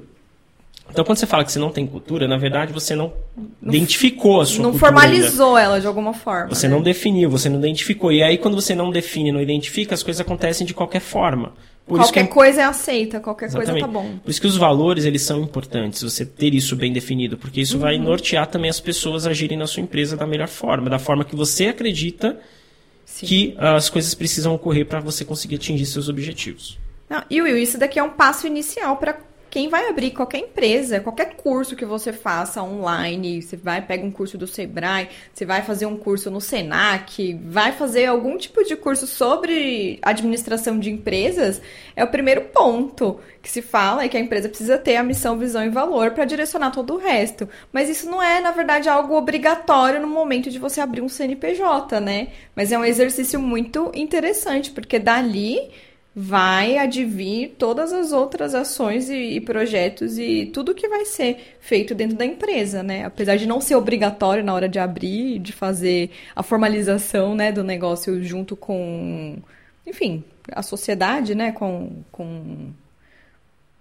Então, 0.97 1.05
quando 1.05 1.19
você 1.19 1.27
fala 1.27 1.45
que 1.45 1.53
você 1.53 1.59
não 1.59 1.71
tem 1.71 1.87
cultura, 1.87 2.27
na 2.27 2.39
verdade 2.39 2.73
você 2.73 2.95
não, 2.95 3.13
não 3.61 3.75
identificou 3.75 4.41
a 4.41 4.47
sua 4.47 4.63
não 4.63 4.71
cultura. 4.71 4.93
Não 4.93 4.99
formalizou 4.99 5.57
ainda. 5.57 5.61
ela 5.61 5.81
de 5.81 5.87
alguma 5.87 6.15
forma. 6.15 6.49
Você 6.49 6.67
né? 6.67 6.75
não 6.75 6.83
definiu, 6.83 7.29
você 7.29 7.51
não 7.51 7.59
identificou. 7.59 8.11
E 8.11 8.23
aí, 8.23 8.39
quando 8.39 8.55
você 8.55 8.75
não 8.75 8.91
define, 8.91 9.31
não 9.31 9.43
identifica, 9.43 9.95
as 9.95 10.03
coisas 10.03 10.23
acontecem 10.23 10.67
de 10.67 10.73
qualquer 10.73 11.01
forma. 11.01 11.53
Por 11.87 11.99
qualquer 11.99 12.25
é... 12.25 12.27
coisa 12.27 12.63
é 12.63 12.65
aceita, 12.65 13.21
qualquer 13.21 13.45
Exatamente. 13.45 13.73
coisa 13.73 13.87
tá 13.87 13.93
bom. 13.93 14.17
Por 14.25 14.31
isso 14.31 14.41
que 14.41 14.47
os 14.47 14.57
valores, 14.57 15.05
eles 15.05 15.21
são 15.21 15.43
importantes, 15.43 16.03
você 16.03 16.25
ter 16.25 16.55
isso 16.55 16.75
bem 16.75 16.95
definido, 16.95 17.37
porque 17.37 17.61
isso 17.61 17.75
uhum. 17.75 17.83
vai 17.83 17.99
nortear 17.99 18.47
também 18.47 18.71
as 18.71 18.81
pessoas 18.81 19.27
agirem 19.27 19.59
na 19.59 19.67
sua 19.67 19.83
empresa 19.83 20.17
da 20.17 20.27
melhor 20.27 20.49
forma, 20.49 20.89
da 20.89 20.99
forma 20.99 21.27
que 21.27 21.37
você 21.37 21.67
acredita 21.67 22.41
Sim. 23.05 23.27
que 23.27 23.55
as 23.59 23.91
coisas 23.91 24.15
precisam 24.15 24.55
ocorrer 24.55 24.87
para 24.87 25.01
você 25.01 25.27
conseguir 25.27 25.57
atingir 25.57 25.85
seus 25.85 26.09
objetivos. 26.09 26.79
Não, 27.07 27.23
e 27.29 27.43
Will, 27.43 27.59
isso 27.59 27.77
daqui 27.77 27.99
é 27.99 28.03
um 28.03 28.11
passo 28.11 28.47
inicial 28.47 28.97
para 28.97 29.19
quem 29.57 29.71
vai 29.71 29.89
abrir 29.89 30.11
qualquer 30.11 30.41
empresa, 30.41 31.01
qualquer 31.01 31.35
curso 31.35 31.75
que 31.75 31.87
você 31.87 32.13
faça 32.13 32.63
online, 32.63 33.41
você 33.41 33.57
vai 33.57 33.81
pega 33.81 34.05
um 34.05 34.11
curso 34.11 34.37
do 34.37 34.47
Sebrae, 34.47 35.09
você 35.33 35.47
vai 35.47 35.63
fazer 35.63 35.87
um 35.87 35.97
curso 35.97 36.31
no 36.31 36.43
Senac, 36.43 37.33
vai 37.43 37.73
fazer 37.73 38.05
algum 38.05 38.37
tipo 38.37 38.63
de 38.65 38.77
curso 38.77 39.07
sobre 39.07 39.99
administração 40.03 40.79
de 40.79 40.91
empresas, 40.91 41.63
é 41.97 42.05
o 42.05 42.09
primeiro 42.09 42.43
ponto 42.53 43.19
que 43.41 43.49
se 43.49 43.63
fala 43.63 44.05
é 44.05 44.09
que 44.09 44.19
a 44.19 44.21
empresa 44.21 44.47
precisa 44.47 44.77
ter 44.77 44.97
a 44.97 45.03
missão, 45.03 45.39
visão 45.39 45.65
e 45.65 45.71
valor 45.71 46.11
para 46.11 46.27
direcionar 46.27 46.71
todo 46.71 46.93
o 46.93 46.99
resto. 46.99 47.49
Mas 47.73 47.89
isso 47.89 48.11
não 48.11 48.23
é, 48.23 48.43
na 48.43 48.51
verdade, 48.51 48.91
algo 48.91 49.17
obrigatório 49.17 50.03
no 50.03 50.09
momento 50.09 50.51
de 50.51 50.59
você 50.59 50.83
abrir 50.83 51.01
um 51.01 51.09
CNPJ, 51.09 51.99
né? 51.99 52.29
Mas 52.55 52.73
é 52.73 52.79
um 52.79 52.85
exercício 52.85 53.41
muito 53.41 53.91
interessante, 53.95 54.71
porque 54.71 54.99
dali 54.99 55.71
vai 56.19 56.79
advir 56.79 57.57
todas 57.59 57.93
as 57.93 58.11
outras 58.11 58.55
ações 58.55 59.11
e, 59.11 59.37
e, 59.37 59.41
projetos 59.41 60.17
e 60.17 60.47
tudo 60.47 60.75
que 60.75 60.89
vai 60.89 61.05
ser 61.05 61.57
feito 61.61 61.95
dentro 61.95 62.17
da 62.17 62.25
empresa, 62.25 62.83
né? 62.83 63.05
Apesar 63.05 63.37
de 63.37 63.45
não 63.47 63.61
ser 63.61 63.75
obrigatório 63.75 64.43
na 64.43 64.55
hora 64.55 64.67
de 64.67 64.79
abrir, 64.79 65.39
de 65.39 65.53
fazer 65.53 66.11
a 66.35 66.43
formalização, 66.43 67.35
né, 67.35 67.53
do 67.53 67.63
negócio 67.63 68.25
junto 68.25 68.57
com, 68.57 69.37
enfim, 69.87 70.25
a 70.51 70.63
sociedade, 70.63 71.35
né, 71.35 71.53
com, 71.53 72.03
com 72.11 72.73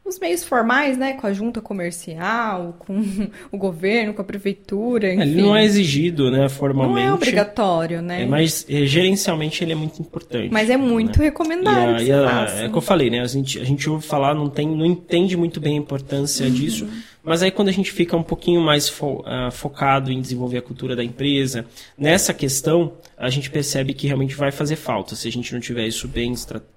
os 0.05 0.19
meios 0.19 0.43
formais, 0.43 0.97
né, 0.97 1.13
com 1.13 1.25
a 1.25 1.33
junta 1.33 1.59
comercial, 1.59 2.75
com 2.77 3.03
o 3.51 3.57
governo, 3.57 4.13
com 4.13 4.21
a 4.21 4.25
prefeitura, 4.25 5.11
enfim. 5.11 5.23
Ele 5.23 5.41
não 5.41 5.55
é 5.55 5.65
exigido, 5.65 6.29
né, 6.29 6.47
formalmente. 6.47 7.05
Não 7.05 7.11
é 7.11 7.13
obrigatório, 7.13 8.01
né? 8.01 8.21
É, 8.21 8.25
mas 8.25 8.65
é, 8.69 8.85
gerencialmente 8.85 9.63
ele 9.63 9.71
é 9.71 9.75
muito 9.75 9.99
importante. 9.99 10.49
Mas 10.51 10.69
é 10.69 10.77
muito 10.77 11.19
né? 11.19 11.25
recomendado. 11.25 12.01
E 12.03 12.11
a, 12.11 12.17
e 12.17 12.23
a, 12.23 12.61
é 12.61 12.67
o 12.67 12.71
que 12.71 12.77
eu 12.77 12.81
falei, 12.81 13.09
né? 13.09 13.21
A 13.21 13.27
gente, 13.27 13.59
a 13.59 13.63
gente 13.63 13.89
ouve 13.89 14.05
falar, 14.05 14.35
não, 14.35 14.47
tem, 14.47 14.67
não 14.67 14.85
entende 14.85 15.35
muito 15.35 15.59
bem 15.59 15.73
a 15.73 15.79
importância 15.79 16.45
uhum. 16.45 16.53
disso. 16.53 16.87
Mas 17.25 17.41
aí 17.41 17.49
quando 17.49 17.69
a 17.69 17.71
gente 17.71 17.91
fica 17.91 18.15
um 18.15 18.23
pouquinho 18.23 18.61
mais 18.61 18.87
fo, 18.87 19.21
uh, 19.21 19.51
focado 19.51 20.11
em 20.11 20.21
desenvolver 20.21 20.59
a 20.59 20.61
cultura 20.61 20.95
da 20.95 21.03
empresa, 21.03 21.65
nessa 21.97 22.33
questão, 22.33 22.93
a 23.17 23.29
gente 23.29 23.49
percebe 23.49 23.93
que 23.93 24.05
realmente 24.05 24.35
vai 24.35 24.51
fazer 24.51 24.75
falta 24.75 25.15
se 25.15 25.27
a 25.27 25.31
gente 25.31 25.51
não 25.51 25.59
tiver 25.59 25.87
isso 25.87 26.07
bem, 26.07 26.33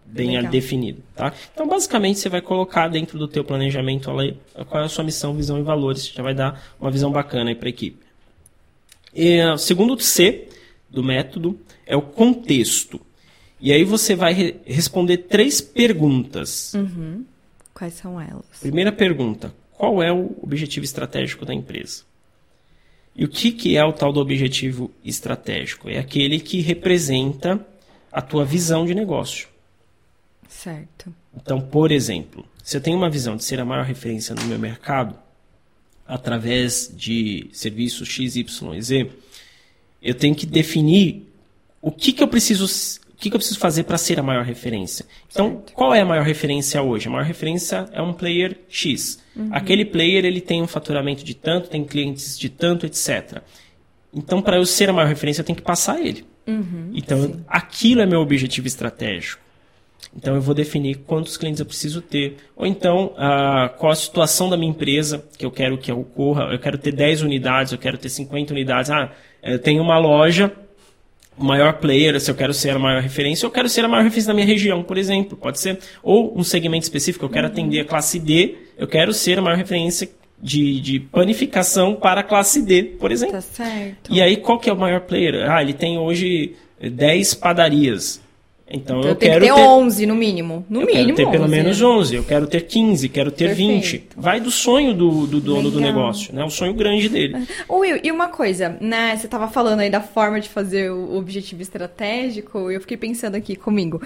bem 0.06 0.42
definido. 0.48 1.02
Tá? 1.14 1.34
Então, 1.52 1.68
basicamente, 1.68 2.18
você 2.18 2.30
vai 2.30 2.40
colocar 2.40 2.88
dentro 2.88 3.18
do 3.18 3.28
teu 3.28 3.44
planejamento 3.44 4.10
qual 4.68 4.82
é 4.82 4.86
a 4.86 4.88
sua 4.88 5.04
missão, 5.04 5.34
visão 5.34 5.58
e 5.58 5.62
valores. 5.62 6.08
Já 6.08 6.22
vai 6.22 6.34
dar 6.34 6.74
uma 6.80 6.90
visão 6.90 7.12
bacana 7.12 7.54
para 7.54 7.68
a 7.68 7.70
equipe. 7.70 7.98
E, 9.14 9.42
uh, 9.44 9.58
segundo 9.58 9.98
C 10.00 10.48
do 10.88 11.04
método 11.04 11.58
é 11.86 11.94
o 11.96 12.02
contexto. 12.02 13.00
E 13.60 13.72
aí 13.72 13.84
você 13.84 14.14
vai 14.14 14.32
re 14.32 14.56
responder 14.64 15.18
três 15.18 15.60
perguntas. 15.60 16.72
Uhum. 16.74 17.24
Quais 17.74 17.94
são 17.94 18.20
elas? 18.20 18.44
Primeira 18.60 18.92
pergunta: 18.92 19.52
qual 19.78 20.02
é 20.02 20.12
o 20.12 20.36
objetivo 20.42 20.84
estratégico 20.84 21.46
da 21.46 21.54
empresa. 21.54 22.02
E 23.14 23.24
o 23.24 23.28
que, 23.28 23.52
que 23.52 23.76
é 23.76 23.84
o 23.84 23.92
tal 23.92 24.12
do 24.12 24.18
objetivo 24.18 24.90
estratégico? 25.04 25.88
É 25.88 25.98
aquele 25.98 26.40
que 26.40 26.60
representa 26.60 27.64
a 28.10 28.20
tua 28.20 28.44
visão 28.44 28.84
de 28.84 28.94
negócio. 28.94 29.48
Certo. 30.48 31.14
Então, 31.36 31.60
por 31.60 31.92
exemplo, 31.92 32.44
se 32.62 32.76
eu 32.76 32.80
tenho 32.80 32.96
uma 32.96 33.08
visão 33.08 33.36
de 33.36 33.44
ser 33.44 33.60
a 33.60 33.64
maior 33.64 33.84
referência 33.84 34.34
no 34.34 34.44
meu 34.46 34.58
mercado, 34.58 35.16
através 36.06 36.92
de 36.92 37.48
serviços 37.52 38.08
X, 38.08 38.34
Y 38.34 38.74
e 38.74 38.82
Z, 38.82 39.10
eu 40.02 40.14
tenho 40.14 40.34
que 40.34 40.46
definir 40.46 41.24
o 41.80 41.92
que, 41.92 42.12
que 42.12 42.22
eu 42.22 42.28
preciso 42.28 42.66
que, 43.18 43.30
que 43.30 43.36
eu 43.36 43.38
preciso 43.38 43.58
fazer 43.58 43.82
para 43.82 43.98
ser 43.98 44.20
a 44.20 44.22
maior 44.22 44.44
referência? 44.44 45.04
Então, 45.30 45.62
qual 45.74 45.92
é 45.92 46.00
a 46.00 46.04
maior 46.04 46.24
referência 46.24 46.80
hoje? 46.80 47.08
A 47.08 47.10
maior 47.10 47.24
referência 47.24 47.88
é 47.92 48.00
um 48.00 48.12
player 48.12 48.56
X. 48.68 49.20
Uhum. 49.34 49.48
Aquele 49.50 49.84
player 49.84 50.24
ele 50.24 50.40
tem 50.40 50.62
um 50.62 50.68
faturamento 50.68 51.24
de 51.24 51.34
tanto, 51.34 51.68
tem 51.68 51.84
clientes 51.84 52.38
de 52.38 52.48
tanto, 52.48 52.86
etc. 52.86 53.42
Então, 54.14 54.40
para 54.40 54.56
eu 54.56 54.64
ser 54.64 54.88
a 54.88 54.92
maior 54.92 55.08
referência, 55.08 55.40
eu 55.40 55.44
tenho 55.44 55.56
que 55.56 55.62
passar 55.62 56.00
ele. 56.00 56.24
Uhum, 56.46 56.92
então, 56.94 57.22
sim. 57.22 57.44
aquilo 57.46 58.00
é 58.00 58.06
meu 58.06 58.20
objetivo 58.20 58.66
estratégico. 58.66 59.42
Então, 60.16 60.34
eu 60.34 60.40
vou 60.40 60.54
definir 60.54 60.98
quantos 60.98 61.36
clientes 61.36 61.60
eu 61.60 61.66
preciso 61.66 62.00
ter. 62.00 62.36
Ou 62.56 62.66
então, 62.66 63.14
uh, 63.16 63.68
qual 63.78 63.92
a 63.92 63.96
situação 63.96 64.48
da 64.48 64.56
minha 64.56 64.70
empresa 64.70 65.24
que 65.36 65.44
eu 65.44 65.50
quero 65.50 65.76
que 65.76 65.90
ocorra. 65.92 66.44
Eu 66.52 66.58
quero 66.58 66.78
ter 66.78 66.92
10 66.92 67.22
unidades, 67.22 67.72
eu 67.72 67.78
quero 67.78 67.98
ter 67.98 68.08
50 68.08 68.52
unidades. 68.52 68.90
Ah, 68.90 69.12
Eu 69.42 69.58
tenho 69.58 69.82
uma 69.82 69.98
loja, 69.98 70.52
maior 71.38 71.74
player, 71.74 72.20
se 72.20 72.30
eu 72.30 72.34
quero 72.34 72.52
ser 72.52 72.70
a 72.70 72.78
maior 72.78 73.02
referência, 73.02 73.46
eu 73.46 73.50
quero 73.50 73.68
ser 73.68 73.84
a 73.84 73.88
maior 73.88 74.02
referência 74.02 74.28
da 74.28 74.34
minha 74.34 74.46
região, 74.46 74.82
por 74.82 74.98
exemplo, 74.98 75.36
pode 75.36 75.60
ser. 75.60 75.78
Ou 76.02 76.38
um 76.38 76.42
segmento 76.42 76.84
específico, 76.84 77.24
eu 77.24 77.28
quero 77.28 77.46
uhum. 77.46 77.52
atender 77.52 77.80
a 77.80 77.84
classe 77.84 78.18
D, 78.18 78.56
eu 78.76 78.86
quero 78.86 79.12
ser 79.12 79.38
a 79.38 79.42
maior 79.42 79.56
referência 79.56 80.08
de, 80.40 80.80
de 80.80 81.00
panificação 81.00 81.94
para 81.94 82.20
a 82.20 82.24
classe 82.24 82.62
D, 82.62 82.82
por 82.82 83.10
exemplo. 83.10 83.34
Tá 83.34 83.40
certo. 83.40 84.12
E 84.12 84.22
aí, 84.22 84.36
qual 84.36 84.58
que 84.58 84.70
é 84.70 84.72
o 84.72 84.78
maior 84.78 85.00
player? 85.00 85.50
Ah, 85.50 85.62
ele 85.62 85.72
tem 85.72 85.98
hoje 85.98 86.54
10 86.80 87.34
padarias. 87.34 88.20
Então, 88.70 88.98
então 88.98 89.10
eu 89.10 89.16
quero 89.16 89.46
ter, 89.46 89.54
ter 89.54 89.60
11 89.60 90.06
no 90.06 90.14
mínimo. 90.14 90.64
No 90.68 90.82
eu 90.82 90.86
mínimo. 90.86 91.16
Quero 91.16 91.16
ter 91.16 91.26
11, 91.26 91.32
pelo 91.32 91.48
menos 91.48 91.80
11, 91.80 92.14
eu 92.16 92.24
quero 92.24 92.46
ter 92.46 92.60
15, 92.62 93.08
quero 93.08 93.30
ter 93.30 93.48
Perfeito. 93.48 93.72
20. 93.72 94.08
Vai 94.16 94.40
do 94.40 94.50
sonho 94.50 94.92
do, 94.94 95.26
do 95.26 95.40
dono 95.40 95.68
Legal. 95.68 95.72
do 95.72 95.80
negócio, 95.80 96.34
né? 96.34 96.44
O 96.44 96.50
sonho 96.50 96.74
grande 96.74 97.08
dele. 97.08 97.46
Will, 97.68 97.98
e 98.02 98.12
uma 98.12 98.28
coisa, 98.28 98.76
né? 98.80 99.16
Você 99.16 99.26
estava 99.26 99.48
falando 99.48 99.80
aí 99.80 99.90
da 99.90 100.00
forma 100.00 100.38
de 100.40 100.48
fazer 100.48 100.90
o 100.90 101.16
objetivo 101.16 101.62
estratégico, 101.62 102.70
eu 102.70 102.80
fiquei 102.80 102.96
pensando 102.96 103.36
aqui 103.36 103.56
comigo. 103.56 104.02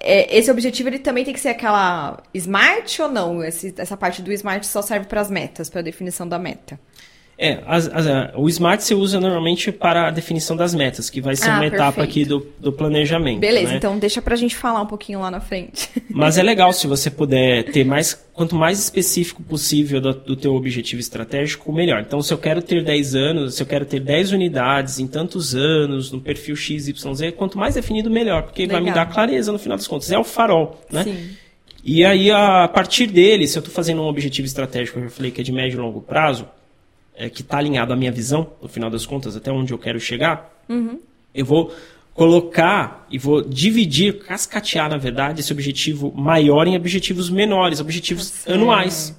É, 0.00 0.36
esse 0.36 0.50
objetivo 0.50 0.88
ele 0.88 0.98
também 0.98 1.24
tem 1.24 1.34
que 1.34 1.40
ser 1.40 1.50
aquela 1.50 2.22
smart 2.32 3.02
ou 3.02 3.08
não? 3.10 3.44
Esse, 3.44 3.74
essa 3.76 3.96
parte 3.96 4.22
do 4.22 4.32
smart 4.32 4.66
só 4.66 4.80
serve 4.80 5.06
para 5.06 5.20
as 5.20 5.30
metas, 5.30 5.68
para 5.68 5.80
a 5.80 5.84
definição 5.84 6.26
da 6.26 6.38
meta. 6.38 6.80
É, 7.38 7.62
as, 7.66 7.86
as, 7.88 8.06
o 8.34 8.48
Smart 8.48 8.82
você 8.82 8.94
usa 8.94 9.20
normalmente 9.20 9.70
para 9.70 10.08
a 10.08 10.10
definição 10.10 10.56
das 10.56 10.74
metas, 10.74 11.10
que 11.10 11.20
vai 11.20 11.36
ser 11.36 11.50
ah, 11.50 11.54
uma 11.54 11.60
perfeito. 11.60 11.82
etapa 11.82 12.02
aqui 12.02 12.24
do, 12.24 12.46
do 12.58 12.72
planejamento. 12.72 13.40
Beleza, 13.40 13.72
né? 13.72 13.76
então 13.76 13.98
deixa 13.98 14.22
pra 14.22 14.36
gente 14.36 14.56
falar 14.56 14.80
um 14.80 14.86
pouquinho 14.86 15.20
lá 15.20 15.30
na 15.30 15.40
frente. 15.40 15.90
Mas 16.08 16.38
é 16.38 16.42
legal 16.42 16.72
se 16.72 16.86
você 16.86 17.10
puder 17.10 17.64
ter 17.64 17.84
mais, 17.84 18.14
quanto 18.32 18.54
mais 18.54 18.78
específico 18.78 19.42
possível 19.42 20.00
do, 20.00 20.14
do 20.14 20.34
teu 20.34 20.54
objetivo 20.54 20.98
estratégico, 20.98 21.70
melhor. 21.70 22.00
Então, 22.00 22.22
se 22.22 22.32
eu 22.32 22.38
quero 22.38 22.62
ter 22.62 22.82
10 22.82 23.14
anos, 23.14 23.54
se 23.56 23.62
eu 23.62 23.66
quero 23.66 23.84
ter 23.84 24.00
10 24.00 24.32
unidades 24.32 24.98
em 24.98 25.06
tantos 25.06 25.54
anos, 25.54 26.10
no 26.10 26.20
perfil 26.20 26.56
XYZ, 26.56 26.94
quanto 27.36 27.58
mais 27.58 27.74
definido, 27.74 28.10
melhor, 28.10 28.44
porque 28.44 28.62
legal. 28.62 28.80
vai 28.80 28.90
me 28.90 28.94
dar 28.94 29.04
clareza 29.06 29.52
no 29.52 29.58
final 29.58 29.76
das 29.76 29.86
contas. 29.86 30.10
É 30.10 30.18
o 30.18 30.24
farol, 30.24 30.80
né? 30.90 31.04
Sim. 31.04 31.30
E 31.84 32.04
aí, 32.04 32.32
a 32.32 32.66
partir 32.66 33.06
dele, 33.06 33.46
se 33.46 33.56
eu 33.56 33.60
estou 33.60 33.72
fazendo 33.72 34.02
um 34.02 34.06
objetivo 34.06 34.44
estratégico, 34.44 34.98
eu 34.98 35.10
falei 35.10 35.30
que 35.30 35.40
é 35.40 35.44
de 35.44 35.52
médio 35.52 35.78
e 35.78 35.80
longo 35.80 36.00
prazo, 36.00 36.48
é, 37.16 37.28
que 37.30 37.42
está 37.42 37.58
alinhado 37.58 37.92
à 37.92 37.96
minha 37.96 38.12
visão, 38.12 38.52
no 38.60 38.68
final 38.68 38.90
das 38.90 39.06
contas, 39.06 39.36
até 39.36 39.50
onde 39.50 39.72
eu 39.72 39.78
quero 39.78 39.98
chegar, 39.98 40.52
uhum. 40.68 41.00
eu 41.34 41.44
vou 41.44 41.74
colocar 42.14 43.06
e 43.10 43.18
vou 43.18 43.42
dividir, 43.42 44.18
cascatear, 44.20 44.88
na 44.88 44.96
verdade, 44.96 45.40
esse 45.40 45.52
objetivo 45.52 46.12
maior 46.16 46.66
em 46.66 46.76
objetivos 46.76 47.28
menores, 47.28 47.80
objetivos 47.80 48.30
tá 48.44 48.54
anuais. 48.54 49.14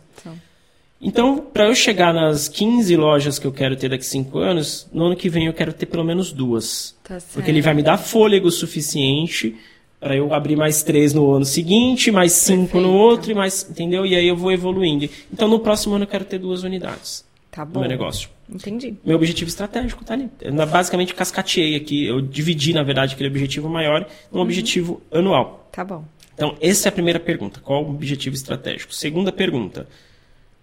Então, 1.00 1.38
para 1.38 1.68
eu 1.68 1.76
chegar 1.76 2.12
nas 2.12 2.48
15 2.48 2.96
lojas 2.96 3.38
que 3.38 3.46
eu 3.46 3.52
quero 3.52 3.76
ter 3.76 3.90
daqui 3.90 4.04
a 4.04 4.08
5 4.08 4.40
anos, 4.40 4.88
no 4.92 5.06
ano 5.06 5.16
que 5.16 5.30
vem 5.30 5.46
eu 5.46 5.54
quero 5.54 5.72
ter 5.72 5.86
pelo 5.86 6.04
menos 6.04 6.32
duas. 6.32 6.96
Tá 7.04 7.20
porque 7.34 7.52
ele 7.52 7.62
vai 7.62 7.76
me 7.76 7.84
dar 7.84 8.00
fôlego 8.00 8.50
suficiente 8.50 9.56
para 10.00 10.16
eu 10.16 10.34
abrir 10.34 10.56
mais 10.56 10.82
três 10.82 11.14
no 11.14 11.32
ano 11.32 11.46
seguinte, 11.46 12.12
mais 12.12 12.32
cinco 12.32 12.74
Perfeito. 12.74 12.88
no 12.88 12.94
outro, 12.94 13.32
e 13.32 13.36
mais, 13.36 13.68
entendeu? 13.70 14.06
E 14.06 14.16
aí 14.16 14.28
eu 14.28 14.36
vou 14.36 14.52
evoluindo. 14.52 15.10
Então, 15.32 15.48
no 15.48 15.60
próximo 15.60 15.96
ano 15.96 16.04
eu 16.04 16.08
quero 16.08 16.26
ter 16.26 16.40
duas 16.40 16.64
unidades. 16.64 17.27
Tá 17.58 17.66
bom. 17.66 17.80
meu 17.80 17.90
negócio. 17.90 18.30
Entendi. 18.48 18.94
Meu 19.04 19.16
objetivo 19.16 19.50
estratégico 19.50 20.06
tá 20.06 20.14
ali. 20.14 20.30
Eu 20.40 20.54
basicamente 20.68 21.16
cascateei 21.16 21.76
aqui, 21.76 22.06
eu 22.06 22.22
dividi, 22.22 22.72
na 22.72 22.84
verdade, 22.84 23.16
aquele 23.16 23.30
objetivo 23.30 23.68
maior 23.68 24.06
num 24.32 24.38
uhum. 24.38 24.46
objetivo 24.46 25.02
anual. 25.12 25.68
Tá 25.72 25.84
bom. 25.84 26.06
Então, 26.36 26.56
essa 26.62 26.88
é 26.88 26.90
a 26.90 26.92
primeira 26.92 27.20
pergunta. 27.20 27.60
Qual 27.60 27.84
o 27.84 27.90
objetivo 27.90 28.36
estratégico? 28.36 28.94
Segunda 28.94 29.32
pergunta. 29.32 29.88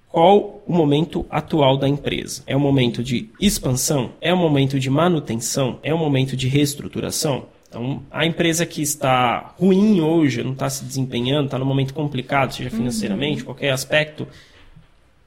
Qual 0.09 0.63
o 0.65 0.73
momento 0.73 1.27
atual 1.29 1.77
da 1.77 1.89
empresa? 1.89 2.45
É 2.47 2.57
um 2.57 2.61
momento 2.61 3.03
de 3.03 3.29
expansão? 3.41 4.13
É 4.21 4.33
um 4.33 4.37
momento 4.37 4.79
de 4.79 4.89
manutenção? 4.89 5.81
É 5.83 5.93
um 5.93 5.99
momento 5.99 6.37
de 6.37 6.47
reestruturação? 6.47 7.47
Então, 7.69 8.05
a 8.09 8.25
empresa 8.25 8.65
que 8.65 8.83
está 8.83 9.53
ruim 9.59 10.01
hoje, 10.01 10.45
não 10.45 10.53
está 10.53 10.71
se 10.71 10.85
desempenhando, 10.85 11.47
está 11.47 11.59
num 11.59 11.67
momento 11.67 11.93
complicado, 11.93 12.55
seja 12.55 12.71
financeiramente, 12.71 13.41
uhum. 13.41 13.47
qualquer 13.47 13.73
aspecto, 13.73 14.29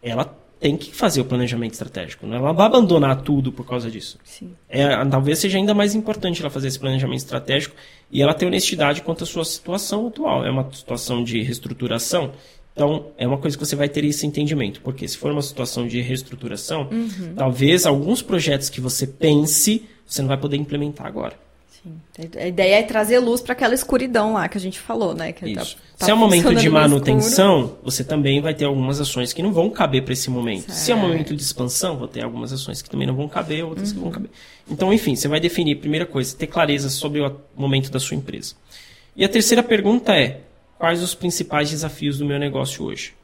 ela 0.01 0.33
tem 0.59 0.75
que 0.75 0.93
fazer 0.93 1.21
o 1.21 1.25
planejamento 1.25 1.73
estratégico. 1.73 2.25
Né? 2.25 2.37
Ela 2.37 2.47
não 2.49 2.55
vai 2.55 2.65
abandonar 2.65 3.21
tudo 3.21 3.51
por 3.51 3.65
causa 3.65 3.89
disso. 3.89 4.17
Sim. 4.23 4.53
É, 4.67 4.87
talvez 5.05 5.39
seja 5.39 5.57
ainda 5.57 5.73
mais 5.73 5.93
importante 5.95 6.41
ela 6.41 6.49
fazer 6.49 6.67
esse 6.67 6.79
planejamento 6.79 7.19
estratégico 7.19 7.75
e 8.11 8.21
ela 8.21 8.33
ter 8.33 8.45
honestidade 8.45 9.01
quanto 9.01 9.23
à 9.23 9.27
sua 9.27 9.45
situação 9.45 10.07
atual. 10.07 10.45
É 10.45 10.49
uma 10.49 10.69
situação 10.71 11.23
de 11.23 11.41
reestruturação. 11.41 12.31
Então, 12.73 13.07
é 13.17 13.27
uma 13.27 13.37
coisa 13.37 13.57
que 13.57 13.65
você 13.65 13.75
vai 13.75 13.89
ter 13.89 14.03
esse 14.05 14.25
entendimento. 14.25 14.81
Porque 14.81 15.07
se 15.07 15.17
for 15.17 15.31
uma 15.31 15.41
situação 15.41 15.87
de 15.87 16.01
reestruturação, 16.01 16.87
uhum. 16.91 17.33
talvez 17.35 17.85
alguns 17.85 18.21
projetos 18.21 18.69
que 18.69 18.81
você 18.81 19.07
pense, 19.07 19.83
você 20.05 20.21
não 20.21 20.29
vai 20.29 20.37
poder 20.37 20.57
implementar 20.57 21.07
agora. 21.07 21.46
A 22.39 22.47
ideia 22.47 22.79
é 22.79 22.83
trazer 22.83 23.19
luz 23.19 23.41
para 23.41 23.53
aquela 23.53 23.73
escuridão 23.73 24.33
lá 24.33 24.47
que 24.47 24.57
a 24.57 24.61
gente 24.61 24.79
falou, 24.79 25.13
né? 25.13 25.31
Que 25.31 25.53
tá- 25.53 25.61
Isso. 25.61 25.75
Tá, 25.75 25.81
tá 25.97 26.05
Se 26.05 26.11
é 26.11 26.13
um 26.13 26.17
momento 26.17 26.53
de 26.55 26.69
manutenção, 26.69 27.77
você 27.83 28.03
também 28.03 28.41
vai 28.41 28.53
ter 28.53 28.65
algumas 28.65 28.99
ações 28.99 29.33
que 29.33 29.41
não 29.41 29.51
vão 29.51 29.69
caber 29.69 30.03
para 30.03 30.13
esse 30.13 30.29
momento. 30.29 30.65
Certo. 30.65 30.77
Se 30.77 30.91
é 30.91 30.95
um 30.95 30.99
momento 30.99 31.35
de 31.35 31.41
expansão, 31.41 31.97
vou 31.97 32.07
ter 32.07 32.23
algumas 32.23 32.51
ações 32.51 32.81
que 32.81 32.89
também 32.89 33.07
não 33.07 33.15
vão 33.15 33.27
caber, 33.27 33.63
outras 33.63 33.89
uhum. 33.89 33.93
que 33.93 33.99
vão 33.99 34.07
uhum. 34.07 34.13
caber. 34.13 34.31
Então, 34.69 34.93
enfim, 34.93 35.15
você 35.15 35.27
vai 35.27 35.39
definir, 35.39 35.75
primeira 35.75 36.05
coisa, 36.05 36.35
ter 36.35 36.47
clareza 36.47 36.89
sobre 36.89 37.21
o 37.21 37.35
momento 37.55 37.89
da 37.89 37.99
sua 37.99 38.15
empresa. 38.15 38.55
E 39.15 39.25
a 39.25 39.29
terceira 39.29 39.63
pergunta 39.63 40.15
é: 40.15 40.41
quais 40.77 41.01
os 41.01 41.15
principais 41.15 41.69
desafios 41.69 42.17
do 42.19 42.25
meu 42.25 42.37
negócio 42.37 42.85
hoje? 42.85 43.16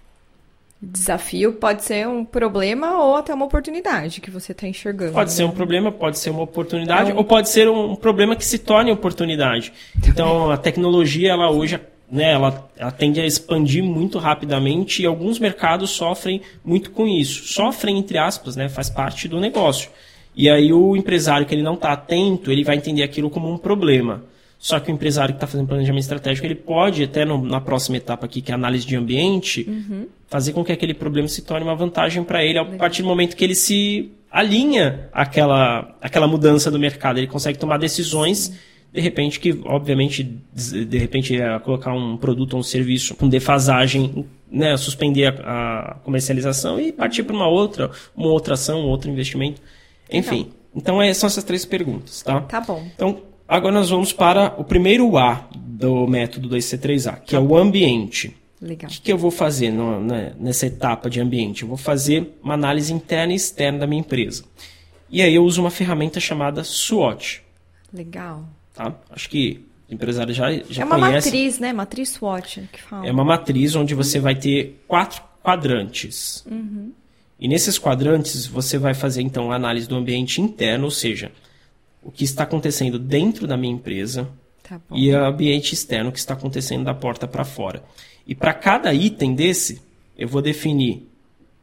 Desafio 0.91 1.53
pode 1.53 1.83
ser 1.83 2.07
um 2.07 2.25
problema 2.25 2.97
ou 3.03 3.15
até 3.15 3.33
uma 3.33 3.45
oportunidade 3.45 4.19
que 4.19 4.29
você 4.29 4.51
está 4.51 4.67
enxergando. 4.67 5.13
Pode 5.13 5.29
né? 5.29 5.35
ser 5.35 5.43
um 5.43 5.51
problema, 5.51 5.91
pode 5.91 6.19
ser 6.19 6.29
uma 6.29 6.43
oportunidade, 6.43 7.11
é 7.11 7.13
um... 7.13 7.17
ou 7.17 7.23
pode 7.23 7.49
ser 7.49 7.69
um 7.69 7.95
problema 7.95 8.35
que 8.35 8.45
se 8.45 8.59
torne 8.59 8.91
oportunidade. 8.91 9.71
Então, 10.07 10.51
a 10.51 10.57
tecnologia, 10.57 11.31
ela 11.31 11.49
hoje, 11.49 11.79
né, 12.11 12.33
ela, 12.33 12.69
ela 12.77 12.91
tende 12.91 13.21
a 13.21 13.25
expandir 13.25 13.83
muito 13.83 14.17
rapidamente 14.19 15.01
e 15.01 15.05
alguns 15.05 15.39
mercados 15.39 15.91
sofrem 15.91 16.41
muito 16.63 16.91
com 16.91 17.07
isso. 17.07 17.47
Sofrem, 17.53 17.97
entre 17.97 18.17
aspas, 18.17 18.55
né, 18.55 18.67
faz 18.67 18.89
parte 18.89 19.27
do 19.27 19.39
negócio. 19.39 19.89
E 20.35 20.49
aí 20.49 20.73
o 20.73 20.95
empresário 20.95 21.45
que 21.45 21.53
ele 21.53 21.63
não 21.63 21.75
está 21.75 21.93
atento, 21.93 22.51
ele 22.51 22.63
vai 22.63 22.75
entender 22.75 23.03
aquilo 23.03 23.29
como 23.29 23.49
um 23.49 23.57
problema. 23.57 24.23
Só 24.63 24.79
que 24.79 24.89
o 24.89 24.93
empresário 24.93 25.33
que 25.33 25.37
está 25.39 25.45
fazendo 25.45 25.67
planejamento 25.67 26.03
estratégico, 26.03 26.47
ele 26.47 26.55
pode, 26.55 27.03
até 27.03 27.25
no, 27.25 27.43
na 27.43 27.59
próxima 27.59 27.97
etapa 27.97 28.25
aqui, 28.25 28.41
que 28.41 28.49
é 28.49 28.53
a 28.53 28.57
análise 28.57 28.87
de 28.87 28.95
ambiente, 28.95 29.65
uhum. 29.67 30.07
fazer 30.25 30.53
com 30.53 30.63
que 30.63 30.71
aquele 30.71 30.93
problema 30.93 31.27
se 31.27 31.41
torne 31.41 31.65
uma 31.65 31.75
vantagem 31.75 32.23
para 32.23 32.45
ele 32.45 32.57
a 32.57 32.63
partir 32.63 33.01
do 33.01 33.09
momento 33.09 33.35
que 33.35 33.43
ele 33.43 33.55
se 33.55 34.09
alinha 34.31 35.09
àquela, 35.11 35.93
àquela 36.01 36.29
mudança 36.29 36.71
do 36.71 36.79
mercado. 36.79 37.17
Ele 37.17 37.27
consegue 37.27 37.59
tomar 37.59 37.77
decisões, 37.77 38.57
de 38.93 39.01
repente, 39.01 39.37
que, 39.37 39.51
obviamente, 39.65 40.23
de 40.23 40.97
repente, 40.97 41.35
é 41.35 41.59
colocar 41.59 41.91
um 41.91 42.15
produto 42.15 42.53
ou 42.53 42.61
um 42.61 42.63
serviço 42.63 43.15
com 43.15 43.27
defasagem, 43.27 44.25
né, 44.49 44.77
suspender 44.77 45.41
a, 45.43 45.91
a 45.91 45.95
comercialização 46.05 46.79
e 46.79 46.93
partir 46.93 47.23
para 47.23 47.35
uma 47.35 47.49
outra, 47.49 47.91
uma 48.15 48.29
outra 48.29 48.53
ação, 48.53 48.79
um 48.79 48.87
outro 48.87 49.11
investimento. 49.11 49.61
Enfim. 50.09 50.47
Então, 50.73 50.99
então 50.99 51.01
é, 51.01 51.13
são 51.13 51.27
essas 51.27 51.43
três 51.43 51.65
perguntas, 51.65 52.21
tá? 52.21 52.39
Tá 52.39 52.61
bom. 52.61 52.81
Então, 52.95 53.32
Agora 53.53 53.71
nós 53.71 53.91
vamos 53.91 54.11
para 54.11 54.55
o 54.57 54.63
primeiro 54.63 55.15
A 55.15 55.47
do 55.55 56.07
método 56.07 56.49
2C3A, 56.49 57.19
que 57.19 57.35
é 57.35 57.39
o 57.39 57.55
ambiente. 57.55 58.35
Legal. 58.59 58.89
O 58.89 58.91
que, 58.91 58.99
que 58.99 59.13
eu 59.13 59.17
vou 59.17 59.29
fazer 59.29 59.69
no, 59.69 60.03
né, 60.03 60.33
nessa 60.39 60.65
etapa 60.65 61.07
de 61.07 61.21
ambiente? 61.21 61.61
Eu 61.61 61.67
vou 61.67 61.77
fazer 61.77 62.35
uma 62.41 62.55
análise 62.55 62.91
interna 62.91 63.31
e 63.31 63.35
externa 63.35 63.77
da 63.77 63.85
minha 63.85 63.99
empresa. 63.99 64.43
E 65.07 65.21
aí 65.21 65.35
eu 65.35 65.43
uso 65.45 65.61
uma 65.61 65.69
ferramenta 65.69 66.19
chamada 66.19 66.63
SWOT. 66.63 67.43
Legal. 67.93 68.43
Tá? 68.73 68.91
Acho 69.11 69.29
que 69.29 69.63
o 69.87 69.93
empresário 69.93 70.33
já, 70.33 70.51
já 70.67 70.81
É 70.81 70.85
uma 70.85 70.97
conhece. 70.97 71.27
matriz, 71.27 71.59
né? 71.59 71.71
Matriz 71.73 72.09
SWOT 72.09 72.67
que 72.71 72.81
fala. 72.81 73.05
É 73.05 73.11
uma 73.11 73.23
matriz 73.23 73.75
onde 73.75 73.93
você 73.93 74.19
vai 74.19 74.33
ter 74.33 74.83
quatro 74.87 75.21
quadrantes. 75.43 76.43
Uhum. 76.49 76.91
E 77.39 77.47
nesses 77.47 77.77
quadrantes 77.77 78.47
você 78.47 78.79
vai 78.79 78.95
fazer 78.95 79.21
então 79.21 79.51
a 79.51 79.55
análise 79.55 79.87
do 79.87 79.95
ambiente 79.95 80.41
interno, 80.41 80.85
ou 80.85 80.91
seja, 80.91 81.31
o 82.03 82.11
que 82.11 82.23
está 82.23 82.43
acontecendo 82.43 82.99
dentro 82.99 83.47
da 83.47 83.57
minha 83.57 83.73
empresa 83.73 84.29
tá 84.61 84.79
e 84.91 85.11
o 85.11 85.25
ambiente 85.25 85.73
externo 85.73 86.11
que 86.11 86.19
está 86.19 86.33
acontecendo 86.33 86.85
da 86.85 86.93
porta 86.93 87.27
para 87.27 87.43
fora. 87.43 87.83
E 88.25 88.33
para 88.33 88.53
cada 88.53 88.93
item 88.93 89.35
desse, 89.35 89.81
eu 90.17 90.27
vou 90.27 90.41
definir 90.41 91.07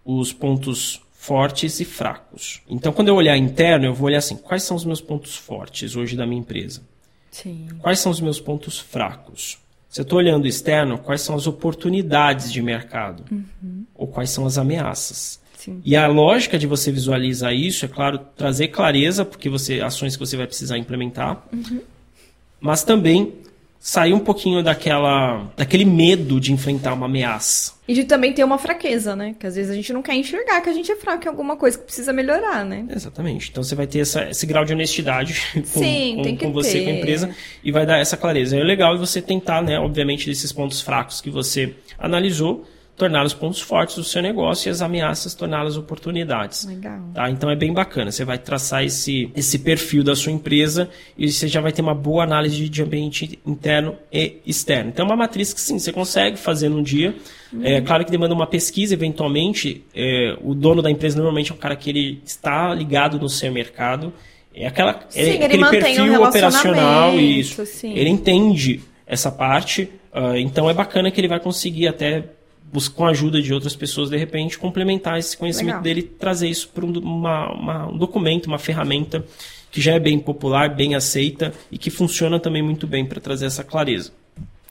os 0.05 0.32
pontos 0.32 1.01
fortes 1.12 1.80
e 1.80 1.84
fracos. 1.84 2.62
Então, 2.68 2.93
quando 2.93 3.09
eu 3.09 3.14
olhar 3.14 3.36
interno, 3.36 3.86
eu 3.86 3.95
vou 3.95 4.07
olhar 4.07 4.18
assim: 4.18 4.36
quais 4.36 4.62
são 4.62 4.76
os 4.76 4.84
meus 4.84 5.01
pontos 5.01 5.36
fortes 5.36 5.97
hoje 5.97 6.16
da 6.16 6.26
minha 6.26 6.41
empresa? 6.41 6.82
Sim. 7.30 7.68
Quais 7.78 8.01
são 8.01 8.11
os 8.11 8.20
meus 8.20 8.41
pontos 8.41 8.78
fracos? 8.78 9.59
Se 9.88 10.01
eu 10.01 10.03
estou 10.03 10.18
olhando 10.18 10.47
externo, 10.47 10.99
quais 10.99 11.20
são 11.20 11.34
as 11.34 11.47
oportunidades 11.47 12.53
de 12.53 12.62
mercado? 12.62 13.24
Uhum. 13.30 13.84
Ou 13.95 14.07
quais 14.07 14.30
são 14.30 14.47
as 14.47 14.57
ameaças? 14.57 15.41
Sim. 15.70 15.80
E 15.84 15.94
a 15.94 16.06
lógica 16.08 16.58
de 16.58 16.66
você 16.66 16.90
visualizar 16.90 17.54
isso 17.54 17.84
é, 17.84 17.88
claro, 17.88 18.18
trazer 18.36 18.68
clareza, 18.68 19.24
porque 19.24 19.48
você 19.48 19.80
ações 19.80 20.16
que 20.16 20.26
você 20.26 20.36
vai 20.36 20.46
precisar 20.46 20.76
implementar, 20.76 21.46
uhum. 21.52 21.80
mas 22.60 22.82
também 22.82 23.32
sair 23.80 24.12
um 24.12 24.18
pouquinho 24.18 24.62
daquela, 24.62 25.50
daquele 25.56 25.86
medo 25.86 26.38
de 26.38 26.52
enfrentar 26.52 26.92
uma 26.92 27.06
ameaça. 27.06 27.72
E 27.88 27.94
de 27.94 28.04
também 28.04 28.30
ter 28.32 28.44
uma 28.44 28.58
fraqueza, 28.58 29.16
né? 29.16 29.34
Que 29.40 29.46
às 29.46 29.56
vezes 29.56 29.70
a 29.70 29.74
gente 29.74 29.90
não 29.90 30.02
quer 30.02 30.14
enxergar 30.14 30.60
que 30.60 30.68
a 30.68 30.72
gente 30.72 30.92
é 30.92 30.96
fraco 30.96 31.24
em 31.24 31.28
alguma 31.28 31.56
coisa 31.56 31.78
que 31.78 31.84
precisa 31.84 32.12
melhorar, 32.12 32.62
né? 32.62 32.84
Exatamente. 32.94 33.48
Então 33.50 33.64
você 33.64 33.74
vai 33.74 33.86
ter 33.86 34.00
essa, 34.00 34.28
esse 34.28 34.44
grau 34.44 34.66
de 34.66 34.74
honestidade 34.74 35.40
com, 35.54 35.80
Sim, 35.80 36.22
com, 36.22 36.36
com 36.36 36.52
você, 36.52 36.72
ter. 36.72 36.84
com 36.84 36.90
a 36.90 36.92
empresa, 36.92 37.34
e 37.64 37.72
vai 37.72 37.86
dar 37.86 37.98
essa 37.98 38.18
clareza. 38.18 38.54
É 38.54 38.62
legal 38.62 38.98
você 38.98 39.22
tentar, 39.22 39.62
né, 39.62 39.78
obviamente, 39.78 40.26
desses 40.26 40.52
pontos 40.52 40.82
fracos 40.82 41.22
que 41.22 41.30
você 41.30 41.74
analisou, 41.98 42.66
tornar 43.01 43.24
os 43.24 43.32
pontos 43.32 43.62
fortes 43.62 43.96
do 43.96 44.05
seu 44.05 44.20
negócio 44.20 44.68
e 44.68 44.70
as 44.70 44.82
ameaças 44.82 45.32
torná-las 45.34 45.78
oportunidades. 45.78 46.66
Legal. 46.66 47.01
Tá? 47.14 47.30
Então 47.30 47.51
é 47.51 47.57
bem 47.57 47.72
bacana. 47.72 48.12
Você 48.12 48.26
vai 48.26 48.36
traçar 48.36 48.84
esse, 48.84 49.30
esse 49.34 49.59
perfil 49.59 50.05
da 50.05 50.14
sua 50.14 50.30
empresa 50.30 50.90
e 51.16 51.32
você 51.32 51.48
já 51.48 51.62
vai 51.62 51.72
ter 51.72 51.80
uma 51.80 51.94
boa 51.94 52.22
análise 52.24 52.68
de 52.68 52.82
ambiente 52.82 53.38
interno 53.46 53.96
e 54.12 54.36
externo. 54.46 54.90
Então 54.90 55.07
é 55.07 55.09
uma 55.09 55.16
matriz 55.16 55.55
que 55.55 55.61
sim, 55.62 55.78
você 55.78 55.90
consegue 55.90 56.36
fazer 56.38 56.68
num 56.68 56.82
dia. 56.82 57.14
É 57.62 57.80
claro 57.80 58.05
que 58.05 58.11
demanda 58.11 58.34
uma 58.34 58.46
pesquisa, 58.46 58.92
eventualmente. 58.92 59.82
É, 59.94 60.36
o 60.42 60.55
dono 60.55 60.82
da 60.82 60.90
empresa 60.90 61.16
normalmente 61.16 61.51
é 61.51 61.55
um 61.55 61.59
cara 61.59 61.74
que 61.74 61.88
ele 61.88 62.20
está 62.22 62.74
ligado 62.74 63.18
no 63.18 63.30
seu 63.30 63.51
mercado. 63.51 64.12
É 64.55 64.66
aquela, 64.66 64.90
é 64.90 65.05
Sim, 65.09 65.20
ele 65.20 65.44
aquele 65.44 65.59
mantém 65.59 65.78
um 65.78 65.82
perfil 65.82 66.22
operacional 66.22 67.14
e 67.18 67.40
isso. 67.40 67.64
sim. 67.64 67.94
Ele 67.96 68.11
entende 68.11 68.82
essa 69.07 69.32
parte. 69.32 69.90
ah, 70.12 70.38
então 70.38 70.68
é 70.68 70.74
bacana 70.74 71.11
que 71.11 71.18
ele 71.18 71.28
vai 71.28 71.40
conseguir 71.40 71.88
até 71.88 72.24
com 72.94 73.06
a 73.06 73.11
ajuda 73.11 73.42
de 73.42 73.52
outras 73.52 73.74
pessoas, 73.74 74.11
de 74.11 74.16
repente, 74.16 74.58
complementar 74.58 75.18
esse 75.18 75.36
conhecimento 75.36 75.76
Legal. 75.76 75.82
dele 75.82 76.00
e 76.00 76.04
trazer 76.04 76.48
isso 76.48 76.68
para 76.68 76.84
um, 76.84 76.92
um 77.92 77.98
documento, 77.98 78.46
uma 78.46 78.58
ferramenta 78.58 79.24
que 79.70 79.80
já 79.80 79.94
é 79.94 80.00
bem 80.00 80.18
popular, 80.18 80.74
bem 80.74 80.94
aceita 80.94 81.52
e 81.70 81.78
que 81.78 81.90
funciona 81.90 82.38
também 82.38 82.62
muito 82.62 82.86
bem 82.86 83.04
para 83.04 83.20
trazer 83.20 83.46
essa 83.46 83.64
clareza. 83.64 84.12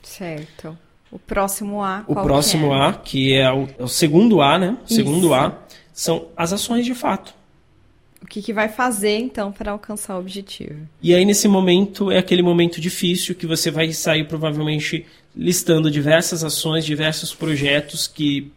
Certo. 0.02 0.76
O 1.10 1.18
próximo 1.18 1.82
A. 1.82 2.04
O 2.06 2.14
próximo 2.14 2.68
que 2.68 2.74
é? 2.74 2.80
A, 2.80 2.92
que 2.92 3.34
é 3.34 3.52
o, 3.52 3.68
é 3.78 3.82
o 3.82 3.88
segundo 3.88 4.40
A, 4.40 4.58
né? 4.58 4.76
O 4.82 4.84
Isso. 4.84 4.94
segundo 4.94 5.34
A 5.34 5.58
são 5.92 6.28
as 6.36 6.52
ações 6.52 6.84
de 6.84 6.94
fato. 6.94 7.34
O 8.22 8.26
que, 8.26 8.42
que 8.42 8.52
vai 8.52 8.68
fazer, 8.68 9.18
então, 9.18 9.50
para 9.50 9.72
alcançar 9.72 10.16
o 10.16 10.20
objetivo? 10.20 10.76
E 11.02 11.14
aí, 11.14 11.24
nesse 11.24 11.48
momento, 11.48 12.10
é 12.10 12.18
aquele 12.18 12.42
momento 12.42 12.80
difícil 12.80 13.34
que 13.34 13.46
você 13.46 13.70
vai 13.70 13.92
sair 13.92 14.28
provavelmente 14.28 15.06
listando 15.34 15.90
diversas 15.90 16.42
ações, 16.42 16.84
diversos 16.84 17.34
projetos 17.34 18.06
que 18.06 18.52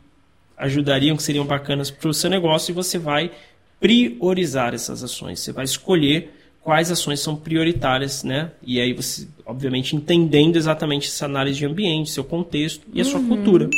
ajudariam, 0.58 1.18
que 1.18 1.24
seriam 1.24 1.46
bacanas 1.46 1.92
para 1.92 2.10
o 2.10 2.14
seu 2.14 2.30
negócio 2.30 2.72
e 2.72 2.74
você 2.74 2.98
vai 2.98 3.32
priorizar 3.80 4.74
essas 4.74 5.04
ações. 5.04 5.40
Você 5.40 5.52
vai 5.52 5.66
escolher 5.66 6.32
quais 6.62 6.90
ações 6.90 7.20
são 7.20 7.36
prioritárias, 7.36 8.24
né? 8.24 8.52
E 8.62 8.80
aí 8.80 8.94
você, 8.94 9.28
obviamente, 9.46 9.96
entendendo 9.96 10.56
exatamente 10.56 11.10
essa 11.10 11.26
análise 11.26 11.60
de 11.60 11.66
ambiente, 11.66 12.10
seu 12.10 12.24
contexto 12.24 12.88
e 12.94 13.02
a 13.02 13.06
sua 13.06 13.22
cultura. 13.22 13.70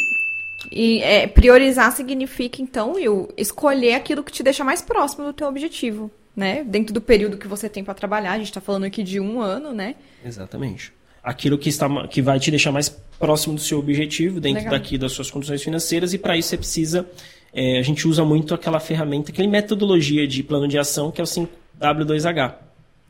E 0.71 1.01
é, 1.01 1.27
priorizar 1.27 1.91
significa, 1.91 2.61
então, 2.61 2.93
Will, 2.93 3.29
escolher 3.37 3.95
aquilo 3.95 4.23
que 4.23 4.31
te 4.31 4.43
deixa 4.43 4.63
mais 4.63 4.81
próximo 4.81 5.25
do 5.25 5.33
teu 5.33 5.47
objetivo, 5.47 6.11
né? 6.35 6.63
Dentro 6.63 6.93
do 6.93 7.01
período 7.01 7.37
que 7.37 7.47
você 7.47 7.67
tem 7.67 7.83
para 7.83 7.93
trabalhar. 7.93 8.33
A 8.33 8.37
gente 8.37 8.47
está 8.47 8.61
falando 8.61 8.83
aqui 8.83 9.03
de 9.03 9.19
um 9.19 9.41
ano, 9.41 9.73
né? 9.73 9.95
Exatamente. 10.23 10.93
Aquilo 11.25 11.57
que, 11.57 11.69
está, 11.69 11.89
que 12.07 12.21
vai 12.21 12.39
te 12.39 12.51
deixar 12.51 12.71
mais 12.71 12.87
próximo 13.17 13.55
do 13.55 13.61
seu 13.61 13.79
objetivo, 13.79 14.39
dentro 14.39 14.59
Legal. 14.59 14.71
daqui 14.79 14.95
das 14.97 15.11
suas 15.11 15.31
condições 15.31 15.63
financeiras, 15.63 16.13
e 16.13 16.17
para 16.19 16.37
isso 16.37 16.49
você 16.49 16.57
precisa. 16.57 17.05
é, 17.51 17.79
a 17.79 17.81
gente 17.81 18.07
usa 18.07 18.23
muito 18.23 18.53
aquela 18.53 18.79
ferramenta, 18.79 19.31
aquela 19.31 19.47
metodologia 19.47 20.27
de 20.27 20.43
plano 20.43 20.67
de 20.67 20.77
ação, 20.77 21.09
que 21.11 21.19
é 21.19 21.23
o 21.23 21.27
5W2H. 21.27 22.53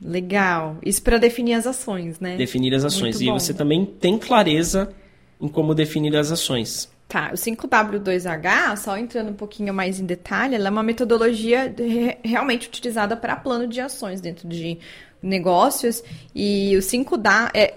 Legal. 0.01 0.78
Isso 0.84 1.01
para 1.01 1.18
definir 1.18 1.53
as 1.55 1.66
ações, 1.68 2.20
né? 2.20 2.36
Definir 2.38 2.74
as 2.74 2.84
ações. 2.86 3.20
E 3.22 3.26
você 3.30 3.53
também 3.53 3.86
tem 3.86 4.18
clareza 4.18 4.93
em 5.41 5.47
como 5.47 5.74
definir 5.76 6.16
as 6.16 6.32
ações. 6.32 6.89
Tá, 7.07 7.30
o 7.34 7.36
5W2H, 7.38 8.78
só 8.78 8.97
entrando 8.97 9.30
um 9.30 9.34
pouquinho 9.36 9.74
mais 9.74 9.99
em 9.99 10.05
detalhe, 10.05 10.55
ela 10.55 10.68
é 10.68 10.72
uma 10.72 10.84
metodologia 10.84 11.74
re- 11.78 12.18
realmente 12.24 12.68
utilizada 12.68 13.16
para 13.16 13.36
plano 13.36 13.68
de 13.68 13.80
ações 13.80 14.20
dentro 14.22 14.47
de 14.47 14.78
negócios. 15.22 16.03
E 16.34 16.76
o 16.76 16.80
5W 16.80 17.51
é, 17.53 17.74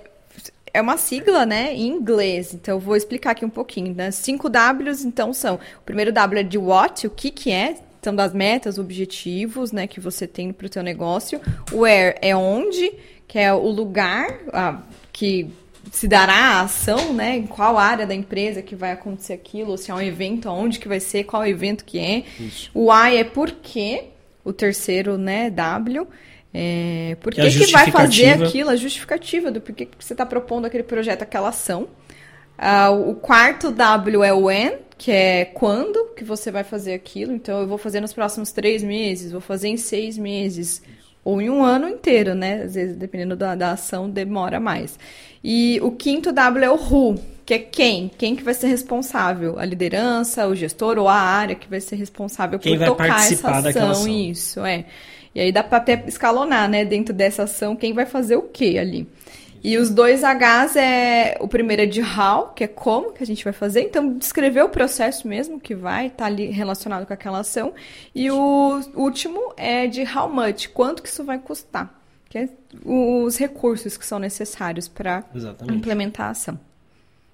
é 0.78 0.82
uma 0.82 0.96
sigla, 0.96 1.44
né, 1.44 1.74
em 1.74 1.88
inglês. 1.88 2.54
Então, 2.54 2.76
eu 2.76 2.80
vou 2.80 2.96
explicar 2.96 3.32
aqui 3.32 3.44
um 3.44 3.50
pouquinho. 3.50 3.94
Né? 3.94 4.10
5 4.10 4.48
Ws, 4.48 5.04
então, 5.04 5.32
são... 5.32 5.56
O 5.56 5.84
primeiro 5.84 6.12
W 6.12 6.40
é 6.40 6.42
de 6.42 6.58
what, 6.58 7.06
o 7.06 7.10
que 7.10 7.30
que 7.30 7.50
é. 7.50 7.76
São 8.00 8.14
das 8.14 8.32
metas, 8.32 8.78
objetivos, 8.78 9.72
né, 9.72 9.86
que 9.86 10.00
você 10.00 10.26
tem 10.26 10.52
para 10.52 10.66
o 10.66 10.70
teu 10.70 10.82
negócio. 10.82 11.40
O 11.72 11.78
where 11.78 12.16
é 12.22 12.34
onde, 12.34 12.92
que 13.26 13.38
é 13.38 13.52
o 13.52 13.68
lugar 13.68 14.38
ah, 14.52 14.80
que 15.12 15.50
se 15.90 16.06
dará 16.06 16.34
a 16.34 16.60
ação, 16.62 17.12
né? 17.12 17.36
Em 17.36 17.46
qual 17.46 17.76
área 17.78 18.06
da 18.06 18.14
empresa 18.14 18.62
que 18.62 18.76
vai 18.76 18.92
acontecer 18.92 19.32
aquilo, 19.32 19.76
se 19.76 19.90
é 19.90 19.94
um 19.94 20.00
evento, 20.00 20.48
aonde 20.48 20.78
que 20.78 20.88
vai 20.88 21.00
ser, 21.00 21.24
qual 21.24 21.46
evento 21.46 21.84
que 21.84 21.98
é. 21.98 22.24
Isso. 22.38 22.70
O 22.74 22.92
why 22.92 23.16
é 23.16 23.24
por 23.24 23.50
quê, 23.50 24.04
o 24.44 24.52
terceiro, 24.52 25.18
né, 25.18 25.50
W. 25.50 26.06
É, 26.52 27.16
por 27.20 27.34
Que 27.34 27.50
que, 27.50 27.72
vai 27.72 27.90
fazer 27.90 28.42
aquilo, 28.42 28.70
a 28.70 28.76
justificativa 28.76 29.50
do 29.50 29.60
porquê 29.60 29.86
que 29.86 30.04
você 30.04 30.14
está 30.14 30.24
propondo 30.24 30.64
aquele 30.64 30.82
projeto, 30.82 31.22
aquela 31.22 31.50
ação. 31.50 31.88
Ah, 32.56 32.90
o 32.90 33.14
quarto 33.14 33.70
W 33.70 34.24
é 34.24 34.32
o 34.32 34.44
when, 34.44 34.72
que 34.96 35.12
é 35.12 35.44
quando 35.44 36.14
que 36.16 36.24
você 36.24 36.50
vai 36.50 36.64
fazer 36.64 36.94
aquilo. 36.94 37.32
Então, 37.32 37.60
eu 37.60 37.66
vou 37.66 37.78
fazer 37.78 38.00
nos 38.00 38.12
próximos 38.12 38.50
três 38.50 38.82
meses, 38.82 39.30
vou 39.30 39.40
fazer 39.40 39.68
em 39.68 39.76
seis 39.76 40.18
meses, 40.18 40.82
ou 41.24 41.40
em 41.40 41.50
um 41.50 41.62
ano 41.62 41.88
inteiro, 41.88 42.34
né? 42.34 42.62
Às 42.62 42.74
vezes, 42.74 42.96
dependendo 42.96 43.36
da, 43.36 43.54
da 43.54 43.72
ação, 43.72 44.08
demora 44.08 44.58
mais. 44.58 44.98
E 45.44 45.78
o 45.82 45.92
quinto 45.92 46.32
W 46.32 46.64
é 46.64 46.70
o 46.70 46.74
who, 46.74 47.20
que 47.46 47.54
é 47.54 47.58
quem? 47.58 48.10
Quem 48.18 48.34
que 48.34 48.42
vai 48.42 48.54
ser 48.54 48.66
responsável? 48.66 49.58
A 49.58 49.64
liderança, 49.64 50.46
o 50.46 50.54
gestor 50.54 50.98
ou 50.98 51.08
a 51.08 51.14
área 51.14 51.54
que 51.54 51.68
vai 51.68 51.80
ser 51.80 51.96
responsável 51.96 52.58
Quem 52.58 52.76
por 52.76 52.86
tocar 52.86 53.20
essa 53.20 53.48
ação. 53.50 53.62
daquela 53.62 53.90
ação. 53.92 54.08
Isso, 54.08 54.64
é. 54.64 54.84
E 55.34 55.40
aí 55.40 55.52
dá 55.52 55.62
para 55.62 55.78
até 55.78 56.04
escalonar, 56.06 56.68
né, 56.68 56.84
dentro 56.84 57.14
dessa 57.14 57.44
ação, 57.44 57.76
quem 57.76 57.92
vai 57.92 58.06
fazer 58.06 58.36
o 58.36 58.42
quê 58.42 58.76
ali. 58.80 59.06
E 59.62 59.76
os 59.76 59.90
dois 59.90 60.22
Hs 60.22 60.76
é. 60.76 61.36
O 61.40 61.48
primeiro 61.48 61.82
é 61.82 61.86
de 61.86 62.00
how, 62.00 62.48
que 62.54 62.64
é 62.64 62.68
como 62.68 63.12
que 63.12 63.22
a 63.22 63.26
gente 63.26 63.42
vai 63.42 63.52
fazer. 63.52 63.82
Então, 63.82 64.16
descrever 64.16 64.62
o 64.62 64.68
processo 64.68 65.26
mesmo 65.26 65.58
que 65.58 65.74
vai 65.74 66.06
estar 66.06 66.26
ali 66.26 66.46
relacionado 66.46 67.06
com 67.06 67.12
aquela 67.12 67.40
ação. 67.40 67.72
E 68.14 68.30
o 68.30 68.80
último 68.94 69.52
é 69.56 69.86
de 69.86 70.02
how 70.02 70.28
much, 70.28 70.68
quanto 70.68 71.02
que 71.02 71.08
isso 71.08 71.24
vai 71.24 71.38
custar. 71.38 71.92
Que 72.28 72.38
é 72.38 72.48
os 72.84 73.36
recursos 73.36 73.96
que 73.96 74.06
são 74.06 74.18
necessários 74.18 74.86
para 74.86 75.24
implementar 75.68 76.28
a 76.28 76.30
ação. 76.30 76.58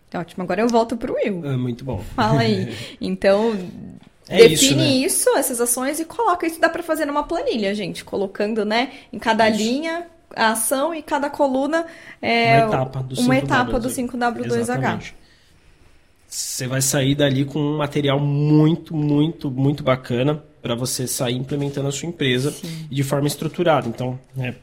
Então, 0.09 0.21
ótimo. 0.21 0.45
Agora 0.45 0.61
eu 0.61 0.69
volto 0.69 0.97
para 0.97 1.11
o 1.11 1.17
Will. 1.17 1.45
É 1.45 1.57
muito 1.57 1.85
bom. 1.85 1.99
Fala 2.15 2.43
aí. 2.43 2.73
Então, 3.01 3.53
É 4.29 4.47
isso, 4.47 4.63
define 4.65 4.83
né? 4.83 5.07
isso, 5.07 5.29
essas 5.37 5.61
ações, 5.61 6.01
e 6.01 6.05
coloca. 6.05 6.47
Isso 6.47 6.61
dá 6.61 6.69
para 6.69 6.83
fazer 6.83 7.05
numa 7.05 7.25
planilha, 7.25 7.75
gente. 7.75 8.05
Colocando, 8.05 8.65
né, 8.65 8.91
em 9.13 9.19
cada 9.19 9.49
Isso. 9.49 9.59
linha 9.59 10.07
a 10.35 10.53
ação 10.53 10.95
e 10.95 11.03
cada 11.03 11.31
coluna 11.31 11.87
é 12.21 12.65
uma 12.65 12.69
etapa 12.75 13.03
do 13.03 13.21
uma 13.21 13.35
5W2H. 13.35 13.45
etapa 13.45 13.79
do 13.81 13.89
5W2H. 13.89 14.57
Exatamente. 14.61 15.15
Você 16.27 16.67
vai 16.67 16.83
sair 16.83 17.15
dali 17.15 17.45
com 17.45 17.61
um 17.61 17.77
material 17.77 18.19
muito, 18.19 18.97
muito, 18.97 19.51
muito 19.51 19.85
bacana 19.85 20.43
para 20.61 20.75
você 20.75 21.07
sair 21.07 21.37
implementando 21.37 21.87
a 21.89 21.93
sua 21.93 22.09
empresa 22.09 22.53
e 22.91 22.95
de 22.95 23.03
forma 23.05 23.29
estruturada. 23.29 23.87
Então, 23.87 24.19
é, 24.39 24.55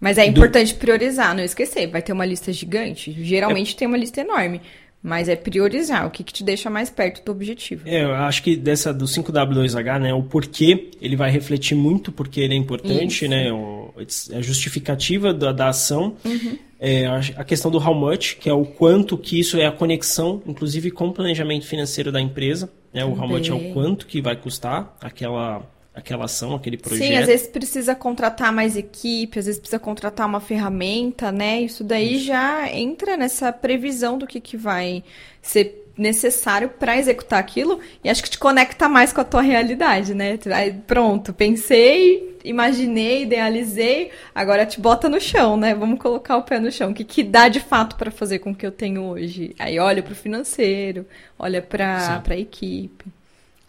Mas 0.00 0.16
é 0.18 0.24
Do- 0.24 0.30
importante 0.30 0.74
priorizar, 0.74 1.34
não 1.36 1.44
esquecer. 1.44 1.86
Vai 1.86 2.02
ter 2.02 2.12
uma 2.12 2.24
lista 2.24 2.52
gigante. 2.52 3.12
Geralmente 3.22 3.76
tem 3.76 3.86
uma 3.86 3.98
lista 3.98 4.20
enorme. 4.22 4.60
Mas 5.02 5.28
é 5.28 5.36
priorizar 5.36 6.06
o 6.06 6.10
que, 6.10 6.22
que 6.22 6.32
te 6.32 6.44
deixa 6.44 6.68
mais 6.68 6.90
perto 6.90 7.24
do 7.24 7.32
objetivo. 7.32 7.88
é, 7.88 8.04
eu 8.04 8.14
acho 8.14 8.42
que 8.42 8.54
dessa 8.54 8.92
do 8.92 9.06
5W2H, 9.06 9.98
né, 9.98 10.12
o 10.12 10.22
porquê, 10.22 10.90
ele 11.00 11.16
vai 11.16 11.30
refletir 11.30 11.74
muito 11.74 12.12
porque 12.12 12.40
ele 12.40 12.52
é 12.52 12.56
importante, 12.56 13.24
Isso. 13.24 13.28
né, 13.28 13.50
o, 13.50 13.94
a 13.96 14.40
justificativa 14.42 15.32
da, 15.32 15.52
da 15.52 15.68
ação. 15.68 16.16
Uhum. 16.24 16.58
É, 16.78 17.06
a, 17.36 17.44
questão 17.44 17.70
do 17.70 17.76
how 17.76 17.94
much, 17.94 18.36
que 18.36 18.48
é 18.48 18.52
o 18.54 18.64
quanto 18.64 19.18
que 19.18 19.38
isso 19.38 19.58
é 19.58 19.66
a 19.66 19.72
conexão, 19.72 20.42
inclusive 20.46 20.90
com 20.90 21.08
o 21.08 21.12
planejamento 21.12 21.66
financeiro 21.66 22.10
da 22.10 22.20
empresa. 22.20 22.70
Né, 22.92 23.04
o 23.04 23.10
how 23.10 23.28
much 23.28 23.48
é 23.48 23.54
o 23.54 23.72
quanto 23.72 24.06
que 24.06 24.20
vai 24.20 24.34
custar 24.34 24.96
aquela, 25.00 25.62
aquela 25.94 26.24
ação, 26.24 26.54
aquele 26.54 26.76
projeto. 26.76 27.06
Sim, 27.06 27.16
às 27.16 27.26
vezes 27.26 27.46
precisa 27.46 27.94
contratar 27.94 28.52
mais 28.52 28.76
equipe, 28.76 29.38
às 29.38 29.46
vezes 29.46 29.60
precisa 29.60 29.78
contratar 29.78 30.26
uma 30.26 30.40
ferramenta, 30.40 31.32
né? 31.32 31.60
Isso 31.60 31.82
daí 31.82 32.18
já 32.18 32.68
entra 32.72 33.16
nessa 33.16 33.52
previsão 33.52 34.16
do 34.16 34.26
que, 34.26 34.40
que 34.40 34.56
vai 34.56 35.02
ser 35.42 35.80
necessário 35.96 36.70
para 36.70 36.96
executar 36.96 37.38
aquilo 37.38 37.78
e 38.02 38.08
acho 38.08 38.22
que 38.22 38.30
te 38.30 38.38
conecta 38.38 38.88
mais 38.88 39.12
com 39.12 39.20
a 39.20 39.24
tua 39.24 39.42
realidade, 39.42 40.14
né? 40.14 40.38
Aí, 40.54 40.72
pronto, 40.72 41.32
pensei, 41.32 42.38
imaginei, 42.42 43.22
idealizei, 43.22 44.10
agora 44.34 44.64
te 44.64 44.80
bota 44.80 45.08
no 45.08 45.20
chão, 45.20 45.56
né? 45.56 45.74
Vamos 45.74 45.98
colocar 46.00 46.38
o 46.38 46.42
pé 46.42 46.58
no 46.58 46.72
chão. 46.72 46.90
O 46.90 46.94
que, 46.94 47.04
que 47.04 47.22
dá 47.22 47.48
de 47.48 47.60
fato 47.60 47.96
para 47.96 48.10
fazer 48.10 48.38
com 48.38 48.52
o 48.52 48.54
que 48.54 48.66
eu 48.66 48.72
tenho 48.72 49.02
hoje? 49.02 49.54
Aí 49.58 49.78
olha 49.78 50.02
para 50.02 50.12
o 50.12 50.16
financeiro, 50.16 51.04
olha 51.38 51.60
para 51.60 52.22
a 52.28 52.36
equipe. 52.36 53.04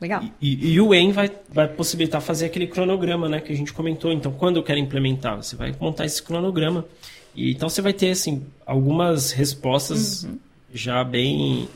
Legal. 0.02 0.24
E, 0.41 0.74
e 0.74 0.82
o 0.82 0.95
EN 0.95 1.12
vai, 1.12 1.30
vai 1.47 1.68
possibilitar 1.68 2.20
fazer 2.20 2.47
aquele 2.47 2.66
cronograma 2.66 3.30
né, 3.30 3.39
que 3.39 3.54
a 3.54 3.56
gente 3.56 3.72
comentou. 3.72 4.12
Então, 4.12 4.32
quando 4.32 4.58
eu 4.58 4.64
quero 4.64 4.80
implementar, 4.80 5.38
você 5.38 5.56
vai 5.56 5.76
montar 5.80 6.06
esse 6.06 6.24
cronograma 6.24 6.84
E, 7.36 7.52
então 7.52 7.70
você 7.70 7.84
vai 7.84 7.93
ter 7.93 8.10
assim 8.10 8.43
algumas 8.66 9.32
respostas 9.32 10.24
uhum. 10.24 10.39
já 10.74 11.04
bem 11.04 11.70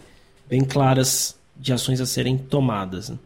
bem 0.49 0.63
claras 0.63 1.37
de 1.55 1.71
ações 1.71 2.01
a 2.01 2.05
serem 2.05 2.35
tomadas. 2.35 3.09
Né? 3.09 3.17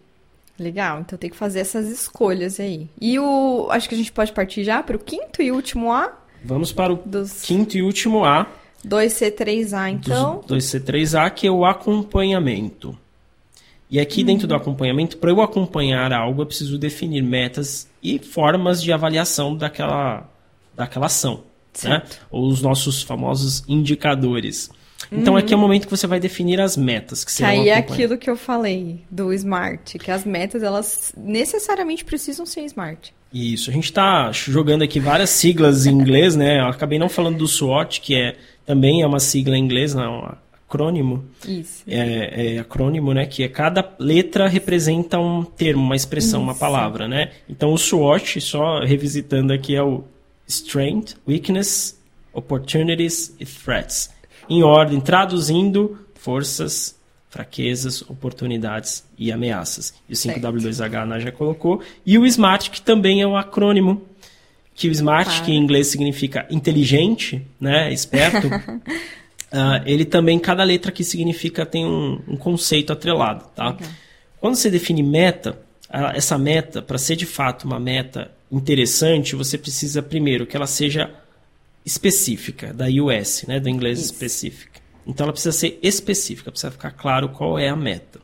Legal, 0.59 0.99
então 0.99 1.17
tem 1.17 1.29
que 1.29 1.35
fazer 1.37 1.59
essas 1.59 1.87
escolhas 1.87 2.59
aí. 2.59 2.89
E 2.99 3.17
o. 3.17 3.69
Acho 3.71 3.87
que 3.87 3.95
a 3.95 3.97
gente 3.97 4.11
pode 4.11 4.33
partir 4.33 4.65
já 4.65 4.83
para 4.83 4.97
o 4.97 4.99
quinto 4.99 5.41
e 5.41 5.49
último 5.49 5.93
A? 5.93 6.13
Vamos 6.43 6.73
para 6.73 6.91
o 6.91 6.97
dos... 6.97 7.41
quinto 7.41 7.77
e 7.77 7.81
último 7.81 8.25
A. 8.25 8.45
2C3A, 8.85 9.91
então. 9.91 10.41
2C3A, 10.47 11.31
que 11.31 11.47
é 11.47 11.51
o 11.51 11.65
acompanhamento. 11.65 12.97
E 13.89 13.99
aqui, 13.99 14.21
uhum. 14.21 14.27
dentro 14.27 14.47
do 14.47 14.53
acompanhamento, 14.53 15.17
para 15.17 15.31
eu 15.31 15.41
acompanhar 15.41 16.13
algo, 16.13 16.41
eu 16.41 16.45
preciso 16.45 16.77
definir 16.77 17.23
metas 17.23 17.87
e 18.03 18.19
formas 18.19 18.83
de 18.83 18.91
avaliação 18.91 19.55
daquela, 19.55 20.29
daquela 20.75 21.07
ação. 21.07 21.43
Né? 21.83 22.03
Ou 22.29 22.47
os 22.47 22.61
nossos 22.61 23.01
famosos 23.01 23.63
indicadores. 23.67 24.69
Então 25.11 25.33
uhum. 25.33 25.39
aqui 25.39 25.53
é 25.53 25.57
o 25.57 25.59
momento 25.59 25.85
que 25.85 25.91
você 25.91 26.05
vai 26.05 26.19
definir 26.19 26.59
as 26.59 26.75
metas 26.75 27.23
que 27.23 27.31
serão 27.31 27.49
Aí 27.49 27.69
é 27.69 27.75
aquilo 27.75 28.17
que 28.17 28.29
eu 28.29 28.35
falei 28.35 29.01
do 29.09 29.33
smart, 29.33 29.97
que 29.97 30.11
as 30.11 30.25
metas 30.25 30.61
elas 30.61 31.13
necessariamente 31.17 32.03
precisam 32.03 32.45
ser 32.45 32.61
smart. 32.65 33.13
Isso, 33.33 33.69
a 33.69 33.73
gente 33.73 33.85
está 33.85 34.31
jogando 34.31 34.81
aqui 34.81 34.99
várias 34.99 35.29
siglas 35.29 35.85
em 35.85 35.91
inglês, 35.91 36.35
né? 36.35 36.59
Eu 36.59 36.67
acabei 36.67 36.99
não 36.99 37.07
falando 37.07 37.37
do 37.37 37.47
SWOT, 37.47 38.01
que 38.01 38.15
é 38.15 38.35
também 38.65 39.01
é 39.01 39.07
uma 39.07 39.19
sigla 39.19 39.57
em 39.57 39.63
inglês, 39.63 39.93
não, 39.93 40.19
é 40.19 40.48
acrônimo. 40.69 41.25
Isso. 41.47 41.83
É, 41.87 42.55
é, 42.55 42.59
acrônimo, 42.59 43.11
né? 43.11 43.25
Que 43.25 43.43
é 43.43 43.47
cada 43.47 43.95
letra 43.97 44.47
representa 44.47 45.19
um 45.19 45.43
termo, 45.43 45.83
uma 45.83 45.95
expressão, 45.95 46.41
Isso. 46.41 46.49
uma 46.49 46.55
palavra, 46.55 47.07
né? 47.07 47.31
Então 47.49 47.73
o 47.73 47.77
SWOT, 47.77 48.39
só 48.39 48.79
revisitando 48.81 49.51
aqui, 49.51 49.75
é 49.75 49.81
o 49.81 50.03
Strength, 50.47 51.15
Weakness, 51.27 51.99
Opportunities 52.31 53.35
e 53.39 53.45
Threats 53.45 54.11
em 54.47 54.63
ordem, 54.63 54.99
traduzindo 54.99 55.97
forças, 56.15 56.97
fraquezas, 57.29 58.01
oportunidades 58.03 59.05
e 59.17 59.31
ameaças. 59.31 59.93
E 60.07 60.13
o 60.13 60.15
5W2H 60.15 60.95
a 60.95 61.03
Ana 61.03 61.19
já 61.19 61.31
colocou. 61.31 61.81
E 62.05 62.17
o 62.17 62.25
SMART, 62.25 62.69
que 62.69 62.81
também 62.81 63.21
é 63.21 63.27
um 63.27 63.37
acrônimo, 63.37 64.01
que 64.73 64.87
o 64.87 64.91
SMART, 64.91 65.43
que 65.43 65.51
em 65.51 65.57
inglês 65.57 65.87
significa 65.87 66.47
inteligente, 66.49 67.45
né, 67.59 67.93
esperto, 67.93 68.49
uh, 69.51 69.83
ele 69.85 70.05
também, 70.05 70.39
cada 70.39 70.63
letra 70.63 70.91
que 70.91 71.03
significa 71.03 71.65
tem 71.65 71.85
um, 71.85 72.21
um 72.27 72.37
conceito 72.37 72.93
atrelado, 72.93 73.45
tá? 73.55 73.69
Okay. 73.69 73.87
Quando 74.39 74.55
você 74.55 74.69
define 74.69 75.03
meta, 75.03 75.59
essa 76.13 76.37
meta, 76.37 76.81
para 76.81 76.97
ser 76.97 77.15
de 77.15 77.25
fato 77.25 77.65
uma 77.65 77.79
meta 77.79 78.31
interessante, 78.51 79.35
você 79.35 79.57
precisa 79.57 80.01
primeiro 80.01 80.45
que 80.45 80.55
ela 80.55 80.67
seja 80.67 81.09
específica, 81.85 82.73
da 82.73 82.85
US, 82.87 83.45
né, 83.47 83.59
do 83.59 83.69
inglês 83.69 83.99
específica. 83.99 84.79
Então 85.05 85.25
ela 85.25 85.33
precisa 85.33 85.51
ser 85.51 85.79
específica, 85.81 86.51
precisa 86.51 86.71
ficar 86.71 86.91
claro 86.91 87.29
qual 87.29 87.57
é 87.57 87.67
a 87.67 87.75
meta. 87.75 88.19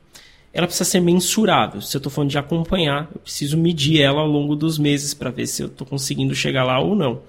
Ela 0.53 0.67
precisa 0.67 0.89
ser 0.89 1.01
mensurável. 1.01 1.81
Se 1.81 1.97
eu 1.97 1.99
estou 1.99 2.11
falando 2.11 2.29
de 2.29 2.37
acompanhar, 2.37 3.09
eu 3.13 3.19
preciso 3.19 3.57
medir 3.57 4.01
ela 4.01 4.21
ao 4.21 4.27
longo 4.27 4.55
dos 4.55 4.77
meses 4.77 5.13
para 5.13 5.29
ver 5.29 5.47
se 5.47 5.63
eu 5.63 5.67
estou 5.67 5.85
conseguindo 5.85 6.33
chegar 6.33 6.63
lá 6.63 6.79
ou 6.79 6.95
não. 6.95 7.21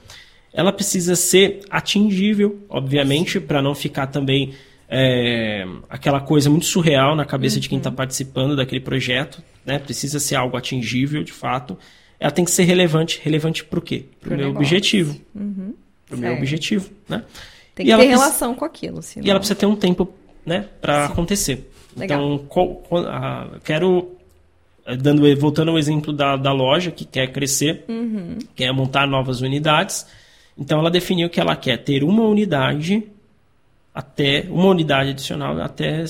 Ela 0.57 0.73
precisa 0.73 1.15
ser 1.15 1.61
atingível, 1.71 2.65
obviamente, 2.69 3.39
para 3.39 3.61
não 3.61 3.75
ficar 3.75 4.07
também 4.09 4.55
é, 4.89 5.67
aquela 5.89 6.21
coisa 6.21 6.49
muito 6.49 6.67
surreal 6.67 7.15
na 7.15 7.25
cabeça 7.25 7.57
uhum. 7.57 7.61
de 7.61 7.69
quem 7.69 7.79
está 7.79 7.91
uhum. 7.91 7.97
participando 7.97 8.57
daquele 8.57 8.81
projeto. 8.81 9.43
Né? 9.65 9.79
Precisa 9.79 10.19
ser 10.19 10.35
algo 10.35 10.57
atingível, 10.57 11.23
de 11.23 11.33
fato. 11.33 11.79
Ela 12.19 12.33
tem 12.33 12.45
que 12.45 12.51
ser 12.51 12.65
relevante. 12.65 13.21
Relevante 13.23 13.63
para 13.63 13.79
o 13.79 13.83
quê? 13.83 14.07
Para 14.21 14.35
o 14.35 14.37
meu 14.37 14.47
negócio. 14.47 14.67
objetivo. 14.67 15.21
Uhum 15.35 15.75
para 16.07 16.17
o 16.17 16.19
meu 16.19 16.35
objetivo, 16.35 16.91
né? 17.09 17.23
Tem 17.75 17.85
que 17.85 17.93
e 17.93 17.97
ter 17.97 18.05
relação 18.05 18.55
com 18.55 18.65
aquilo. 18.65 19.03
Senão... 19.03 19.27
E 19.27 19.31
ela 19.31 19.39
precisa 19.39 19.59
ter 19.59 19.67
um 19.67 19.77
tempo, 19.77 20.09
né, 20.45 20.67
para 20.81 21.07
acontecer. 21.07 21.71
Legal. 21.97 22.19
Então, 22.19 22.47
qual, 22.47 22.69
qual, 22.77 23.07
a, 23.07 23.59
quero 23.65 24.13
eh, 24.87 24.97
dando 24.97 25.23
voltando 25.39 25.71
ao 25.71 25.79
exemplo 25.79 26.13
da, 26.13 26.37
da 26.37 26.53
loja 26.53 26.91
que 26.91 27.05
quer 27.05 27.33
crescer, 27.33 27.85
uhum. 27.89 28.39
quer 28.55 28.73
montar 28.73 29.07
novas 29.07 29.41
unidades. 29.41 30.07
Então, 30.59 30.79
ela 30.79 30.91
definiu 30.91 31.29
que 31.29 31.41
ela 31.41 31.55
quer 31.55 31.77
ter 31.79 32.03
uma 32.03 32.25
unidade 32.25 33.07
até 33.95 34.47
uma 34.51 34.67
unidade 34.67 35.11
adicional 35.11 35.59
até 35.61 36.05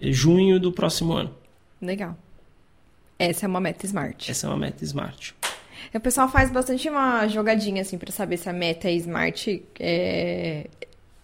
junho 0.00 0.58
do 0.58 0.72
próximo 0.72 1.12
ano. 1.12 1.34
Legal. 1.80 2.16
Essa 3.18 3.44
é 3.44 3.48
uma 3.48 3.60
meta 3.60 3.84
smart. 3.84 4.30
Essa 4.30 4.46
é 4.46 4.50
uma 4.50 4.56
meta 4.56 4.82
smart. 4.84 5.34
O 5.94 6.00
pessoal 6.00 6.28
faz 6.28 6.50
bastante 6.50 6.88
uma 6.88 7.26
jogadinha, 7.28 7.82
assim, 7.82 7.98
para 7.98 8.12
saber 8.12 8.36
se 8.36 8.48
a 8.48 8.52
meta 8.52 8.88
é 8.88 8.92
smart. 8.94 9.62
É... 9.78 10.66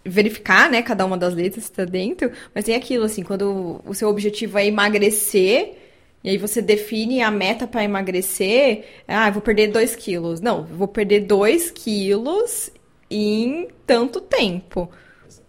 Verificar, 0.03 0.69
né, 0.69 0.83
cada 0.83 1.03
uma 1.05 1.17
das 1.17 1.33
letras 1.33 1.69
que 1.69 1.75
tá 1.75 1.85
dentro. 1.85 2.31
Mas 2.53 2.65
tem 2.65 2.75
aquilo, 2.75 3.05
assim, 3.05 3.23
quando 3.23 3.81
o 3.85 3.93
seu 3.93 4.07
objetivo 4.09 4.57
é 4.59 4.65
emagrecer. 4.67 5.84
E 6.25 6.29
aí 6.31 6.37
você 6.39 6.59
define 6.59 7.21
a 7.21 7.29
meta 7.29 7.67
para 7.67 7.83
emagrecer. 7.83 8.83
Ah, 9.07 9.27
eu 9.27 9.33
vou 9.33 9.43
perder 9.43 9.67
2 9.67 9.95
quilos. 9.95 10.41
Não, 10.41 10.67
eu 10.67 10.75
vou 10.75 10.87
perder 10.87 11.19
2 11.19 11.69
quilos 11.69 12.71
em 13.11 13.67
tanto 13.85 14.19
tempo. 14.19 14.89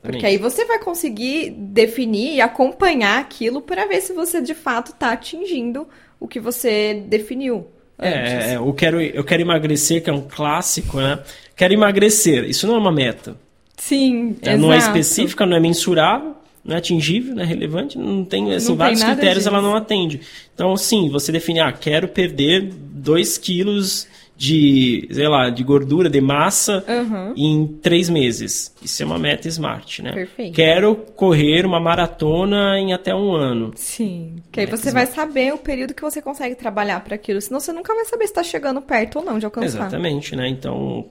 Porque 0.02 0.26
aí 0.26 0.36
você 0.36 0.66
vai 0.66 0.78
conseguir 0.78 1.48
definir 1.50 2.34
e 2.34 2.40
acompanhar 2.42 3.18
aquilo 3.18 3.62
para 3.62 3.86
ver 3.86 4.02
se 4.02 4.12
você 4.12 4.42
de 4.42 4.52
fato 4.52 4.92
está 4.92 5.12
atingindo 5.12 5.88
o 6.20 6.28
que 6.28 6.38
você 6.38 7.02
definiu. 7.08 7.68
É, 7.98 8.08
é, 8.08 8.52
é, 8.52 8.56
eu 8.56 8.74
quero, 8.74 9.00
eu 9.00 9.24
quero 9.24 9.40
emagrecer, 9.40 10.04
que 10.04 10.10
é 10.10 10.12
um 10.12 10.28
clássico, 10.28 10.98
né? 10.98 11.20
Quero 11.56 11.72
emagrecer. 11.72 12.44
Isso 12.44 12.66
não 12.66 12.74
é 12.74 12.78
uma 12.78 12.92
meta. 12.92 13.34
Sim, 13.78 14.36
é, 14.42 14.58
Não 14.58 14.70
é 14.70 14.76
específica, 14.76 15.46
não 15.46 15.56
é 15.56 15.60
mensurável, 15.60 16.34
não 16.66 16.74
é 16.74 16.78
atingível, 16.78 17.34
não 17.34 17.42
é 17.42 17.46
relevante, 17.46 17.96
não 17.96 18.24
tem, 18.24 18.52
assim, 18.52 18.70
não 18.70 18.76
vários 18.76 19.00
tem 19.00 19.10
critérios 19.10 19.44
disso. 19.44 19.48
ela 19.48 19.62
não 19.62 19.74
atende. 19.74 20.20
Então, 20.54 20.76
sim, 20.76 21.08
você 21.08 21.30
definir, 21.30 21.60
ah, 21.60 21.72
quero 21.72 22.08
perder 22.08 22.62
2 22.62 23.38
quilos 23.38 24.08
de, 24.36 25.08
sei 25.10 25.28
lá, 25.28 25.48
de 25.48 25.62
gordura, 25.64 26.10
de 26.10 26.20
massa 26.20 26.84
uhum. 26.86 27.32
em 27.36 27.66
três 27.80 28.10
meses. 28.10 28.74
Isso 28.82 29.02
é 29.02 29.06
uma 29.06 29.18
meta 29.18 29.48
smart, 29.48 30.02
né? 30.02 30.12
Perfeito. 30.12 30.54
Quero 30.54 30.94
correr 30.94 31.64
uma 31.64 31.80
maratona 31.80 32.78
em 32.78 32.92
até 32.92 33.14
um 33.14 33.32
ano. 33.34 33.72
Sim. 33.74 34.36
Que 34.52 34.60
aí 34.60 34.66
você 34.66 34.88
smart. 34.88 35.06
vai 35.06 35.06
saber 35.06 35.54
o 35.54 35.58
período 35.58 35.94
que 35.94 36.02
você 36.02 36.20
consegue 36.20 36.54
trabalhar 36.54 37.02
para 37.02 37.14
aquilo. 37.14 37.40
Senão 37.40 37.60
você 37.60 37.72
nunca 37.72 37.94
vai 37.94 38.04
saber 38.04 38.24
se 38.24 38.32
está 38.32 38.42
chegando 38.42 38.82
perto 38.82 39.20
ou 39.20 39.24
não 39.24 39.38
de 39.38 39.46
alcançar. 39.46 39.66
Exatamente, 39.68 40.36
né? 40.36 40.48
Então, 40.48 41.06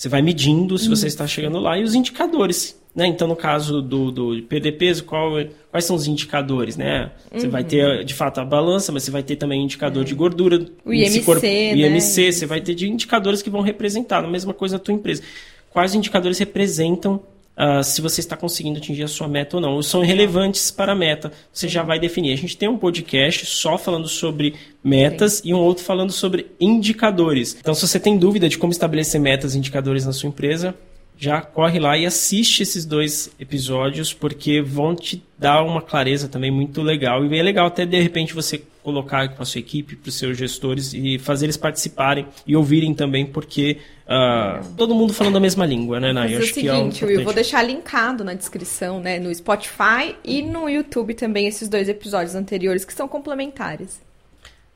você 0.00 0.08
vai 0.08 0.22
medindo 0.22 0.78
se 0.78 0.88
você 0.88 1.08
está 1.08 1.26
chegando 1.26 1.58
lá 1.58 1.78
e 1.78 1.82
os 1.82 1.94
indicadores 1.94 2.80
né? 2.94 3.06
Então, 3.06 3.28
no 3.28 3.36
caso 3.36 3.80
do, 3.80 4.10
do 4.10 4.42
peso, 4.76 5.04
qual, 5.04 5.32
quais 5.70 5.84
são 5.84 5.94
os 5.94 6.08
indicadores? 6.08 6.76
Né? 6.76 7.12
Você 7.32 7.46
uhum. 7.46 7.52
vai 7.52 7.62
ter, 7.62 8.04
de 8.04 8.14
fato, 8.14 8.40
a 8.40 8.44
balança, 8.44 8.90
mas 8.90 9.04
você 9.04 9.12
vai 9.12 9.22
ter 9.22 9.36
também 9.36 9.62
indicador 9.62 10.04
de 10.04 10.12
gordura. 10.12 10.66
O 10.84 10.92
IMC, 10.92 11.20
corpo, 11.20 11.46
né? 11.46 11.74
IMC, 11.76 12.32
você 12.32 12.46
vai 12.46 12.60
ter 12.60 12.74
de 12.74 12.88
indicadores 12.88 13.42
que 13.42 13.50
vão 13.50 13.60
representar 13.60 14.24
a 14.24 14.28
mesma 14.28 14.52
coisa 14.52 14.74
na 14.74 14.80
tua 14.80 14.92
empresa. 14.92 15.22
Quais 15.70 15.94
indicadores 15.94 16.36
representam 16.38 17.22
uh, 17.60 17.84
se 17.84 18.00
você 18.00 18.20
está 18.20 18.36
conseguindo 18.36 18.78
atingir 18.78 19.02
a 19.02 19.08
sua 19.08 19.28
meta 19.28 19.56
ou 19.56 19.62
não. 19.62 19.82
São 19.82 20.00
relevantes 20.00 20.70
para 20.70 20.92
a 20.92 20.96
meta, 20.96 21.30
você 21.52 21.68
já 21.68 21.82
vai 21.82 21.98
definir. 21.98 22.32
A 22.32 22.36
gente 22.36 22.56
tem 22.56 22.68
um 22.68 22.78
podcast 22.78 23.44
só 23.46 23.76
falando 23.76 24.08
sobre 24.08 24.54
metas 24.82 25.34
Sim. 25.34 25.50
e 25.50 25.54
um 25.54 25.58
outro 25.58 25.84
falando 25.84 26.12
sobre 26.12 26.46
indicadores. 26.58 27.56
Então, 27.60 27.74
se 27.74 27.86
você 27.86 28.00
tem 28.00 28.16
dúvida 28.16 28.48
de 28.48 28.56
como 28.56 28.72
estabelecer 28.72 29.20
metas 29.20 29.54
e 29.54 29.58
indicadores 29.58 30.06
na 30.06 30.12
sua 30.12 30.28
empresa, 30.28 30.74
já 31.20 31.42
corre 31.42 31.78
lá 31.78 31.98
e 31.98 32.06
assiste 32.06 32.62
esses 32.62 32.86
dois 32.86 33.30
episódios, 33.38 34.14
porque 34.14 34.62
vão 34.62 34.96
te 34.96 35.22
dar 35.38 35.62
uma 35.62 35.82
clareza 35.82 36.28
também 36.28 36.50
muito 36.50 36.80
legal. 36.80 37.22
E 37.26 37.38
é 37.38 37.42
legal 37.42 37.66
até 37.66 37.84
de 37.84 38.00
repente 38.00 38.32
você 38.32 38.62
colocar 38.82 39.28
para 39.34 39.42
a 39.42 39.44
sua 39.44 39.58
equipe, 39.58 39.96
para 39.96 40.08
os 40.08 40.14
seus 40.14 40.38
gestores 40.38 40.94
e 40.94 41.18
fazer 41.18 41.44
eles 41.44 41.58
participarem 41.58 42.26
e 42.46 42.56
ouvirem 42.56 42.94
também, 42.94 43.26
porque 43.26 43.76
uh, 44.06 44.66
todo 44.78 44.94
mundo 44.94 45.12
falando 45.12 45.36
a 45.36 45.40
mesma 45.40 45.66
língua, 45.66 46.00
né, 46.00 46.10
Nay? 46.10 46.30
Mas 46.30 46.40
é 46.40 46.42
o 46.42 46.54
seguinte, 46.54 47.04
é 47.04 47.16
eu 47.16 47.22
vou 47.22 47.34
deixar 47.34 47.62
linkado 47.62 48.24
na 48.24 48.32
descrição, 48.32 48.98
né, 48.98 49.18
no 49.18 49.34
Spotify 49.34 50.16
e 50.24 50.40
no 50.40 50.70
YouTube 50.70 51.12
também 51.12 51.46
esses 51.46 51.68
dois 51.68 51.86
episódios 51.86 52.34
anteriores 52.34 52.82
que 52.82 52.94
são 52.94 53.06
complementares. 53.06 54.00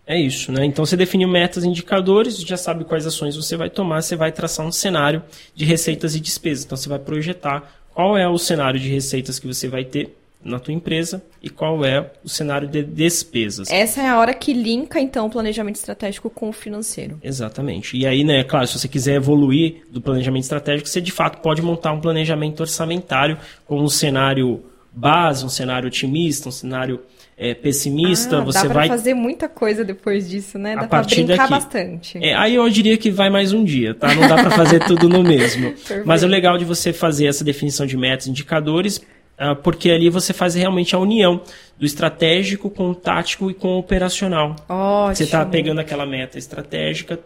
É 0.07 0.19
isso, 0.19 0.53
né? 0.53 0.65
Então 0.65 0.85
você 0.85 0.97
definiu 0.97 1.29
metas, 1.29 1.65
indicadores, 1.65 2.39
já 2.41 2.57
sabe 2.57 2.85
quais 2.85 3.07
ações 3.07 3.37
você 3.37 3.57
vai 3.57 3.71
tomar, 3.71 4.03
você 4.03 4.17
vai 4.17 4.31
traçar 4.31 4.67
um 4.67 4.73
cenário 4.73 5.23
de 5.55 5.65
receitas 5.65 6.15
e 6.15 6.21
despesas. 6.21 6.65
Então 6.65 6.77
você 6.77 6.89
vai 6.89 6.99
projetar 6.99 7.73
qual 7.95 8.17
é 8.17 8.29
o 8.29 8.37
cenário 8.37 8.79
de 8.79 8.89
receitas 8.89 9.39
que 9.39 9.47
você 9.47 9.69
vai 9.69 9.85
ter 9.85 10.15
na 10.45 10.59
tua 10.59 10.75
empresa 10.75 11.23
e 11.43 11.49
qual 11.49 11.83
é 11.85 12.11
o 12.23 12.29
cenário 12.29 12.69
de 12.69 12.83
despesas. 12.83 13.71
Essa 13.71 14.03
é 14.03 14.09
a 14.09 14.19
hora 14.19 14.35
que 14.35 14.53
linka 14.53 15.01
então 15.01 15.27
o 15.27 15.31
planejamento 15.31 15.77
estratégico 15.77 16.29
com 16.29 16.51
o 16.51 16.53
financeiro. 16.53 17.19
Exatamente. 17.23 17.97
E 17.97 18.07
aí, 18.07 18.23
né, 18.23 18.45
claro, 18.45 18.67
se 18.67 18.79
você 18.79 18.87
quiser 18.87 19.15
evoluir 19.15 19.87
do 19.91 20.03
planejamento 20.03 20.43
estratégico, 20.43 20.89
você 20.89 21.01
de 21.01 21.11
fato 21.11 21.41
pode 21.41 21.63
montar 21.63 21.93
um 21.93 22.01
planejamento 22.01 22.61
orçamentário 22.61 23.39
com 23.67 23.81
um 23.81 23.89
cenário 23.89 24.63
base, 24.95 25.45
um 25.45 25.49
cenário 25.49 25.89
otimista, 25.89 26.49
um 26.49 26.53
cenário 26.53 27.01
é, 27.37 27.53
pessimista, 27.53 28.39
ah, 28.39 28.45
você 28.45 28.59
dá 28.59 28.65
pra 28.65 28.75
vai 28.75 28.89
fazer 28.89 29.13
muita 29.15 29.49
coisa 29.49 29.85
depois 29.85 30.29
disso, 30.29 30.57
né? 30.57 30.73
A 30.73 30.75
Dá 30.75 30.81
pra 30.83 30.89
partir 30.89 31.25
brincar 31.25 31.49
daqui. 31.49 31.51
bastante. 31.51 32.19
É, 32.25 32.35
aí 32.35 32.55
eu 32.55 32.69
diria 32.71 32.97
que 32.97 33.11
vai 33.11 33.29
mais 33.29 33.53
um 33.53 33.65
dia, 33.65 33.93
tá? 33.95 34.15
Não 34.15 34.29
dá 34.29 34.37
para 34.37 34.51
fazer 34.53 34.81
tudo 34.87 35.09
no 35.09 35.23
mesmo. 35.23 35.75
Mas 36.05 36.23
o 36.23 36.27
legal 36.29 36.57
de 36.57 36.65
você 36.65 36.93
fazer 36.93 37.27
essa 37.27 37.43
definição 37.43 37.87
de 37.87 37.97
metas, 37.97 38.29
indicadores, 38.29 39.01
ah, 39.37 39.55
porque 39.57 39.91
ali 39.91 40.09
você 40.09 40.33
faz 40.33 40.55
realmente 40.55 40.95
a 40.95 40.99
união 40.99 41.43
do 41.77 41.85
estratégico 41.85 42.71
com 42.71 42.91
o 42.91 42.95
tático 42.95 43.51
e 43.51 43.55
com 43.55 43.69
o 43.75 43.79
operacional. 43.79 44.55
Ótimo. 44.69 45.17
Você 45.17 45.25
está 45.25 45.45
pegando 45.45 45.81
aquela 45.81 46.07
meta 46.07 46.39
estratégica, 46.39 47.19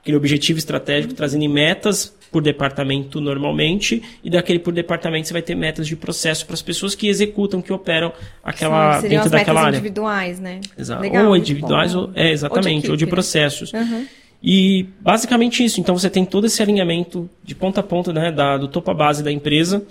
aquele 0.00 0.16
objetivo 0.16 0.58
estratégico, 0.58 1.12
trazendo 1.12 1.44
em 1.44 1.48
metas 1.48 2.18
por 2.30 2.42
departamento 2.42 3.20
normalmente, 3.20 4.02
e 4.22 4.30
daquele 4.30 4.58
por 4.58 4.72
departamento 4.72 5.26
você 5.26 5.32
vai 5.32 5.42
ter 5.42 5.54
metas 5.54 5.86
de 5.86 5.96
processo 5.96 6.46
para 6.46 6.54
as 6.54 6.62
pessoas 6.62 6.94
que 6.94 7.08
executam, 7.08 7.60
que 7.60 7.72
operam 7.72 8.12
aquela 8.42 9.00
Sim, 9.00 9.08
dentro 9.08 9.30
daquela 9.30 9.62
área. 9.62 9.76
individuais, 9.76 10.38
né? 10.38 10.60
Exato. 10.78 11.02
Legal, 11.02 11.26
ou 11.26 11.36
individuais, 11.36 11.92
bom. 11.92 12.02
ou, 12.02 12.10
é, 12.14 12.30
exatamente, 12.30 12.90
ou 12.90 12.96
de, 12.96 13.04
equipe. 13.04 13.10
processos. 13.10 13.72
Uhum. 13.72 14.06
E 14.42 14.86
basicamente 15.00 15.64
isso. 15.64 15.80
Então 15.80 15.96
você 15.96 16.08
tem 16.08 16.24
todo 16.24 16.46
esse 16.46 16.62
alinhamento 16.62 17.28
de 17.42 17.54
ponta 17.54 17.80
a 17.80 17.82
ponta, 17.82 18.12
né, 18.12 18.30
da, 18.30 18.56
do 18.56 18.68
topo 18.68 18.90
à 18.90 18.94
base 18.94 19.22
da 19.22 19.30
empresa. 19.30 19.84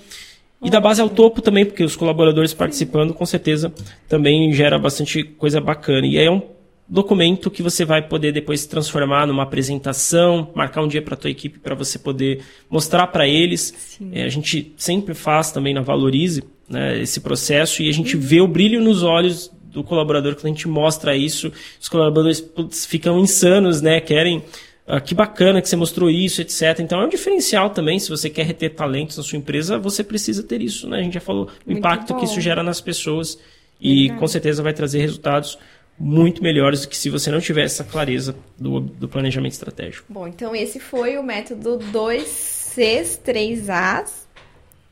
E 0.62 0.70
da 0.70 0.82
base 0.82 1.00
ao 1.00 1.10
topo 1.10 1.42
também, 1.42 1.66
porque 1.66 1.86
os 1.86 1.96
colaboradores 1.96 2.54
participando, 2.54 3.14
com 3.14 3.26
certeza, 3.26 3.72
também 4.10 4.52
gera 4.52 4.78
bastante 4.78 5.24
coisa 5.24 5.62
bacana. 5.62 6.06
E 6.06 6.18
aí 6.18 6.26
é 6.26 6.32
um 6.32 6.42
documento 6.90 7.52
que 7.52 7.62
você 7.62 7.86
vai 7.86 8.02
poder 8.02 8.32
depois 8.32 8.66
transformar 8.66 9.28
numa 9.28 9.44
apresentação, 9.44 10.50
marcar 10.56 10.82
um 10.82 10.88
dia 10.88 11.02
para 11.02 11.14
a 11.14 11.18
tua 11.18 11.30
equipe 11.30 11.60
para 11.60 11.76
você 11.76 12.00
poder 12.00 12.42
mostrar 12.70 13.08
para 13.08 13.28
eles. 13.28 13.98
É, 14.12 14.24
a 14.24 14.30
gente 14.30 14.74
sempre 14.76 15.14
faz 15.14 15.52
também 15.52 15.74
na 15.74 15.82
Valorize 15.82 16.44
né, 16.68 17.00
esse 17.00 17.20
processo 17.20 17.84
e 17.84 17.90
a 17.90 17.94
gente 17.94 18.18
vê 18.18 18.42
o 18.42 18.48
brilho 18.48 18.82
nos 18.82 19.04
olhos 19.04 19.52
do 19.72 19.84
colaborador 19.84 20.34
quando 20.36 20.46
a 20.46 20.50
gente 20.50 20.68
mostra 20.68 21.16
isso. 21.16 21.52
Os 21.80 21.88
colaboradores 21.88 22.42
putz, 22.42 22.86
ficam 22.86 23.20
insanos, 23.20 23.82
né? 23.82 24.02
Querem 24.02 24.44
ah, 24.88 25.00
que 25.00 25.14
bacana 25.14 25.62
que 25.62 25.70
você 25.70 25.76
mostrou 25.76 26.10
isso, 26.10 26.42
etc. 26.42 26.80
Então 26.80 27.00
é 27.00 27.06
um 27.06 27.10
diferencial 27.10 27.70
também. 27.70 28.00
Se 28.00 28.10
você 28.10 28.28
quer 28.28 28.44
reter 28.48 28.74
talentos 28.74 29.16
na 29.18 29.22
sua 29.24 29.38
empresa, 29.38 29.78
você 29.78 30.04
precisa 30.04 30.42
ter 30.42 30.60
isso, 30.64 30.90
né? 30.90 30.98
A 30.98 31.04
gente 31.04 31.14
já 31.14 31.22
falou 31.22 31.44
o 31.44 31.50
Muito 31.68 31.78
impacto 31.78 32.08
que 32.16 32.22
bom. 32.22 32.24
isso 32.24 32.42
gera 32.42 32.64
nas 32.64 32.82
pessoas 32.82 33.38
e 33.80 34.04
Legal. 34.04 34.18
com 34.18 34.28
certeza 34.28 34.64
vai 34.64 34.74
trazer 34.74 35.00
resultados 35.00 35.60
muito 36.00 36.42
melhores 36.42 36.82
do 36.82 36.88
que 36.88 36.96
se 36.96 37.10
você 37.10 37.30
não 37.30 37.42
tivesse 37.42 37.82
essa 37.82 37.92
clareza 37.92 38.36
do, 38.58 38.80
do 38.80 39.08
planejamento 39.10 39.54
estratégico. 39.54 40.06
Bom, 40.08 40.28
então 40.28 40.56
esse 40.56 40.80
foi 40.80 41.18
o 41.18 41.24
método 41.24 41.80
2Cs, 41.92 43.20
3As 43.22 44.30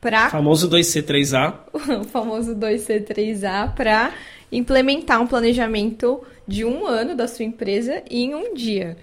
para 0.00 0.30
Famoso 0.30 0.68
2C3A. 0.68 1.54
o 2.00 2.04
famoso 2.04 2.54
2C3A 2.54 3.72
para 3.74 4.12
implementar 4.52 5.20
um 5.20 5.26
planejamento 5.26 6.22
de 6.46 6.64
um 6.64 6.86
ano 6.86 7.14
da 7.14 7.26
sua 7.26 7.44
empresa 7.44 8.02
em 8.10 8.34
um 8.34 8.54
dia. 8.54 8.96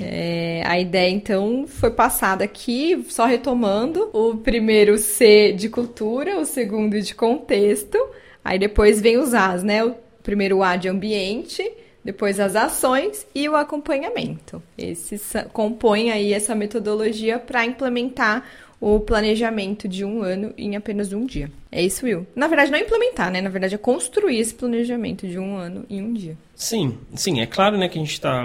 É, 0.00 0.62
a 0.66 0.80
ideia, 0.80 1.10
então, 1.10 1.64
foi 1.68 1.90
passada 1.90 2.44
aqui, 2.44 3.04
só 3.08 3.24
retomando. 3.24 4.10
O 4.12 4.36
primeiro 4.36 4.98
C 4.98 5.52
de 5.52 5.68
cultura, 5.68 6.38
o 6.40 6.44
segundo 6.44 7.00
de 7.00 7.14
contexto. 7.14 7.96
Aí 8.44 8.58
depois 8.58 9.00
vem 9.00 9.16
os 9.16 9.32
As, 9.32 9.62
né? 9.62 9.84
O 9.84 9.94
primeiro 10.26 10.60
A 10.60 10.74
de 10.74 10.88
ambiente, 10.88 11.62
depois 12.04 12.40
as 12.40 12.56
ações 12.56 13.24
e 13.32 13.48
o 13.48 13.54
acompanhamento. 13.54 14.60
Esses 14.76 15.32
compõem 15.52 16.10
aí 16.10 16.32
essa 16.32 16.52
metodologia 16.52 17.38
para 17.38 17.64
implementar 17.64 18.44
o 18.80 18.98
planejamento 18.98 19.86
de 19.86 20.04
um 20.04 20.22
ano 20.22 20.52
em 20.58 20.74
apenas 20.74 21.12
um 21.12 21.24
dia. 21.24 21.48
É 21.70 21.80
isso, 21.80 22.04
Will. 22.04 22.26
Na 22.34 22.48
verdade, 22.48 22.72
não 22.72 22.78
é 22.78 22.82
implementar, 22.82 23.30
né? 23.30 23.40
Na 23.40 23.48
verdade, 23.48 23.76
é 23.76 23.78
construir 23.78 24.38
esse 24.40 24.52
planejamento 24.52 25.28
de 25.28 25.38
um 25.38 25.56
ano 25.56 25.86
em 25.88 26.02
um 26.02 26.12
dia. 26.12 26.36
Sim, 26.56 26.98
sim, 27.14 27.40
é 27.40 27.46
claro, 27.46 27.78
né, 27.78 27.88
que 27.88 27.96
a 27.96 28.02
gente 28.02 28.12
está, 28.12 28.42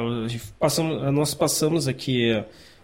passamos, 0.59 1.11
nós 1.11 1.34
passamos 1.34 1.88
aqui 1.88 2.32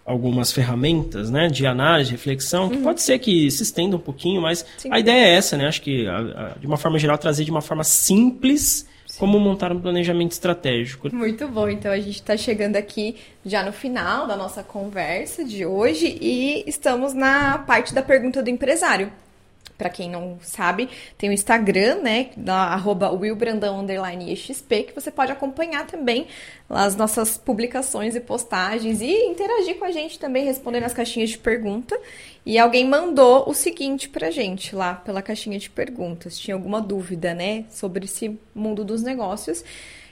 algumas 0.08 0.53
ferramentas, 0.53 1.30
né, 1.30 1.47
de 1.49 1.68
análise, 1.68 2.10
reflexão, 2.12 2.70
que 2.70 2.78
pode 2.78 3.01
ser 3.01 3.20
que 3.20 3.51
se 3.51 3.62
estenda 3.62 3.97
um 3.97 3.99
pouquinho, 3.99 4.41
mas 4.41 4.66
Sim. 4.78 4.89
a 4.91 4.97
ideia 4.97 5.26
é 5.26 5.34
essa, 5.36 5.58
né, 5.58 5.68
acho 5.68 5.82
que 5.82 6.08
a- 6.08 6.18
a- 6.18 6.55
de 6.58 6.66
uma 6.66 6.78
forma 6.78 6.97
geral 6.97 7.18
trazer 7.18 7.43
de 7.43 7.51
uma 7.51 7.62
forma 7.62 7.84
simples 7.84 8.88
como 9.20 9.38
montar 9.39 9.72
um 9.74 9.80
planejamento 9.82 10.32
estratégico. 10.32 11.14
Muito 11.14 11.45
bom, 11.47 11.68
então 11.68 11.91
a 11.91 11.97
gente 11.99 12.16
está 12.16 12.38
chegando 12.38 12.76
aqui 12.78 13.16
já 13.45 13.64
no 13.64 13.74
final 13.74 14.28
da 14.28 14.38
nossa 14.38 14.64
conversa 14.64 15.43
de 15.43 15.66
hoje 15.66 16.18
e 16.22 16.64
estamos 16.68 17.14
na 17.14 17.58
parte 17.58 17.93
da 17.93 18.01
pergunta 18.01 18.41
do 18.41 18.49
empresário. 18.49 19.12
Para 19.78 19.89
quem 19.89 20.09
não 20.09 20.39
sabe, 20.41 20.89
tem 21.17 21.30
o 21.30 21.34
Instagram, 21.34 22.01
né, 22.01 22.30
da 22.36 22.55
arroba 22.55 23.11
willbrandão 23.11 23.80
underline 23.80 24.36
XP, 24.36 24.84
que 24.84 24.95
você 24.95 25.11
pode 25.11 25.32
acompanhar 25.32 25.86
também 25.86 26.28
as 26.67 26.95
nossas 26.95 27.38
publicações 27.38 28.15
e 28.15 28.19
postagens 28.19 29.01
e 29.01 29.11
interagir 29.25 29.78
com 29.78 29.86
a 29.86 29.91
gente 29.91 30.17
também, 30.17 30.45
respondendo 30.45 30.84
as 30.84 30.93
caixinhas 30.93 31.30
de 31.30 31.38
pergunta. 31.38 31.97
E 32.43 32.57
alguém 32.57 32.88
mandou 32.88 33.47
o 33.47 33.53
seguinte 33.53 34.09
pra 34.09 34.32
gente 34.32 34.75
lá 34.75 34.95
pela 34.95 35.21
caixinha 35.21 35.59
de 35.59 35.69
perguntas. 35.69 36.39
Tinha 36.39 36.55
alguma 36.55 36.82
dúvida, 36.82 37.34
né, 37.36 37.65
sobre 37.69 38.05
esse 38.05 38.38
mundo 38.55 38.84
dos 38.84 39.03
negócios 39.03 39.63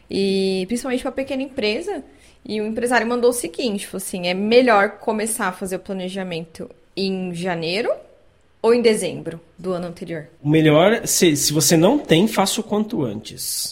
e 0.10 0.66
principalmente 0.68 1.02
para 1.02 1.12
pequena 1.12 1.42
empresa. 1.42 2.04
E 2.46 2.62
o 2.62 2.68
empresário 2.68 3.08
mandou 3.08 3.32
o 3.32 3.34
seguinte, 3.34 3.90
assim, 3.94 4.28
é 4.28 4.34
melhor 4.36 5.00
começar 5.00 5.48
a 5.48 5.52
fazer 5.52 5.78
o 5.78 5.80
planejamento 5.80 6.70
em 6.96 7.34
janeiro 7.34 7.90
ou 8.66 8.74
em 8.74 8.82
dezembro 8.82 9.40
do 9.60 9.74
ano 9.74 9.86
anterior? 9.86 10.28
O 10.42 10.50
melhor, 10.50 11.06
se, 11.06 11.36
se 11.36 11.54
você 11.54 11.78
não 11.78 12.00
tem, 12.00 12.28
faça 12.28 12.60
o 12.60 12.64
quanto 12.64 13.04
antes, 13.04 13.70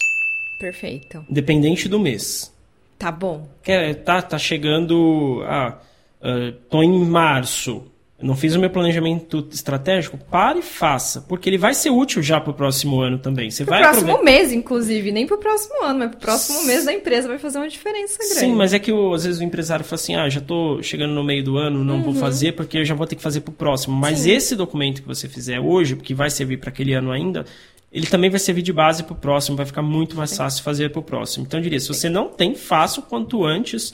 Perfeito. 0.60 1.26
independente 1.28 1.90
do 1.90 2.00
mês. 2.00 2.54
Tá 3.00 3.12
bom. 3.12 3.48
Quer, 3.64 3.96
tá, 4.04 4.22
tá 4.22 4.38
chegando. 4.38 5.42
Ah, 5.48 5.80
ah, 6.22 6.54
tô 6.70 6.84
em 6.84 7.06
março. 7.06 7.92
Não 8.24 8.36
fiz 8.36 8.56
o 8.56 8.60
meu 8.60 8.70
planejamento 8.70 9.48
estratégico? 9.52 10.18
Pare 10.18 10.60
e 10.60 10.62
faça. 10.62 11.22
Porque 11.28 11.50
ele 11.50 11.58
vai 11.58 11.74
ser 11.74 11.90
útil 11.90 12.22
já 12.24 12.40
para 12.40 12.52
o 12.52 12.54
próximo 12.54 13.02
ano 13.02 13.18
também. 13.20 13.52
Você 13.52 13.66
Pro 13.66 13.74
vai 13.74 13.82
próximo 13.84 14.24
mês, 14.24 14.52
inclusive, 14.52 15.12
nem 15.12 15.28
pro 15.28 15.38
próximo 15.38 15.84
ano, 15.84 16.00
mas 16.00 16.10
pro 16.12 16.20
próximo 16.20 16.64
mês 16.66 16.86
da 16.86 16.94
empresa 16.94 17.28
vai 17.28 17.38
fazer 17.38 17.58
uma 17.58 17.68
diferença 17.68 18.18
grande. 18.20 18.40
Sim, 18.40 18.54
mas 18.54 18.74
é 18.74 18.80
que 18.80 18.92
o- 18.92 19.14
às 19.14 19.26
vezes 19.26 19.42
o 19.42 19.44
empresário 19.44 19.84
fala 19.84 19.96
assim: 19.96 20.16
ah, 20.16 20.30
já 20.30 20.40
tô 20.42 20.82
chegando 20.82 21.14
no 21.14 21.24
meio 21.24 21.44
do 21.44 21.58
ano, 21.58 21.84
não 21.84 22.02
vou 22.02 22.14
fazer 22.16 22.54
porque 22.54 22.78
eu 22.78 22.86
já 22.86 22.96
vou 22.96 23.06
ter 23.06 23.16
que 23.16 23.22
fazer 23.22 23.42
pro 23.42 23.52
próximo. 23.54 23.96
Mas 23.96 24.20
Uhum. 24.20 24.24
Sim. 24.26 24.32
esse 24.32 24.56
documento 24.56 25.02
que 25.02 25.08
você 25.08 25.28
fizer 25.28 25.60
hoje, 25.60 25.96
que 25.98 26.14
vai 26.14 26.30
servir 26.30 26.58
para 26.58 26.70
aquele 26.70 26.94
ano 26.94 27.12
ainda, 27.12 27.46
ele 27.92 28.08
também 28.08 28.30
vai 28.30 28.40
servir 28.40 28.62
de 28.62 28.72
base 28.74 29.04
pro 29.04 29.14
próximo, 29.16 29.56
vai 29.58 29.66
ficar 29.66 29.82
muito 29.84 30.16
mais 30.16 30.36
fácil 30.36 30.64
fazer 30.64 30.90
pro 30.92 31.02
próximo. 31.04 31.46
Então 31.46 31.60
eu 31.60 31.64
diria: 31.64 31.80
se 31.80 31.90
você 31.90 32.10
não 32.10 32.30
tem, 32.30 32.56
faça 32.56 33.00
o 33.00 33.04
quanto 33.04 33.46
antes. 33.46 33.94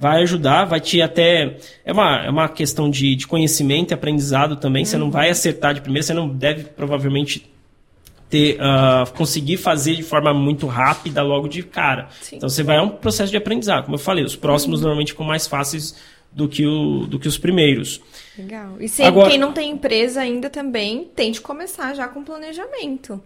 Vai 0.00 0.22
ajudar, 0.22 0.64
vai 0.64 0.80
te 0.80 1.00
até. 1.00 1.56
É 1.84 1.92
uma, 1.92 2.24
é 2.24 2.30
uma 2.30 2.48
questão 2.48 2.90
de, 2.90 3.14
de 3.16 3.26
conhecimento 3.26 3.92
e 3.92 3.94
aprendizado 3.94 4.56
também. 4.56 4.84
Você 4.84 4.96
não 4.98 5.06
Uhum. 5.06 5.12
vai 5.12 5.30
acertar 5.30 5.72
de 5.74 5.80
primeira, 5.80 6.02
você 6.06 6.12
não 6.14 6.28
deve 6.28 6.64
provavelmente 6.64 7.48
ter, 8.28 8.56
ah, 8.60 9.04
conseguir 9.16 9.56
fazer 9.56 9.94
de 9.94 10.02
forma 10.02 10.34
muito 10.34 10.66
rápida 10.66 11.22
logo 11.22 11.46
de 11.48 11.62
cara. 11.62 12.08
Sim. 12.20 12.36
Então 12.36 12.48
você 12.48 12.62
vai 12.62 12.76
a 12.78 12.82
um 12.82 12.88
processo 12.88 13.30
de 13.30 13.36
aprendizado. 13.36 13.84
Como 13.84 13.94
eu 13.94 14.00
falei, 14.00 14.24
os 14.24 14.34
próximos 14.36 14.80
normalmente 14.80 15.12
ficam 15.12 15.26
mais 15.26 15.46
fáceis 15.46 15.94
do 16.32 16.48
que, 16.48 16.66
o, 16.66 17.06
do 17.06 17.18
que 17.18 17.28
os 17.28 17.38
primeiros. 17.38 18.00
Legal. 18.36 18.76
E 18.80 18.88
se 18.88 19.02
Agora- 19.04 19.30
quem 19.30 19.38
não 19.38 19.52
tem 19.52 19.70
empresa 19.70 20.20
ainda 20.20 20.50
também, 20.50 21.08
tente 21.14 21.40
começar 21.40 21.94
já 21.94 22.08
com 22.08 22.24
planejamento. 22.24 23.22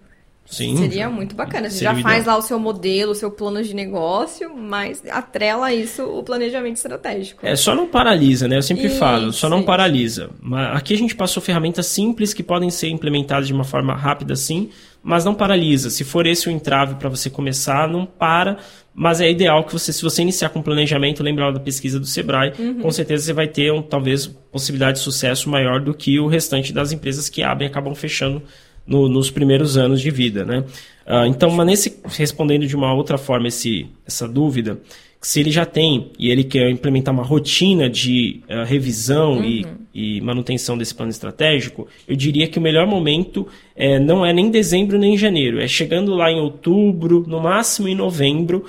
Sim. 0.51 0.77
Seria 0.79 1.11
muito 1.11 1.37
bacana. 1.37 1.69
Você 1.69 1.85
já 1.85 1.95
faz 1.97 2.23
ideal. 2.23 2.37
lá 2.37 2.43
o 2.43 2.43
seu 2.43 2.59
modelo, 2.59 3.13
o 3.13 3.15
seu 3.15 3.31
plano 3.31 3.63
de 3.63 3.75
negócio, 3.75 4.55
mas 4.57 5.03
atrela 5.11 5.73
isso 5.75 6.03
o 6.05 6.23
planejamento 6.23 6.77
estratégico. 6.77 7.47
É, 7.47 7.55
só 7.55 7.75
não 7.75 7.87
paralisa, 7.87 8.49
né? 8.49 8.57
Eu 8.57 8.63
sempre 8.63 8.87
Isso, 8.87 8.99
falo, 8.99 9.31
só 9.33 9.49
não 9.49 9.59
isso. 9.59 9.67
paralisa. 9.67 10.31
Mas 10.41 10.75
aqui 10.77 10.95
a 10.95 10.97
gente 10.97 11.15
passou 11.15 11.43
ferramentas 11.43 11.87
simples 11.87 12.33
que 12.33 12.43
podem 12.43 12.71
ser 12.71 12.89
implementadas 12.89 13.47
de 13.47 13.53
uma 13.53 13.65
forma 13.65 13.95
rápida, 13.95 14.35
sim, 14.37 14.71
mas 15.03 15.23
não 15.25 15.35
paralisa. 15.35 15.91
Se 15.91 16.03
for 16.03 16.27
esse 16.27 16.49
o 16.49 16.51
entrave 16.51 16.95
para 16.95 17.11
você 17.11 17.29
começar, 17.29 17.87
não 17.87 18.07
para. 18.07 18.57
Mas 18.95 19.21
é 19.21 19.31
ideal 19.31 19.63
que 19.65 19.73
você, 19.73 19.93
se 19.93 20.03
você 20.03 20.23
iniciar 20.23 20.49
com 20.49 20.61
planejamento, 20.63 21.23
lembrar 21.23 21.53
da 21.53 21.61
pesquisa 21.61 22.01
do 22.01 22.07
Sebrae, 22.07 22.53
Uhum. 22.59 22.81
com 22.81 22.91
certeza 22.91 23.25
você 23.27 23.33
vai 23.33 23.47
ter, 23.47 23.71
um, 23.73 23.81
talvez, 23.83 24.27
possibilidade 24.27 24.99
de 24.99 25.05
sucesso 25.05 25.49
maior 25.49 25.79
do 25.81 25.95
que 25.95 26.19
o 26.19 26.27
restante 26.27 26.73
das 26.73 26.91
empresas 26.91 27.29
que 27.29 27.43
abrem 27.43 27.69
e 27.69 27.71
acabam 27.71 27.95
fechando 27.95 28.43
no- 28.89 29.09
nos 29.09 29.31
primeiros 29.31 29.77
anos 29.77 30.01
de 30.01 30.11
vida, 30.11 30.45
né? 30.45 30.65
Ah, 31.07 31.27
então, 31.29 31.51
mas 31.51 31.67
nesse, 31.67 31.97
respondendo 32.07 32.67
de 32.67 32.75
uma 32.75 32.93
outra 32.93 33.17
forma 33.17 33.49
esse, 33.49 33.87
essa 34.07 34.27
dúvida, 34.27 34.81
se 35.21 35.41
ele 35.41 35.51
já 35.51 35.65
tem 35.65 36.11
e 36.19 36.31
ele 36.31 36.45
quer 36.45 36.71
implementar 36.71 37.13
uma 37.15 37.23
rotina 37.25 37.89
de 37.89 38.41
ah, 38.49 38.65
revisão 38.65 39.43
e, 39.45 39.67
e 39.95 40.21
manutenção 40.21 40.77
desse 40.79 40.95
plano 40.95 41.11
estratégico, 41.11 41.87
eu 42.07 42.15
diria 42.15 42.47
que 42.47 42.59
o 42.59 42.63
melhor 42.63 42.87
momento 42.87 43.47
é, 43.75 43.99
não 43.99 44.25
é 44.25 44.33
nem 44.33 44.51
dezembro 44.51 44.99
nem 44.99 45.17
janeiro, 45.17 45.61
é 45.61 45.67
chegando 45.69 46.15
lá 46.15 46.31
em 46.31 46.41
outubro, 46.41 47.25
no 47.27 47.41
máximo 47.41 47.89
em 47.89 47.95
novembro. 47.95 48.65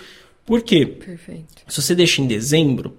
Por 0.45 0.61
quê? 0.63 0.85
Perfeito. 0.85 1.45
Se 1.67 1.81
você 1.81 1.93
deixa 1.93 2.21
em 2.21 2.25
dezembro, 2.27 2.95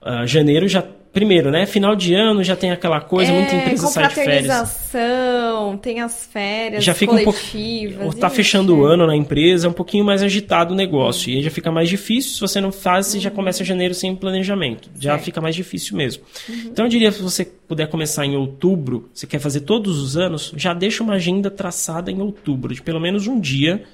ah, 0.00 0.24
janeiro 0.24 0.66
já 0.68 0.82
primeiro, 1.16 1.50
né? 1.50 1.64
Final 1.64 1.96
de 1.96 2.12
ano 2.12 2.44
já 2.44 2.54
tem 2.54 2.70
aquela 2.70 3.00
coisa, 3.00 3.32
é, 3.32 3.34
muita 3.34 3.54
empresa 3.54 3.86
sai 3.86 4.08
de 4.08 4.14
férias. 4.16 4.46
tem 5.78 6.02
as 6.02 6.26
férias 6.26 6.84
já 6.84 6.92
fica. 6.92 7.14
Um 7.14 7.24
pouco, 7.24 7.40
tá 8.20 8.28
fechando 8.28 8.76
o 8.76 8.84
ano 8.84 9.06
na 9.06 9.16
empresa, 9.16 9.66
é 9.66 9.70
um 9.70 9.72
pouquinho 9.72 10.04
mais 10.04 10.22
agitado 10.22 10.74
o 10.74 10.76
negócio. 10.76 11.30
E 11.30 11.36
aí 11.36 11.42
já 11.42 11.50
fica 11.50 11.72
mais 11.72 11.88
difícil. 11.88 12.34
Se 12.34 12.40
você 12.40 12.60
não 12.60 12.70
faz, 12.70 13.06
você 13.06 13.18
já 13.18 13.30
começa 13.30 13.64
janeiro 13.64 13.94
sem 13.94 14.14
planejamento. 14.14 14.90
Já 15.00 15.12
certo. 15.12 15.24
fica 15.24 15.40
mais 15.40 15.54
difícil 15.54 15.96
mesmo. 15.96 16.22
Uhum. 16.46 16.54
Então 16.66 16.84
eu 16.84 16.90
diria, 16.90 17.10
se 17.10 17.22
você 17.22 17.46
puder 17.46 17.88
começar 17.88 18.26
em 18.26 18.36
outubro, 18.36 19.08
você 19.14 19.26
quer 19.26 19.38
fazer 19.38 19.60
todos 19.60 19.98
os 19.98 20.18
anos, 20.18 20.52
já 20.54 20.74
deixa 20.74 21.02
uma 21.02 21.14
agenda 21.14 21.50
traçada 21.50 22.10
em 22.10 22.20
outubro, 22.20 22.74
de 22.74 22.82
pelo 22.82 23.00
menos 23.00 23.26
um 23.26 23.40
dia 23.40 23.84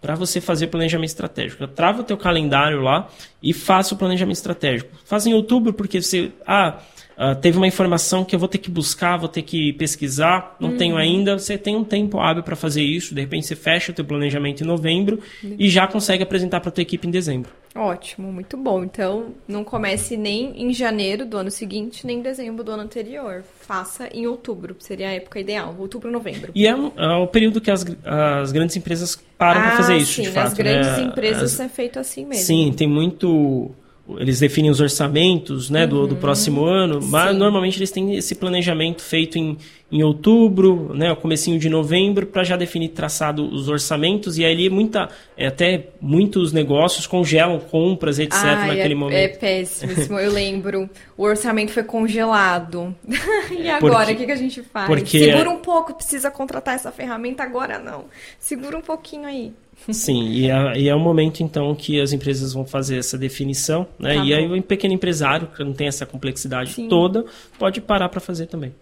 para 0.00 0.14
você 0.14 0.40
fazer 0.40 0.68
planejamento 0.68 1.08
estratégico. 1.08 1.66
Trava 1.68 2.00
o 2.00 2.04
teu 2.04 2.16
calendário 2.16 2.80
lá 2.80 3.08
e 3.42 3.52
faça 3.52 3.94
o 3.94 3.98
planejamento 3.98 4.36
estratégico. 4.36 4.90
Faz 5.04 5.26
em 5.26 5.34
outubro 5.34 5.72
porque 5.72 6.00
você, 6.00 6.32
ah, 6.46 6.78
Uh, 7.20 7.34
teve 7.38 7.58
uma 7.58 7.66
informação 7.66 8.24
que 8.24 8.34
eu 8.34 8.38
vou 8.38 8.48
ter 8.48 8.56
que 8.56 8.70
buscar, 8.70 9.18
vou 9.18 9.28
ter 9.28 9.42
que 9.42 9.74
pesquisar, 9.74 10.56
não 10.58 10.70
uhum. 10.70 10.76
tenho 10.78 10.96
ainda. 10.96 11.38
Você 11.38 11.58
tem 11.58 11.76
um 11.76 11.84
tempo 11.84 12.18
hábil 12.18 12.42
para 12.42 12.56
fazer 12.56 12.82
isso. 12.82 13.14
De 13.14 13.20
repente 13.20 13.46
você 13.46 13.54
fecha 13.54 13.92
o 13.92 13.94
teu 13.94 14.06
planejamento 14.06 14.62
em 14.62 14.66
novembro 14.66 15.20
uhum. 15.44 15.54
e 15.58 15.68
já 15.68 15.86
consegue 15.86 16.22
apresentar 16.22 16.60
para 16.60 16.70
a 16.70 16.72
tua 16.72 16.80
equipe 16.80 17.06
em 17.06 17.10
dezembro. 17.10 17.52
Ótimo, 17.74 18.32
muito 18.32 18.56
bom. 18.56 18.82
Então, 18.82 19.34
não 19.46 19.62
comece 19.62 20.16
nem 20.16 20.60
em 20.60 20.72
janeiro 20.72 21.26
do 21.26 21.36
ano 21.36 21.50
seguinte, 21.50 22.06
nem 22.06 22.18
em 22.18 22.22
dezembro 22.22 22.64
do 22.64 22.72
ano 22.72 22.84
anterior. 22.84 23.44
Faça 23.60 24.08
em 24.12 24.26
outubro, 24.26 24.74
seria 24.78 25.08
a 25.08 25.12
época 25.12 25.38
ideal, 25.38 25.76
outubro, 25.78 26.10
novembro. 26.10 26.50
E 26.54 26.66
é, 26.66 26.70
é 26.70 27.06
o 27.16 27.26
período 27.26 27.60
que 27.60 27.70
as, 27.70 27.84
as 28.02 28.50
grandes 28.50 28.74
empresas 28.76 29.22
param 29.36 29.60
ah, 29.60 29.64
para 29.64 29.76
fazer 29.76 29.96
isso, 29.98 30.14
sim, 30.14 30.22
de 30.22 30.30
fato. 30.30 30.46
As 30.46 30.54
grandes 30.54 30.90
né? 30.90 31.02
empresas 31.02 31.54
as, 31.54 31.60
é 31.60 31.68
feito 31.68 31.98
assim 31.98 32.24
mesmo. 32.24 32.44
Sim, 32.44 32.72
tem 32.74 32.88
muito 32.88 33.70
eles 34.18 34.40
definem 34.40 34.70
os 34.70 34.80
orçamentos 34.80 35.70
né, 35.70 35.86
do, 35.86 36.06
do 36.06 36.14
uhum. 36.14 36.20
próximo 36.20 36.64
ano, 36.64 37.00
mas 37.02 37.32
Sim. 37.32 37.38
normalmente 37.38 37.78
eles 37.78 37.90
têm 37.90 38.16
esse 38.16 38.34
planejamento 38.34 39.02
feito 39.02 39.38
em, 39.38 39.56
em 39.90 40.02
outubro, 40.02 40.94
né, 40.94 41.12
o 41.12 41.16
comecinho 41.16 41.58
de 41.58 41.68
novembro, 41.68 42.26
para 42.26 42.42
já 42.44 42.56
definir 42.56 42.88
traçado 42.88 43.44
os 43.44 43.68
orçamentos, 43.68 44.38
e 44.38 44.44
aí 44.44 44.68
muita, 44.70 45.08
é, 45.36 45.46
até 45.46 45.88
muitos 46.00 46.52
negócios 46.52 47.06
congelam 47.06 47.58
compras, 47.58 48.18
etc. 48.18 48.38
Ai, 48.42 48.68
naquele 48.68 48.94
é, 48.94 48.96
momento. 48.96 49.16
É 49.16 49.28
péssimo, 49.28 50.18
eu 50.18 50.32
lembro. 50.32 50.88
O 51.16 51.24
orçamento 51.24 51.72
foi 51.72 51.82
congelado. 51.82 52.94
e 53.50 53.68
agora, 53.68 54.12
o 54.12 54.16
que, 54.16 54.26
que 54.26 54.32
a 54.32 54.36
gente 54.36 54.62
faz? 54.62 55.08
Segura 55.08 55.50
um 55.50 55.58
pouco, 55.58 55.94
precisa 55.94 56.30
contratar 56.30 56.74
essa 56.74 56.90
ferramenta 56.90 57.42
agora 57.42 57.78
não. 57.78 58.04
Segura 58.38 58.76
um 58.76 58.82
pouquinho 58.82 59.26
aí. 59.26 59.52
Sim, 59.90 60.28
e 60.28 60.50
é, 60.50 60.78
e 60.78 60.88
é 60.88 60.94
o 60.94 61.00
momento 61.00 61.42
então 61.42 61.74
que 61.74 62.00
as 62.00 62.12
empresas 62.12 62.52
vão 62.52 62.66
fazer 62.66 62.98
essa 62.98 63.16
definição, 63.16 63.86
né? 63.98 64.14
Tá 64.14 64.24
e 64.24 64.34
aí 64.34 64.58
o 64.58 64.62
pequeno 64.62 64.94
empresário, 64.94 65.48
que 65.48 65.64
não 65.64 65.72
tem 65.72 65.88
essa 65.88 66.04
complexidade 66.04 66.74
Sim. 66.74 66.88
toda, 66.88 67.24
pode 67.58 67.80
parar 67.80 68.08
para 68.08 68.20
fazer 68.20 68.46
também. 68.46 68.72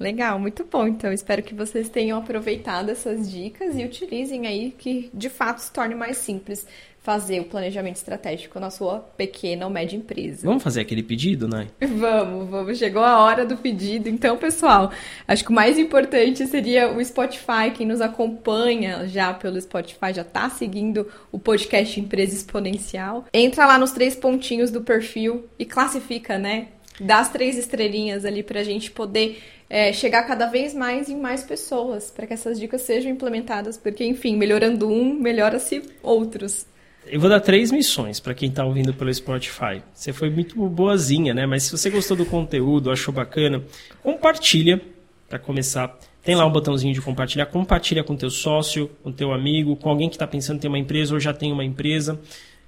Legal, 0.00 0.38
muito 0.38 0.64
bom. 0.64 0.86
Então, 0.86 1.12
espero 1.12 1.42
que 1.42 1.54
vocês 1.54 1.90
tenham 1.90 2.18
aproveitado 2.18 2.88
essas 2.88 3.30
dicas 3.30 3.78
e 3.78 3.84
utilizem 3.84 4.46
aí 4.46 4.70
que 4.70 5.10
de 5.12 5.28
fato 5.28 5.58
se 5.58 5.70
torne 5.70 5.94
mais 5.94 6.16
simples 6.16 6.66
fazer 7.02 7.40
o 7.40 7.44
planejamento 7.44 7.96
estratégico 7.96 8.60
na 8.60 8.70
sua 8.70 8.98
pequena 9.16 9.64
ou 9.64 9.72
média 9.72 9.96
empresa. 9.96 10.46
Vamos 10.46 10.62
fazer 10.62 10.82
aquele 10.82 11.02
pedido, 11.02 11.48
né? 11.48 11.68
Vamos, 11.80 12.48
vamos. 12.48 12.78
Chegou 12.78 13.02
a 13.02 13.20
hora 13.20 13.46
do 13.46 13.56
pedido. 13.56 14.08
Então, 14.08 14.36
pessoal, 14.36 14.92
acho 15.26 15.42
que 15.42 15.50
o 15.50 15.54
mais 15.54 15.78
importante 15.78 16.46
seria 16.46 16.92
o 16.92 17.02
Spotify. 17.04 17.70
Quem 17.74 17.86
nos 17.86 18.00
acompanha 18.00 19.08
já 19.08 19.32
pelo 19.32 19.60
Spotify 19.60 20.12
já 20.14 20.22
está 20.22 20.50
seguindo 20.50 21.08
o 21.32 21.38
podcast 21.38 21.98
Empresa 21.98 22.34
Exponencial. 22.34 23.24
Entra 23.32 23.66
lá 23.66 23.78
nos 23.78 23.92
três 23.92 24.14
pontinhos 24.14 24.70
do 24.70 24.82
perfil 24.82 25.46
e 25.58 25.64
classifica, 25.64 26.38
né? 26.38 26.68
Dá 27.00 27.20
as 27.20 27.30
três 27.30 27.56
estrelinhas 27.56 28.26
ali 28.26 28.42
para 28.42 28.60
a 28.60 28.64
gente 28.64 28.90
poder 28.90 29.42
é, 29.70 29.90
chegar 29.90 30.24
cada 30.24 30.46
vez 30.46 30.74
mais 30.74 31.08
em 31.08 31.16
mais 31.16 31.42
pessoas, 31.42 32.10
para 32.10 32.26
que 32.26 32.34
essas 32.34 32.60
dicas 32.60 32.82
sejam 32.82 33.10
implementadas, 33.10 33.78
porque, 33.78 34.04
enfim, 34.04 34.36
melhorando 34.36 34.86
um, 34.86 35.14
melhora-se 35.14 35.82
outros. 36.02 36.66
Eu 37.12 37.18
vou 37.18 37.28
dar 37.28 37.40
três 37.40 37.72
missões 37.72 38.20
para 38.20 38.32
quem 38.34 38.48
está 38.48 38.64
ouvindo 38.64 38.94
pelo 38.94 39.12
Spotify. 39.12 39.82
Você 39.92 40.12
foi 40.12 40.30
muito 40.30 40.54
boazinha, 40.68 41.34
né? 41.34 41.44
Mas 41.44 41.64
se 41.64 41.72
você 41.72 41.90
gostou 41.90 42.16
do 42.16 42.24
conteúdo, 42.24 42.88
achou 42.88 43.12
bacana, 43.12 43.64
compartilha 44.00 44.80
para 45.28 45.36
começar. 45.36 45.98
Tem 46.22 46.36
lá 46.36 46.46
um 46.46 46.52
botãozinho 46.52 46.94
de 46.94 47.00
compartilhar. 47.00 47.46
Compartilha 47.46 48.04
com 48.04 48.14
teu 48.14 48.30
sócio, 48.30 48.88
com 49.02 49.10
teu 49.10 49.32
amigo, 49.32 49.74
com 49.74 49.88
alguém 49.88 50.08
que 50.08 50.14
está 50.14 50.26
pensando 50.26 50.58
em 50.58 50.60
ter 50.60 50.68
uma 50.68 50.78
empresa 50.78 51.12
ou 51.12 51.18
já 51.18 51.34
tem 51.34 51.50
uma 51.50 51.64
empresa. 51.64 52.16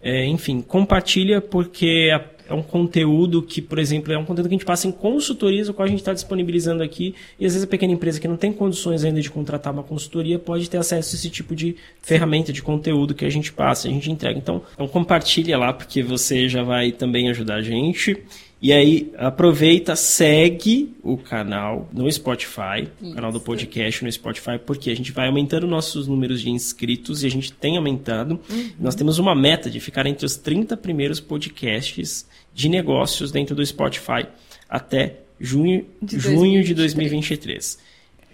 É, 0.03 0.26
enfim, 0.26 0.61
compartilha 0.61 1.40
porque 1.40 2.11
é 2.48 2.55
um 2.55 2.62
conteúdo 2.62 3.42
que, 3.42 3.62
por 3.62 3.78
exemplo, 3.78 4.12
é 4.12 4.18
um 4.18 4.24
conteúdo 4.24 4.48
que 4.48 4.55
a 4.55 4.59
gente 4.59 4.66
passa 4.66 4.86
em 4.86 4.92
consultorias, 4.92 5.68
o 5.68 5.74
qual 5.74 5.86
a 5.86 5.88
gente 5.88 6.00
está 6.00 6.12
disponibilizando 6.12 6.82
aqui. 6.82 7.14
E 7.38 7.46
às 7.46 7.53
vezes 7.53 7.66
a 7.66 7.70
pequena 7.70 7.92
empresa 7.92 8.20
que 8.20 8.28
não 8.28 8.36
tem 8.36 8.53
condições 8.53 9.05
ainda 9.05 9.20
de 9.20 9.30
contratar 9.30 9.72
uma 9.72 9.82
consultoria 9.82 10.38
pode 10.38 10.68
ter 10.68 10.76
acesso 10.76 11.14
a 11.14 11.18
esse 11.18 11.30
tipo 11.30 11.55
de 11.55 11.76
ferramenta 12.03 12.53
de 12.53 12.62
conteúdo 12.62 13.14
que 13.14 13.24
a 13.24 13.30
gente 13.30 13.53
passa, 13.53 13.88
a 13.88 13.90
gente 13.90 14.11
entrega. 14.11 14.38
Então, 14.38 14.62
então 14.74 14.88
compartilha 14.88 15.57
lá, 15.57 15.72
porque 15.72 16.03
você 16.03 16.48
já 16.48 16.62
vai 16.62 16.92
também 16.92 17.30
ajudar 17.30 17.57
a 17.57 17.62
gente. 17.62 18.18
E 18.62 18.72
aí, 18.72 19.12
aproveita, 19.18 19.96
segue 19.96 20.94
o 21.02 21.16
canal 21.16 21.88
no 21.92 22.10
Spotify, 22.10 22.88
o 23.00 23.12
canal 23.12 23.32
do 23.32 23.40
podcast 23.40 24.04
no 24.04 24.12
Spotify, 24.12 24.56
porque 24.64 24.88
a 24.88 24.94
gente 24.94 25.10
vai 25.10 25.26
aumentando 25.26 25.66
nossos 25.66 26.06
números 26.06 26.40
de 26.40 26.48
inscritos 26.48 27.24
e 27.24 27.26
a 27.26 27.28
gente 27.28 27.52
tem 27.52 27.76
aumentado. 27.76 28.38
Uhum. 28.48 28.70
Nós 28.78 28.94
temos 28.94 29.18
uma 29.18 29.34
meta 29.34 29.68
de 29.68 29.80
ficar 29.80 30.06
entre 30.06 30.24
os 30.24 30.36
30 30.36 30.76
primeiros 30.76 31.18
podcasts 31.18 32.24
de 32.54 32.68
negócios 32.68 33.32
dentro 33.32 33.56
do 33.56 33.66
Spotify 33.66 34.28
até 34.68 35.16
junho 35.40 35.84
de, 36.00 36.20
junho 36.20 36.36
2023. 36.36 36.66
de 36.68 36.74
2023. 36.74 37.78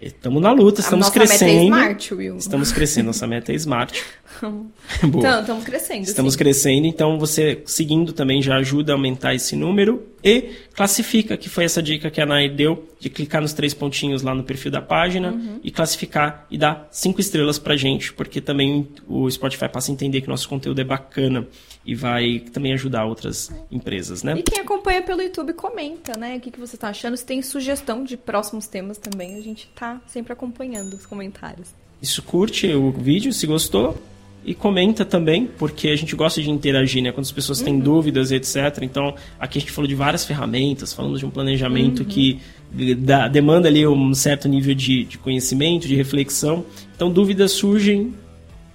Estamos 0.00 0.42
na 0.42 0.52
luta, 0.52 0.80
estamos 0.80 1.06
nossa 1.06 1.12
crescendo. 1.12 1.50
Meta 1.50 1.60
é 1.60 1.64
smart, 1.64 2.14
Will. 2.14 2.36
Estamos 2.36 2.72
crescendo, 2.72 3.06
nossa 3.06 3.26
meta 3.26 3.52
é 3.52 3.54
smart. 3.56 4.02
então, 5.02 5.40
estamos 5.40 5.64
crescendo. 5.64 6.02
Estamos 6.02 6.32
sim. 6.34 6.38
crescendo, 6.38 6.86
então 6.86 7.18
você 7.18 7.62
seguindo 7.66 8.12
também 8.12 8.40
já 8.40 8.56
ajuda 8.56 8.92
a 8.92 8.94
aumentar 8.94 9.34
esse 9.34 9.56
número 9.56 10.06
e 10.22 10.50
classifica, 10.74 11.36
que 11.36 11.48
foi 11.48 11.64
essa 11.64 11.82
dica 11.82 12.10
que 12.10 12.20
a 12.20 12.26
Nai 12.26 12.48
deu, 12.48 12.88
de 13.00 13.10
clicar 13.10 13.40
nos 13.40 13.52
três 13.52 13.74
pontinhos 13.74 14.22
lá 14.22 14.34
no 14.34 14.42
perfil 14.44 14.70
da 14.70 14.80
página 14.80 15.32
uhum. 15.32 15.60
e 15.62 15.70
classificar 15.70 16.46
e 16.50 16.58
dar 16.58 16.88
cinco 16.90 17.20
estrelas 17.20 17.58
pra 17.58 17.76
gente, 17.76 18.12
porque 18.12 18.40
também 18.40 18.88
o 19.08 19.28
Spotify 19.30 19.68
passa 19.68 19.90
a 19.90 19.94
entender 19.94 20.20
que 20.20 20.28
nosso 20.28 20.48
conteúdo 20.48 20.80
é 20.80 20.84
bacana 20.84 21.46
e 21.88 21.94
vai 21.94 22.40
também 22.52 22.74
ajudar 22.74 23.06
outras 23.06 23.50
empresas, 23.72 24.22
né? 24.22 24.38
E 24.38 24.42
quem 24.42 24.60
acompanha 24.60 25.00
pelo 25.00 25.22
YouTube 25.22 25.54
comenta, 25.54 26.18
né? 26.18 26.36
O 26.36 26.40
que, 26.40 26.50
que 26.50 26.60
você 26.60 26.76
está 26.76 26.90
achando? 26.90 27.16
Se 27.16 27.24
tem 27.24 27.40
sugestão 27.40 28.04
de 28.04 28.14
próximos 28.14 28.66
temas 28.66 28.98
também, 28.98 29.36
a 29.36 29.40
gente 29.40 29.70
está 29.72 29.98
sempre 30.06 30.34
acompanhando 30.34 30.92
os 30.92 31.06
comentários. 31.06 31.70
Isso, 32.02 32.22
curte 32.22 32.70
o 32.74 32.92
vídeo 32.92 33.32
se 33.32 33.46
gostou 33.46 33.96
e 34.44 34.54
comenta 34.54 35.02
também, 35.02 35.46
porque 35.46 35.88
a 35.88 35.96
gente 35.96 36.14
gosta 36.14 36.42
de 36.42 36.50
interagir, 36.50 37.02
né? 37.02 37.10
Quando 37.10 37.24
as 37.24 37.32
pessoas 37.32 37.62
têm 37.62 37.76
uhum. 37.76 37.80
dúvidas, 37.80 38.32
etc. 38.32 38.82
Então, 38.82 39.14
aqui 39.40 39.56
a 39.56 39.60
gente 39.62 39.72
falou 39.72 39.88
de 39.88 39.94
várias 39.94 40.26
ferramentas, 40.26 40.92
falamos 40.92 41.20
de 41.20 41.24
um 41.24 41.30
planejamento 41.30 42.00
uhum. 42.00 42.04
que 42.04 42.38
dá, 42.98 43.28
demanda 43.28 43.66
ali 43.66 43.86
um 43.86 44.12
certo 44.12 44.46
nível 44.46 44.74
de, 44.74 45.04
de 45.04 45.16
conhecimento, 45.16 45.88
de 45.88 45.96
reflexão. 45.96 46.66
Então, 46.94 47.10
dúvidas 47.10 47.52
surgem, 47.52 48.12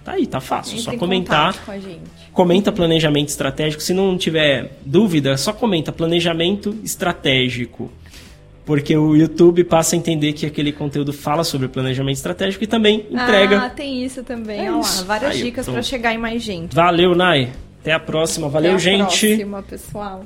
tá 0.03 0.13
aí, 0.13 0.25
tá 0.25 0.41
fácil, 0.41 0.79
Entre 0.79 0.85
só 0.85 0.97
comentar. 0.97 1.63
Com 1.63 1.71
a 1.73 1.77
gente 1.77 2.22
comenta 2.33 2.71
planejamento 2.71 3.29
estratégico. 3.29 3.81
Se 3.81 3.93
não 3.93 4.17
tiver 4.17 4.71
dúvida, 4.85 5.37
só 5.37 5.53
comenta 5.53 5.91
planejamento 5.91 6.75
estratégico. 6.83 7.91
Porque 8.65 8.95
o 8.95 9.15
YouTube 9.15 9.63
passa 9.65 9.95
a 9.95 9.97
entender 9.97 10.33
que 10.33 10.45
aquele 10.45 10.71
conteúdo 10.71 11.11
fala 11.11 11.43
sobre 11.43 11.67
planejamento 11.67 12.15
estratégico 12.15 12.63
e 12.63 12.67
também 12.67 13.05
entrega. 13.11 13.59
Ah, 13.65 13.69
tem 13.69 14.03
isso 14.03 14.23
também. 14.23 14.65
É 14.65 14.71
Olha 14.71 14.81
isso. 14.81 15.01
lá, 15.01 15.07
várias 15.07 15.31
Aí, 15.31 15.43
dicas 15.43 15.67
para 15.67 15.81
chegar 15.81 16.13
em 16.13 16.17
mais 16.17 16.41
gente. 16.41 16.73
Valeu, 16.73 17.13
Nai. 17.13 17.51
Até 17.81 17.91
a 17.91 17.99
próxima. 17.99 18.47
Valeu, 18.47 18.75
Até 18.75 18.75
a 18.75 18.79
gente. 18.79 19.01
Até 19.03 19.33
a 19.33 19.47
próxima, 19.47 19.63
pessoal. 19.63 20.25